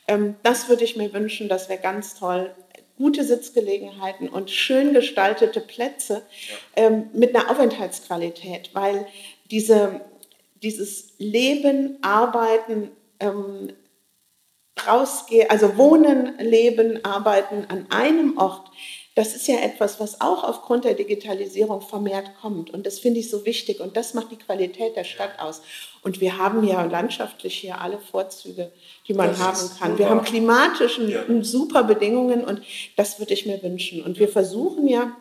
Ähm, 0.08 0.36
das 0.43 0.67
würde 0.67 0.84
ich 0.84 0.98
mir 0.98 1.13
wünschen, 1.13 1.48
das 1.48 1.69
wäre 1.69 1.80
ganz 1.80 2.15
toll 2.15 2.54
gute 2.97 3.23
Sitzgelegenheiten 3.23 4.29
und 4.29 4.51
schön 4.51 4.93
gestaltete 4.93 5.60
Plätze 5.60 6.21
ähm, 6.75 7.10
mit 7.13 7.36
einer 7.36 7.49
Aufenthaltsqualität, 7.51 8.71
weil 8.73 9.05
diese, 9.51 10.01
dieses 10.62 11.13
Leben, 11.17 11.97
Arbeiten, 12.01 12.91
ähm, 13.19 13.73
rausgehen, 14.88 15.49
also 15.49 15.77
Wohnen, 15.77 16.38
Leben, 16.39 17.03
Arbeiten 17.03 17.65
an 17.69 17.88
einem 17.89 18.38
Ort, 18.38 18.69
das 19.15 19.34
ist 19.34 19.47
ja 19.47 19.60
etwas, 19.60 20.01
was 20.01 20.19
auch 20.19 20.43
aufgrund 20.43 20.84
der 20.84 20.93
Digitalisierung 20.93 21.82
vermehrt 21.82 22.32
kommt. 22.41 22.69
Und 22.69 22.86
das 22.86 22.99
finde 22.99 23.21
ich 23.21 23.30
so 23.30 23.45
wichtig. 23.45 23.80
Und 23.80 23.95
das 23.95 24.13
macht 24.13 24.30
die 24.30 24.36
Qualität 24.36 24.97
der 24.97 25.06
Stadt 25.06 25.39
aus. 25.39 25.62
Und 26.01 26.19
wir 26.19 26.38
haben 26.38 26.67
ja 26.67 26.84
landschaftlich 26.84 27.56
hier 27.56 27.80
alle 27.80 27.97
Vorzüge, 27.97 28.71
die 29.08 29.13
man 29.13 29.30
das 29.30 29.39
haben 29.39 29.69
kann. 29.80 29.91
Super. 29.91 29.97
Wir 29.97 30.10
haben 30.10 30.23
klimatisch 30.23 30.99
ja. 30.99 31.23
super 31.41 31.84
Bedingungen 31.84 32.43
und 32.43 32.62
das 32.97 33.17
würde 33.17 33.34
ich 33.34 33.45
mir 33.45 33.63
wünschen. 33.63 34.04
Und 34.04 34.19
wir 34.19 34.28
versuchen 34.28 34.86
ja 34.86 35.15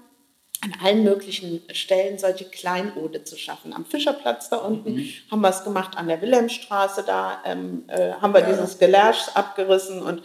an 0.60 0.72
allen 0.82 1.04
möglichen 1.04 1.62
Stellen 1.72 2.18
solche 2.18 2.46
Kleinode 2.46 3.22
zu 3.22 3.36
schaffen. 3.36 3.72
Am 3.72 3.84
Fischerplatz 3.84 4.48
da 4.48 4.56
unten 4.56 4.94
mhm. 4.94 5.08
haben 5.30 5.40
wir 5.40 5.50
es 5.50 5.62
gemacht, 5.62 5.96
an 5.96 6.08
der 6.08 6.20
Wilhelmstraße 6.20 7.04
da 7.06 7.42
ähm, 7.44 7.84
äh, 7.88 8.12
haben 8.14 8.34
wir 8.34 8.40
ja. 8.40 8.50
dieses 8.50 8.78
Gelärsch 8.78 9.28
abgerissen 9.34 10.02
und 10.02 10.22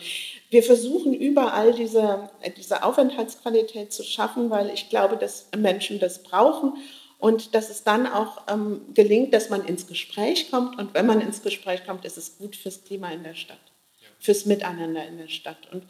wir 0.49 0.63
versuchen 0.63 1.13
überall 1.13 1.73
diese, 1.73 2.29
diese 2.57 2.83
Aufenthaltsqualität 2.83 3.93
zu 3.93 4.03
schaffen, 4.03 4.49
weil 4.49 4.71
ich 4.71 4.89
glaube, 4.89 5.15
dass 5.15 5.47
Menschen 5.55 5.99
das 5.99 6.23
brauchen 6.23 6.73
und 7.19 7.53
dass 7.53 7.69
es 7.69 7.83
dann 7.83 8.07
auch 8.07 8.43
ähm, 8.47 8.81
gelingt, 8.93 9.33
dass 9.33 9.49
man 9.49 9.65
ins 9.65 9.85
Gespräch 9.85 10.49
kommt. 10.49 10.79
Und 10.79 10.93
wenn 10.93 11.05
man 11.05 11.21
ins 11.21 11.43
Gespräch 11.43 11.85
kommt, 11.85 12.05
ist 12.05 12.17
es 12.17 12.37
gut 12.37 12.55
fürs 12.55 12.83
Klima 12.83 13.11
in 13.11 13.23
der 13.23 13.35
Stadt 13.35 13.68
fürs 14.19 14.45
Miteinander 14.45 15.05
in 15.07 15.17
der 15.17 15.29
Stadt. 15.29 15.57
Und 15.71 15.83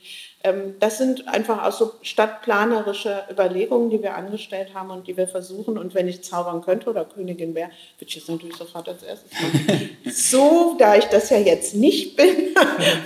ähm, 0.43 0.75
das 0.79 0.99
sind 0.99 1.27
einfach 1.27 1.63
auch 1.63 1.71
so 1.71 1.93
stadtplanerische 2.03 3.23
Überlegungen, 3.29 3.89
die 3.89 4.01
wir 4.03 4.15
angestellt 4.15 4.73
haben 4.75 4.91
und 4.91 5.07
die 5.07 5.17
wir 5.17 5.27
versuchen. 5.27 5.77
Und 5.77 5.95
wenn 5.95 6.07
ich 6.07 6.23
zaubern 6.23 6.61
könnte 6.61 6.89
oder 6.89 7.05
Königin 7.05 7.55
wäre, 7.55 7.69
würde 7.97 8.07
ich 8.07 8.15
das 8.15 8.27
natürlich 8.27 8.55
sofort 8.55 8.87
als 8.87 9.01
erstes 9.01 9.31
machen. 9.31 9.97
so, 10.11 10.75
da 10.77 10.95
ich 10.95 11.05
das 11.05 11.31
ja 11.31 11.37
jetzt 11.37 11.73
nicht 11.73 12.15
bin, 12.15 12.55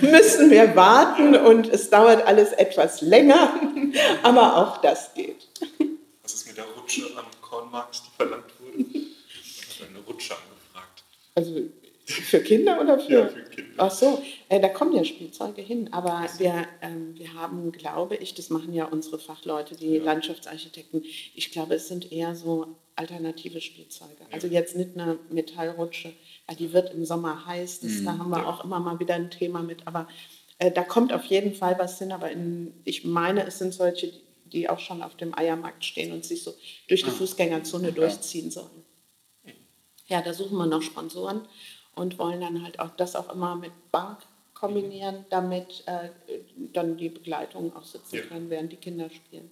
müssen 0.02 0.50
wir 0.50 0.76
warten 0.76 1.34
und 1.34 1.68
es 1.68 1.88
dauert 1.88 2.26
alles 2.26 2.52
etwas 2.52 3.00
länger, 3.00 3.54
aber 4.22 4.56
auch 4.58 4.76
das 4.82 5.14
geht. 5.14 5.48
Was 6.22 6.34
ist 6.34 6.48
mit 6.48 6.58
der 6.58 6.64
Rutsche 6.76 7.02
am 7.16 7.26
Kornmarkt, 7.40 8.02
die 8.06 8.16
verlangt 8.16 8.44
wurde? 8.60 8.84
Ich 8.84 9.80
habe 9.80 9.90
eine 9.90 10.00
Rutsche 10.06 10.34
angefragt. 10.34 11.02
Also 11.34 11.62
für 12.04 12.40
Kinder 12.40 12.80
oder 12.80 12.98
für? 12.98 13.12
Ja, 13.12 13.28
für 13.28 13.42
Kinder. 13.44 13.72
Ach 13.78 13.90
so, 13.90 14.22
äh, 14.48 14.60
da 14.60 14.68
kommen 14.68 14.92
ja 14.94 15.04
Spielzeuge 15.04 15.62
hin. 15.62 15.92
Aber 15.92 16.26
wir, 16.38 16.66
ähm, 16.82 17.14
wir 17.16 17.34
haben, 17.34 17.72
glaube 17.72 18.16
ich, 18.16 18.34
das 18.34 18.50
machen 18.50 18.74
ja 18.74 18.84
unsere 18.84 19.18
Fachleute, 19.18 19.74
die 19.74 19.96
ja. 19.96 20.04
Landschaftsarchitekten. 20.04 21.02
Ich 21.34 21.50
glaube, 21.50 21.74
es 21.74 21.88
sind 21.88 22.12
eher 22.12 22.34
so 22.34 22.66
alternative 22.96 23.60
Spielzeuge. 23.60 24.20
Ja. 24.20 24.26
Also 24.32 24.46
jetzt 24.46 24.76
nicht 24.76 24.90
eine 24.94 25.18
Metallrutsche, 25.30 26.12
weil 26.46 26.56
die 26.56 26.72
wird 26.72 26.92
im 26.92 27.04
Sommer 27.04 27.46
heiß. 27.46 27.80
Das, 27.80 27.92
mhm. 27.92 28.04
Da 28.04 28.18
haben 28.18 28.30
wir 28.30 28.46
auch 28.46 28.64
immer 28.64 28.80
mal 28.80 29.00
wieder 29.00 29.14
ein 29.14 29.30
Thema 29.30 29.62
mit. 29.62 29.86
Aber 29.86 30.06
äh, 30.58 30.70
da 30.70 30.82
kommt 30.82 31.12
auf 31.12 31.24
jeden 31.24 31.54
Fall 31.54 31.78
was 31.78 31.98
hin. 31.98 32.12
Aber 32.12 32.30
in, 32.30 32.74
ich 32.84 33.04
meine, 33.04 33.46
es 33.46 33.58
sind 33.58 33.72
solche, 33.72 34.12
die 34.44 34.68
auch 34.68 34.78
schon 34.78 35.02
auf 35.02 35.16
dem 35.16 35.36
Eiermarkt 35.36 35.84
stehen 35.84 36.12
und 36.12 36.24
sich 36.24 36.42
so 36.42 36.54
durch 36.88 37.02
die 37.02 37.10
ah. 37.10 37.14
Fußgängerzone 37.14 37.92
durchziehen 37.92 38.50
sollen. 38.50 38.84
Ja, 40.06 40.20
da 40.20 40.34
suchen 40.34 40.58
wir 40.58 40.66
noch 40.66 40.82
Sponsoren 40.82 41.48
und 41.94 42.18
wollen 42.18 42.40
dann 42.40 42.62
halt 42.62 42.80
auch 42.80 42.90
das 42.96 43.16
auch 43.16 43.32
immer 43.32 43.56
mit 43.56 43.72
Bank 43.90 44.18
kombinieren, 44.54 45.26
damit 45.30 45.82
äh, 45.86 46.08
dann 46.72 46.96
die 46.96 47.08
Begleitung 47.08 47.74
auch 47.76 47.84
sitzen 47.84 48.16
ja. 48.16 48.22
kann, 48.22 48.48
während 48.50 48.72
die 48.72 48.76
Kinder 48.76 49.10
spielen. 49.10 49.50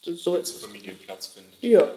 So, 0.00 0.14
so 0.14 0.36
ist 0.36 0.62
Familienplatz 0.62 1.28
finden. 1.28 1.52
Ja. 1.60 1.88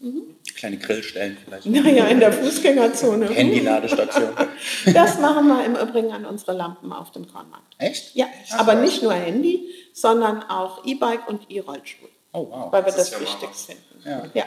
Mhm. 0.00 0.36
Kleine 0.56 0.78
Grillstellen 0.78 1.36
vielleicht. 1.44 1.66
Naja, 1.66 2.06
in 2.08 2.20
der 2.20 2.32
Fußgängerzone. 2.32 3.28
Handy-Ladestation. 3.28 4.30
Das 4.94 5.18
machen 5.18 5.48
wir 5.48 5.64
im 5.64 5.76
Übrigen 5.76 6.12
an 6.12 6.24
unsere 6.24 6.52
Lampen 6.52 6.92
auf 6.92 7.10
dem 7.12 7.26
Kornmarkt. 7.26 7.74
Echt? 7.78 8.14
Ja, 8.14 8.26
Ach, 8.50 8.60
aber 8.60 8.74
nicht 8.76 9.02
nur 9.02 9.12
Handy, 9.12 9.68
sondern 9.92 10.42
auch 10.44 10.84
E-Bike 10.84 11.28
und 11.28 11.50
E-Rollstuhl. 11.50 12.08
Oh, 12.32 12.48
wow. 12.48 12.72
Weil 12.72 12.84
wir 12.84 12.92
das, 12.92 13.10
das 13.10 13.12
ja 13.12 13.20
wichtig 13.20 13.48
finden. 13.50 14.08
Ja. 14.08 14.30
ja. 14.34 14.44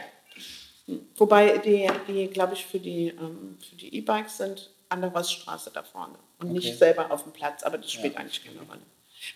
Wobei 1.16 1.58
die, 1.58 1.88
die 2.06 2.28
glaube 2.28 2.54
ich, 2.54 2.64
für 2.64 2.78
die 2.78 3.08
ähm, 3.08 3.58
für 3.68 3.76
die 3.76 3.94
E-Bikes 3.96 4.38
sind 4.38 4.70
an 4.88 5.00
der 5.00 5.10
Rossstraße 5.10 5.70
da 5.72 5.82
vorne 5.82 6.14
und 6.38 6.46
okay. 6.46 6.54
nicht 6.54 6.78
selber 6.78 7.10
auf 7.10 7.24
dem 7.24 7.32
Platz, 7.32 7.62
aber 7.64 7.78
das 7.78 7.90
spielt 7.90 8.14
ja. 8.14 8.20
eigentlich 8.20 8.44
keine 8.44 8.60
Rolle. 8.60 8.80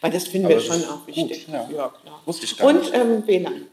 Weil 0.00 0.10
das 0.12 0.28
finden 0.28 0.46
aber 0.46 0.56
wir 0.56 0.60
schon 0.60 0.84
auch 0.84 1.06
wichtig. 1.06 1.46
Gut, 1.46 1.54
ja. 1.54 1.68
ja. 1.70 1.88
klar. 1.88 2.22
Wusste 2.24 2.44
ich 2.44 2.56
gar 2.56 2.68
und 2.68 2.94
ähm, 2.94 3.26
WLAN. 3.26 3.66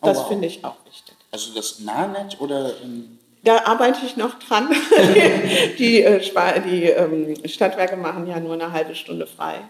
Oh, 0.00 0.06
das 0.06 0.18
oh, 0.18 0.20
wow. 0.22 0.28
finde 0.28 0.48
ich 0.48 0.64
auch 0.64 0.76
wichtig. 0.86 1.14
Also 1.30 1.54
das 1.54 1.80
Nahnet 1.80 2.40
oder... 2.40 2.80
Ähm 2.82 3.18
da 3.44 3.64
arbeite 3.66 4.06
ich 4.06 4.16
noch 4.16 4.38
dran. 4.38 4.70
die, 5.78 6.02
äh, 6.02 6.60
die 6.62 6.84
ähm, 6.84 7.36
Stadtwerke 7.46 7.96
machen 7.96 8.26
ja 8.26 8.40
nur 8.40 8.54
eine 8.54 8.72
halbe 8.72 8.94
Stunde 8.94 9.26
frei. 9.26 9.60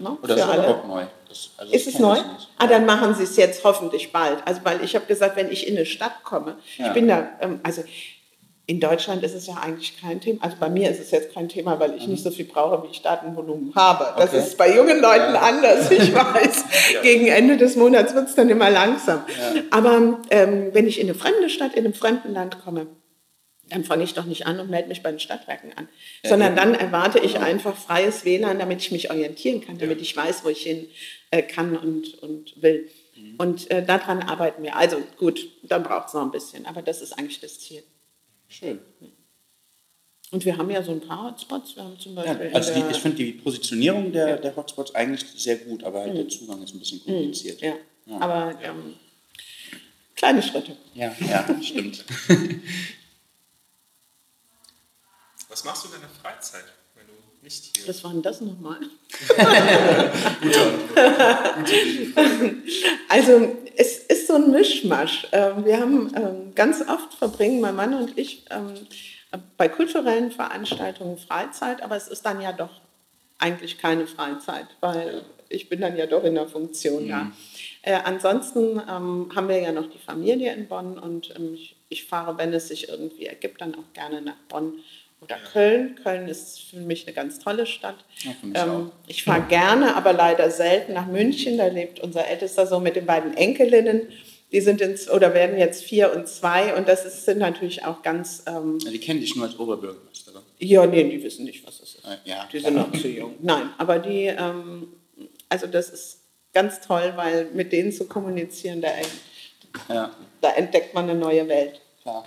Ne? 0.00 0.16
Oder 0.22 0.36
ist 0.36 0.42
alle. 0.42 0.68
auch 0.68 0.86
neu? 0.86 1.04
Das, 1.28 1.50
also 1.58 1.72
ist 1.72 1.86
es 1.86 1.98
neu? 1.98 2.18
Ah, 2.58 2.66
dann 2.66 2.86
machen 2.86 3.14
Sie 3.14 3.22
es 3.24 3.36
jetzt 3.36 3.62
hoffentlich 3.64 4.10
bald. 4.12 4.38
Also 4.46 4.60
weil 4.64 4.82
ich 4.82 4.94
habe 4.96 5.06
gesagt, 5.06 5.36
wenn 5.36 5.50
ich 5.50 5.66
in 5.68 5.76
eine 5.76 5.86
Stadt 5.86 6.24
komme, 6.24 6.56
ja. 6.78 6.88
ich 6.88 6.92
bin 6.92 7.06
da, 7.08 7.28
ähm, 7.40 7.60
also 7.62 7.82
in 8.66 8.78
Deutschland 8.78 9.22
ist 9.24 9.34
es 9.34 9.48
ja 9.48 9.54
eigentlich 9.60 10.00
kein 10.00 10.20
Thema. 10.20 10.44
Also 10.44 10.56
bei 10.60 10.68
mir 10.68 10.90
ist 10.90 11.00
es 11.00 11.10
jetzt 11.10 11.34
kein 11.34 11.48
Thema, 11.48 11.80
weil 11.80 11.94
ich 11.96 12.06
nicht 12.06 12.22
so 12.22 12.30
viel 12.30 12.44
brauche, 12.44 12.84
wie 12.84 12.92
ich 12.92 13.02
Datenvolumen 13.02 13.72
habe. 13.74 14.14
Das 14.16 14.30
Okay. 14.30 14.38
ist 14.38 14.56
bei 14.56 14.74
jungen 14.74 15.00
Leuten 15.00 15.34
Ja. 15.34 15.40
anders, 15.40 15.90
ich 15.90 16.14
weiß. 16.14 16.64
Gegen 17.02 17.26
Ende 17.26 17.56
des 17.56 17.74
Monats 17.74 18.14
wird 18.14 18.28
es 18.28 18.36
dann 18.36 18.48
immer 18.48 18.70
langsam. 18.70 19.24
Aber 19.72 20.20
ähm, 20.30 20.68
wenn 20.72 20.86
ich 20.86 21.00
in 21.00 21.08
eine 21.08 21.18
fremde 21.18 21.48
Stadt, 21.50 21.74
in 21.74 21.84
einem 21.84 21.94
fremden 21.94 22.32
Land 22.32 22.62
komme, 22.64 22.86
dann 23.70 23.84
fange 23.84 24.04
ich 24.04 24.14
doch 24.14 24.24
nicht 24.24 24.46
an 24.46 24.60
und 24.60 24.70
melde 24.70 24.88
mich 24.88 25.02
bei 25.02 25.10
den 25.10 25.20
Stadtwerken 25.20 25.72
an, 25.76 25.88
sondern 26.24 26.52
eben. 26.52 26.56
dann 26.56 26.74
erwarte 26.74 27.18
ich 27.18 27.38
einfach 27.38 27.76
freies 27.76 28.24
WLAN, 28.24 28.58
damit 28.58 28.80
ich 28.80 28.92
mich 28.92 29.10
orientieren 29.10 29.60
kann, 29.60 29.78
damit 29.78 30.00
ich 30.00 30.16
weiß, 30.16 30.44
wo 30.44 30.48
ich 30.48 30.62
hin 30.62 30.88
äh, 31.30 31.42
kann 31.42 31.76
und, 31.76 32.22
und 32.22 32.62
will. 32.62 32.88
Und 33.38 33.70
äh, 33.70 33.84
daran 33.84 34.22
arbeiten 34.22 34.62
wir. 34.62 34.76
Also 34.76 35.02
gut, 35.18 35.48
dann 35.62 35.82
braucht 35.82 36.08
es 36.08 36.14
noch 36.14 36.22
ein 36.22 36.30
bisschen, 36.30 36.66
aber 36.66 36.82
das 36.82 37.00
ist 37.02 37.12
eigentlich 37.12 37.40
das 37.40 37.60
Ziel. 37.60 37.82
Schön. 38.48 38.80
Und 40.30 40.44
wir 40.44 40.56
haben 40.56 40.70
ja 40.70 40.82
so 40.82 40.92
ein 40.92 41.00
paar 41.00 41.28
Hotspots. 41.30 41.76
Wir 41.76 41.84
haben 41.84 41.98
zum 41.98 42.16
Ja, 42.16 42.22
Beispiel 42.22 42.46
in 42.46 42.54
also 42.54 42.72
die, 42.74 42.82
ich 42.90 42.98
finde 42.98 43.16
die 43.16 43.32
Positionierung 43.32 44.12
der, 44.12 44.36
der 44.36 44.54
Hotspots 44.54 44.94
eigentlich 44.94 45.24
sehr 45.36 45.56
gut, 45.56 45.82
aber 45.82 46.00
halt 46.02 46.16
der 46.16 46.28
Zugang 46.28 46.62
ist 46.62 46.74
ein 46.74 46.78
bisschen 46.78 47.02
kompliziert. 47.04 47.60
Mhm. 47.60 47.66
ja, 47.66 48.20
aber 48.20 48.54
ähm, 48.62 48.94
kleine 50.14 50.42
Schritte. 50.42 50.76
ja, 50.94 51.14
ja 51.20 51.44
stimmt. 51.62 52.04
Was 55.60 55.66
machst 55.66 55.84
du 55.84 55.88
in 55.88 55.94
deiner 56.00 56.08
Freizeit, 56.22 56.64
wenn 56.94 57.06
du 57.06 57.12
nicht 57.42 57.76
hier 57.76 57.86
Was 57.86 58.02
war 58.02 58.12
denn 58.12 58.22
das 58.22 58.40
nochmal? 58.40 58.78
also 63.10 63.58
es 63.76 63.98
ist 63.98 64.26
so 64.26 64.36
ein 64.36 64.52
Mischmasch. 64.52 65.26
Ähm, 65.32 65.66
Wir 65.66 65.78
haben 65.78 66.10
ähm, 66.16 66.54
ganz 66.54 66.80
oft 66.88 67.12
verbringen 67.12 67.60
mein 67.60 67.76
Mann 67.76 67.92
und 67.92 68.16
ich 68.16 68.46
ähm, 68.48 68.72
bei 69.58 69.68
kulturellen 69.68 70.32
Veranstaltungen 70.32 71.18
Freizeit, 71.18 71.82
aber 71.82 71.94
es 71.94 72.08
ist 72.08 72.24
dann 72.24 72.40
ja 72.40 72.52
doch 72.52 72.80
eigentlich 73.36 73.76
keine 73.76 74.06
Freizeit, 74.06 74.68
weil 74.80 75.26
ich 75.50 75.68
bin 75.68 75.82
dann 75.82 75.94
ja 75.94 76.06
doch 76.06 76.24
in 76.24 76.36
der 76.36 76.48
Funktion 76.48 77.06
da. 77.06 77.32
Äh, 77.82 77.98
ansonsten 78.02 78.80
ähm, 78.88 79.30
haben 79.34 79.48
wir 79.48 79.60
ja 79.60 79.72
noch 79.72 79.90
die 79.90 79.98
Familie 79.98 80.54
in 80.54 80.68
Bonn 80.68 80.98
und 80.98 81.34
ähm, 81.36 81.52
ich, 81.52 81.76
ich 81.90 82.06
fahre, 82.06 82.38
wenn 82.38 82.54
es 82.54 82.68
sich 82.68 82.88
irgendwie 82.88 83.26
ergibt, 83.26 83.60
dann 83.60 83.74
auch 83.74 83.92
gerne 83.92 84.22
nach 84.22 84.38
Bonn 84.48 84.78
oder 85.20 85.36
Köln. 85.52 85.96
Köln 86.02 86.28
ist 86.28 86.60
für 86.70 86.76
mich 86.78 87.06
eine 87.06 87.14
ganz 87.14 87.38
tolle 87.38 87.66
Stadt. 87.66 87.96
Ja, 88.54 88.64
ähm, 88.64 88.90
ich 89.06 89.24
fahre 89.24 89.42
gerne, 89.48 89.94
aber 89.96 90.12
leider 90.12 90.50
selten 90.50 90.94
nach 90.94 91.06
München. 91.06 91.58
Da 91.58 91.66
lebt 91.66 92.00
unser 92.00 92.26
ältester 92.26 92.66
Sohn 92.66 92.82
mit 92.82 92.96
den 92.96 93.06
beiden 93.06 93.36
Enkelinnen. 93.36 94.08
Die 94.52 94.60
sind 94.60 94.80
ins, 94.80 95.08
oder 95.08 95.32
werden 95.34 95.58
jetzt 95.58 95.84
vier 95.84 96.12
und 96.12 96.26
zwei 96.26 96.74
und 96.74 96.88
das 96.88 97.04
ist, 97.04 97.24
sind 97.24 97.38
natürlich 97.38 97.84
auch 97.84 98.02
ganz, 98.02 98.42
ähm, 98.48 98.78
Ja, 98.82 98.90
die 98.90 98.98
kennen 98.98 99.20
dich 99.20 99.36
nur 99.36 99.46
als 99.46 99.56
Oberbürgermeisterin. 99.56 100.42
ja, 100.58 100.86
nee, 100.86 101.04
die 101.08 101.22
wissen 101.22 101.44
nicht, 101.44 101.64
was 101.64 101.78
es 101.80 101.94
ist. 101.94 102.04
Äh, 102.04 102.16
ja, 102.28 102.48
Die 102.52 102.58
sind 102.58 102.74
noch 102.74 102.90
zu 102.90 103.06
jung. 103.06 103.34
Nein, 103.40 103.70
aber 103.78 104.00
die, 104.00 104.24
ähm, 104.26 104.88
also 105.48 105.68
das 105.68 105.90
ist 105.90 106.18
ganz 106.52 106.80
toll, 106.80 107.12
weil 107.14 107.44
mit 107.54 107.72
denen 107.72 107.92
zu 107.92 108.08
kommunizieren, 108.08 108.80
da, 108.80 108.88
Ja, 109.88 110.10
da 110.40 110.50
entdeckt 110.54 110.94
man 110.94 111.08
eine 111.08 111.16
neue 111.16 111.46
Welt. 111.46 111.80
klar. 112.02 112.26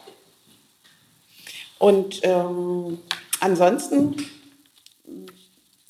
Und 1.80 2.21
ähm, 2.24 2.99
ansonsten 3.39 4.15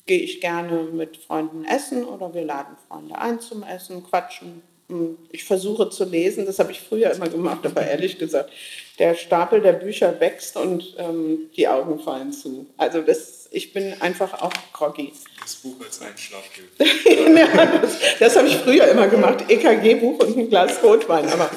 gehe 0.06 0.20
ich 0.20 0.40
gerne 0.40 0.82
mit 0.84 1.16
Freunden 1.16 1.64
essen 1.64 2.04
oder 2.04 2.34
wir 2.34 2.44
laden 2.44 2.76
Freunde 2.88 3.16
ein 3.16 3.40
zum 3.40 3.62
Essen, 3.62 4.04
quatschen. 4.04 4.62
Hm, 4.88 5.16
Ich 5.30 5.44
versuche 5.44 5.88
zu 5.88 6.04
lesen, 6.04 6.44
das 6.44 6.58
habe 6.58 6.72
ich 6.72 6.80
früher 6.80 7.10
immer 7.12 7.28
gemacht, 7.28 7.64
aber 7.64 7.86
ehrlich 7.86 8.18
gesagt, 8.18 8.50
der 8.98 9.14
Stapel 9.14 9.60
der 9.62 9.72
Bücher 9.72 10.20
wächst 10.20 10.56
und 10.56 10.94
ähm, 10.98 11.50
die 11.56 11.66
Augen 11.68 11.98
fallen 12.00 12.32
zu. 12.32 12.66
Also 12.76 13.00
das, 13.00 13.48
ich 13.50 13.72
bin 13.72 13.94
einfach 14.02 14.42
auch 14.42 14.52
groggy. 14.74 15.12
das 15.40 15.54
Buch 15.56 15.76
als 15.82 16.00
Einschlafhilfe? 16.02 16.84
ja, 17.38 17.66
das 17.80 17.96
das 18.18 18.36
habe 18.36 18.48
ich 18.48 18.56
früher 18.56 18.86
immer 18.88 19.08
gemacht, 19.08 19.44
EKG-Buch 19.48 20.18
und 20.18 20.36
ein 20.36 20.50
Glas 20.50 20.82
Rotwein. 20.82 21.28
Aber 21.30 21.50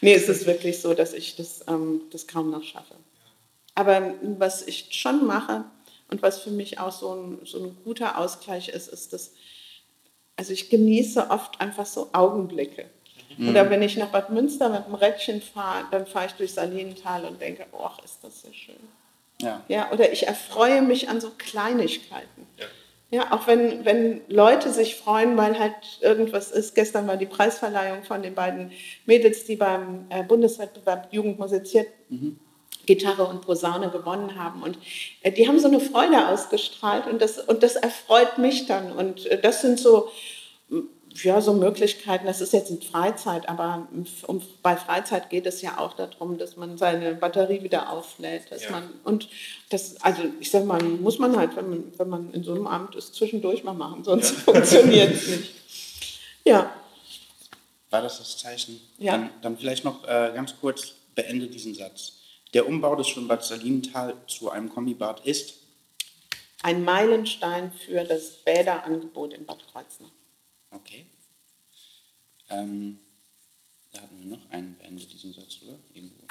nee, 0.00 0.14
es 0.14 0.28
ist 0.30 0.46
wirklich 0.46 0.80
so, 0.80 0.94
dass 0.94 1.12
ich 1.12 1.36
das, 1.36 1.60
ähm, 1.68 2.00
das 2.10 2.26
kaum 2.26 2.50
noch 2.50 2.62
schaffe. 2.64 2.94
Aber 3.74 4.14
was 4.38 4.62
ich 4.62 4.88
schon 4.90 5.26
mache 5.26 5.64
und 6.10 6.22
was 6.22 6.40
für 6.40 6.50
mich 6.50 6.78
auch 6.78 6.92
so 6.92 7.14
ein, 7.14 7.38
so 7.44 7.58
ein 7.58 7.76
guter 7.84 8.18
Ausgleich 8.18 8.68
ist, 8.68 8.88
ist 8.88 9.12
das, 9.12 9.32
also 10.36 10.52
ich 10.52 10.70
genieße 10.70 11.30
oft 11.30 11.60
einfach 11.60 11.86
so 11.86 12.10
Augenblicke. 12.12 12.90
Oder 13.38 13.70
wenn 13.70 13.80
ich 13.80 13.96
nach 13.96 14.08
Bad 14.08 14.28
Münster 14.28 14.68
mit 14.68 14.86
dem 14.86 14.94
Rädchen 14.94 15.40
fahre, 15.40 15.86
dann 15.90 16.06
fahre 16.06 16.26
ich 16.26 16.32
durch 16.32 16.52
Salinental 16.52 17.24
und 17.24 17.40
denke, 17.40 17.64
oh, 17.72 17.88
ist 18.04 18.18
das 18.22 18.42
sehr 18.42 18.52
schön. 18.52 18.76
Ja. 19.40 19.62
Ja, 19.68 19.90
oder 19.90 20.12
ich 20.12 20.26
erfreue 20.26 20.82
mich 20.82 21.08
an 21.08 21.20
so 21.20 21.30
Kleinigkeiten. 21.38 22.46
Ja. 22.58 22.66
Ja, 23.10 23.30
auch 23.30 23.46
wenn, 23.46 23.84
wenn 23.84 24.22
Leute 24.28 24.72
sich 24.72 24.96
freuen, 24.96 25.36
weil 25.36 25.58
halt 25.58 25.74
irgendwas 26.00 26.50
ist. 26.50 26.74
Gestern 26.74 27.06
war 27.06 27.18
die 27.18 27.26
Preisverleihung 27.26 28.04
von 28.04 28.22
den 28.22 28.34
beiden 28.34 28.72
Mädels, 29.04 29.44
die 29.44 29.56
beim 29.56 30.06
äh, 30.08 30.22
Bundeswettbewerb 30.22 31.08
Jugend 31.12 31.38
musiziert 31.38 31.88
Gitarre 32.86 33.24
und 33.24 33.42
Posaune 33.42 33.90
gewonnen 33.90 34.36
haben. 34.38 34.62
Und 34.62 34.78
äh, 35.22 35.32
die 35.32 35.46
haben 35.48 35.58
so 35.58 35.68
eine 35.68 35.80
Freude 35.80 36.28
ausgestrahlt 36.28 37.06
und 37.06 37.20
das, 37.22 37.38
und 37.38 37.62
das 37.62 37.76
erfreut 37.76 38.38
mich 38.38 38.66
dann. 38.66 38.92
Und 38.92 39.26
äh, 39.26 39.40
das 39.40 39.60
sind 39.62 39.78
so, 39.78 40.10
ja, 41.22 41.40
so 41.42 41.52
Möglichkeiten. 41.52 42.26
Das 42.26 42.40
ist 42.40 42.52
jetzt 42.54 42.70
in 42.70 42.80
Freizeit, 42.80 43.48
aber 43.48 43.86
um, 44.26 44.42
bei 44.62 44.76
Freizeit 44.76 45.28
geht 45.28 45.44
es 45.46 45.60
ja 45.60 45.78
auch 45.78 45.92
darum, 45.92 46.38
dass 46.38 46.56
man 46.56 46.78
seine 46.78 47.14
Batterie 47.14 47.62
wieder 47.62 47.90
auflädt. 47.90 48.50
Dass 48.50 48.64
Ja. 48.64 48.70
man, 48.70 48.90
und 49.04 49.28
das, 49.68 50.00
also 50.00 50.22
ich 50.40 50.50
sag 50.50 50.64
mal, 50.64 50.82
muss 50.82 51.18
man 51.18 51.36
halt, 51.36 51.54
wenn 51.56 51.68
man, 51.68 51.92
wenn 51.98 52.08
man 52.08 52.32
in 52.32 52.42
so 52.44 52.54
einem 52.54 52.66
Amt 52.66 52.94
ist, 52.94 53.14
zwischendurch 53.14 53.62
mal 53.62 53.74
machen, 53.74 54.04
sonst 54.04 54.30
funktioniert 54.44 55.12
es 55.14 55.28
nicht. 55.28 55.54
Ja, 56.44 56.72
War 57.90 58.00
das 58.02 58.18
das 58.18 58.38
Zeichen? 58.38 58.80
Ja. 58.98 59.12
Dann, 59.12 59.30
dann 59.42 59.58
vielleicht 59.58 59.84
noch 59.84 60.02
äh, 60.04 60.32
ganz 60.34 60.54
kurz, 60.60 60.94
beende 61.14 61.46
diesen 61.46 61.74
Satz. 61.74 62.14
Der 62.52 62.66
Umbau 62.66 62.96
des 62.96 63.08
Schwimmbads 63.08 63.48
Salinental 63.48 64.16
zu 64.26 64.50
einem 64.50 64.68
Kombibad 64.68 65.24
ist 65.24 65.54
ein 66.62 66.84
Meilenstein 66.84 67.72
für 67.72 68.04
das 68.04 68.44
Bäderangebot 68.44 69.32
in 69.34 69.46
Bad 69.46 69.66
Kreuznach. 69.72 70.10
Okay. 70.70 71.06
Ähm, 72.50 73.00
da 73.92 74.02
hatten 74.02 74.18
wir 74.20 74.36
noch 74.36 74.50
einen 74.50 74.76
beendet, 74.78 75.12
diesen 75.12 75.32
Satz, 75.32 75.58
oder? 75.62 75.78
Irgendwo. 75.92 76.24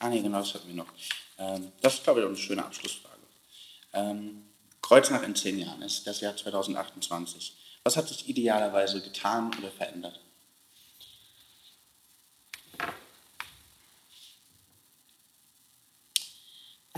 Ah, 0.00 0.08
nee, 0.08 0.20
genau, 0.20 0.38
das 0.38 0.54
hatten 0.54 0.68
wir 0.68 0.74
noch. 0.74 0.92
Ähm, 1.38 1.72
das 1.80 1.94
ist, 1.94 2.04
glaube 2.04 2.20
ich, 2.20 2.26
auch 2.26 2.30
eine 2.30 2.38
schöne 2.38 2.64
Abschlussfrage. 2.64 3.22
Ähm, 3.92 4.44
Kreuznach 4.82 5.22
in 5.22 5.34
zehn 5.34 5.58
Jahren 5.58 5.82
ist 5.82 6.06
das 6.06 6.20
Jahr 6.20 6.36
2028. 6.36 7.56
Was 7.82 7.96
hat 7.96 8.08
sich 8.08 8.28
idealerweise 8.28 9.00
getan 9.00 9.50
oder 9.58 9.70
verändert? 9.70 10.20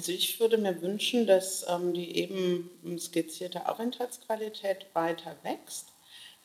Also 0.00 0.12
ich 0.12 0.40
würde 0.40 0.56
mir 0.56 0.80
wünschen, 0.80 1.26
dass 1.26 1.66
ähm, 1.68 1.92
die 1.92 2.16
eben 2.16 2.70
skizzierte 2.98 3.68
Aufenthaltsqualität 3.68 4.86
weiter 4.94 5.36
wächst, 5.42 5.88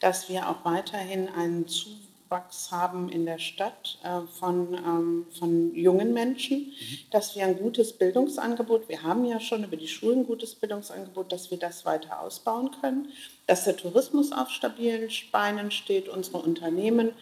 dass 0.02 0.28
wir 0.28 0.50
auch 0.50 0.66
weiterhin 0.66 1.30
einen 1.30 1.66
Zuwachs 1.66 2.70
haben 2.72 3.08
in 3.08 3.26
der 3.26 3.38
Stadt 3.38 3.98
äh, 4.04 4.28
von, 4.38 4.74
ähm, 4.74 5.28
von 5.40 5.74
jungen 5.74 6.12
Menschen, 6.14 6.74
dass 7.12 7.38
wir 7.38 7.46
ein 7.46 7.58
gutes 7.58 7.94
Bildungsangebot, 7.94 8.90
wir 8.90 9.04
haben 9.04 9.24
ja 9.24 9.40
schon 9.40 9.64
über 9.64 9.78
die 9.78 9.88
Schulen 9.88 10.20
ein 10.20 10.28
gutes 10.28 10.56
Bildungsangebot, 10.56 11.32
dass 11.32 11.50
wir 11.50 11.58
das 11.58 11.86
weiter 11.86 12.20
ausbauen 12.20 12.72
können, 12.82 13.08
dass 13.48 13.64
der 13.64 13.78
Tourismus 13.78 14.34
auf 14.34 14.50
stabilen 14.50 15.10
Beinen 15.32 15.72
steht, 15.72 16.10
unsere 16.10 16.40
Unternehmen 16.40 17.14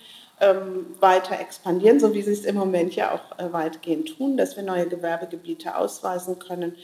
ähm, 0.43 0.85
weiter 0.99 1.39
expandieren, 1.39 1.99
so 1.99 2.13
wie 2.13 2.21
sie 2.21 2.31
es 2.31 2.45
im 2.45 2.55
Moment 2.55 2.95
ja 2.95 3.13
auch 3.13 3.39
äh, 3.39 3.51
weitgehend 3.53 4.17
tun, 4.17 4.37
dass 4.37 4.55
wir 4.55 4.63
neue 4.63 4.87
Gewerbegebiete 4.87 5.75
ausweisen 5.75 6.39
können 6.39 6.75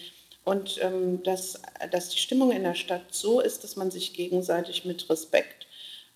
und 0.45 0.79
ähm, 0.81 1.21
dass, 1.23 1.61
dass 1.91 2.09
die 2.09 2.19
Stimmung 2.19 2.51
in 2.51 2.63
der 2.63 2.75
Stadt 2.75 3.13
so 3.13 3.41
ist, 3.41 3.63
dass 3.63 3.75
man 3.75 3.91
sich 3.91 4.13
gegenseitig 4.13 4.85
mit 4.85 5.09
Respekt 5.09 5.67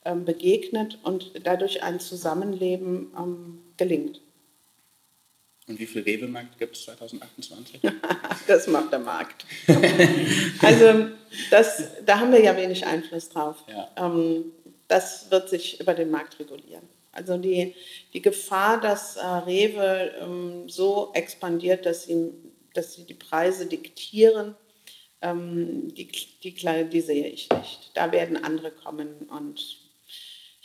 ähm, 0.06 0.26
begegnet 0.26 0.98
und 1.04 1.32
dadurch 1.44 1.84
ein 1.84 2.00
Zusammenleben 2.00 3.12
ähm, 3.18 3.60
gelingt. 3.78 4.22
Und 5.68 5.80
wie 5.80 5.86
viel 5.86 6.02
Rewe-Markt 6.02 6.58
gibt 6.58 6.76
es 6.76 6.84
2028? 6.84 7.80
Das 8.48 8.68
macht 8.68 8.92
der 8.92 9.00
Markt. 9.00 9.46
Also 10.62 11.08
das, 11.50 11.84
da 12.06 12.20
haben 12.20 12.32
wir 12.32 12.42
ja 12.42 12.56
wenig 12.58 12.86
Einfluss 12.86 13.30
drauf. 13.30 13.64
Ja. 13.68 13.90
Ähm, 13.96 14.52
das 14.88 15.32
wird 15.32 15.50
sich 15.50 15.80
über 15.80 15.94
den 15.94 16.12
Markt 16.12 16.40
regulieren. 16.40 16.84
Also 17.14 17.38
die, 17.38 17.76
die 18.14 18.22
Gefahr, 18.22 18.82
dass 18.82 19.16
äh, 19.16 19.22
Rewe 19.26 20.12
ähm, 20.20 20.68
so 20.68 21.12
expandiert, 21.14 21.86
dass 21.86 22.04
sie, 22.06 22.32
dass 22.74 22.94
sie 22.94 23.06
die 23.06 23.14
Preise 23.14 23.66
diktieren, 23.68 24.56
ähm, 25.22 25.94
die, 25.96 26.08
die, 26.44 26.54
kleine- 26.54 26.90
die 26.90 27.02
sehe 27.02 27.28
ich 27.28 27.50
nicht. 27.50 27.92
Da 27.94 28.12
werden 28.12 28.44
andere 28.44 28.72
kommen 28.72 29.30
und 29.30 29.80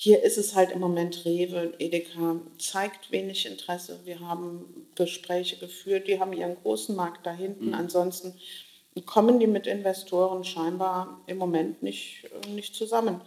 Hier 0.00 0.22
ist 0.22 0.38
es 0.38 0.54
halt 0.54 0.70
im 0.70 0.78
Moment 0.78 1.24
Rewe, 1.24 1.74
Edeka 1.80 2.40
zeigt 2.58 3.10
wenig 3.10 3.46
Interesse. 3.46 3.98
Wir 4.04 4.20
haben 4.20 4.86
Gespräche 4.94 5.56
geführt, 5.56 6.06
die 6.06 6.20
haben 6.20 6.32
ihren 6.32 6.54
großen 6.62 6.94
Markt 6.94 7.26
da 7.26 7.32
hinten. 7.32 7.68
Mhm. 7.68 7.74
Ansonsten 7.74 8.32
kommen 9.06 9.40
die 9.40 9.48
mit 9.48 9.66
Investoren 9.66 10.44
scheinbar 10.44 11.20
im 11.26 11.36
Moment 11.38 11.82
nicht, 11.82 12.24
äh, 12.44 12.48
nicht 12.50 12.76
zusammen. 12.76 13.20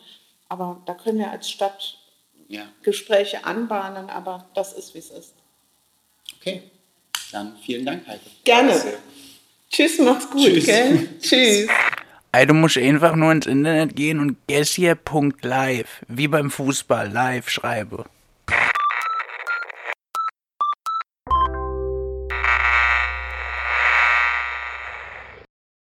Aber 0.48 0.82
da 0.86 0.94
können 0.94 1.20
wir 1.20 1.30
als 1.32 1.50
Stadt 1.50 1.98
ja. 2.52 2.64
Gespräche 2.84 3.46
anbahnen, 3.46 4.10
aber 4.10 4.46
das 4.54 4.74
ist, 4.74 4.94
wie 4.94 5.00
es 5.00 5.10
ist. 5.10 5.34
Okay, 6.40 6.64
dann 7.32 7.56
vielen 7.64 7.86
Dank, 7.86 8.06
Heike. 8.08 8.22
Gerne. 8.44 8.80
Tschüss, 9.70 10.00
mach's 10.00 10.30
gut. 10.30 10.46
Tschüss. 10.46 10.66
Gell? 10.66 11.10
Tschüss. 11.22 11.68
Ey, 12.34 12.46
du 12.46 12.54
musst 12.54 12.78
einfach 12.78 13.16
nur 13.16 13.32
ins 13.32 13.46
Internet 13.46 13.96
gehen 13.96 14.20
und 14.20 14.38
gessier.live, 14.48 16.02
wie 16.08 16.28
beim 16.28 16.52
Fußball, 16.52 17.10
live 17.10 17.50
schreibe. 17.50 18.06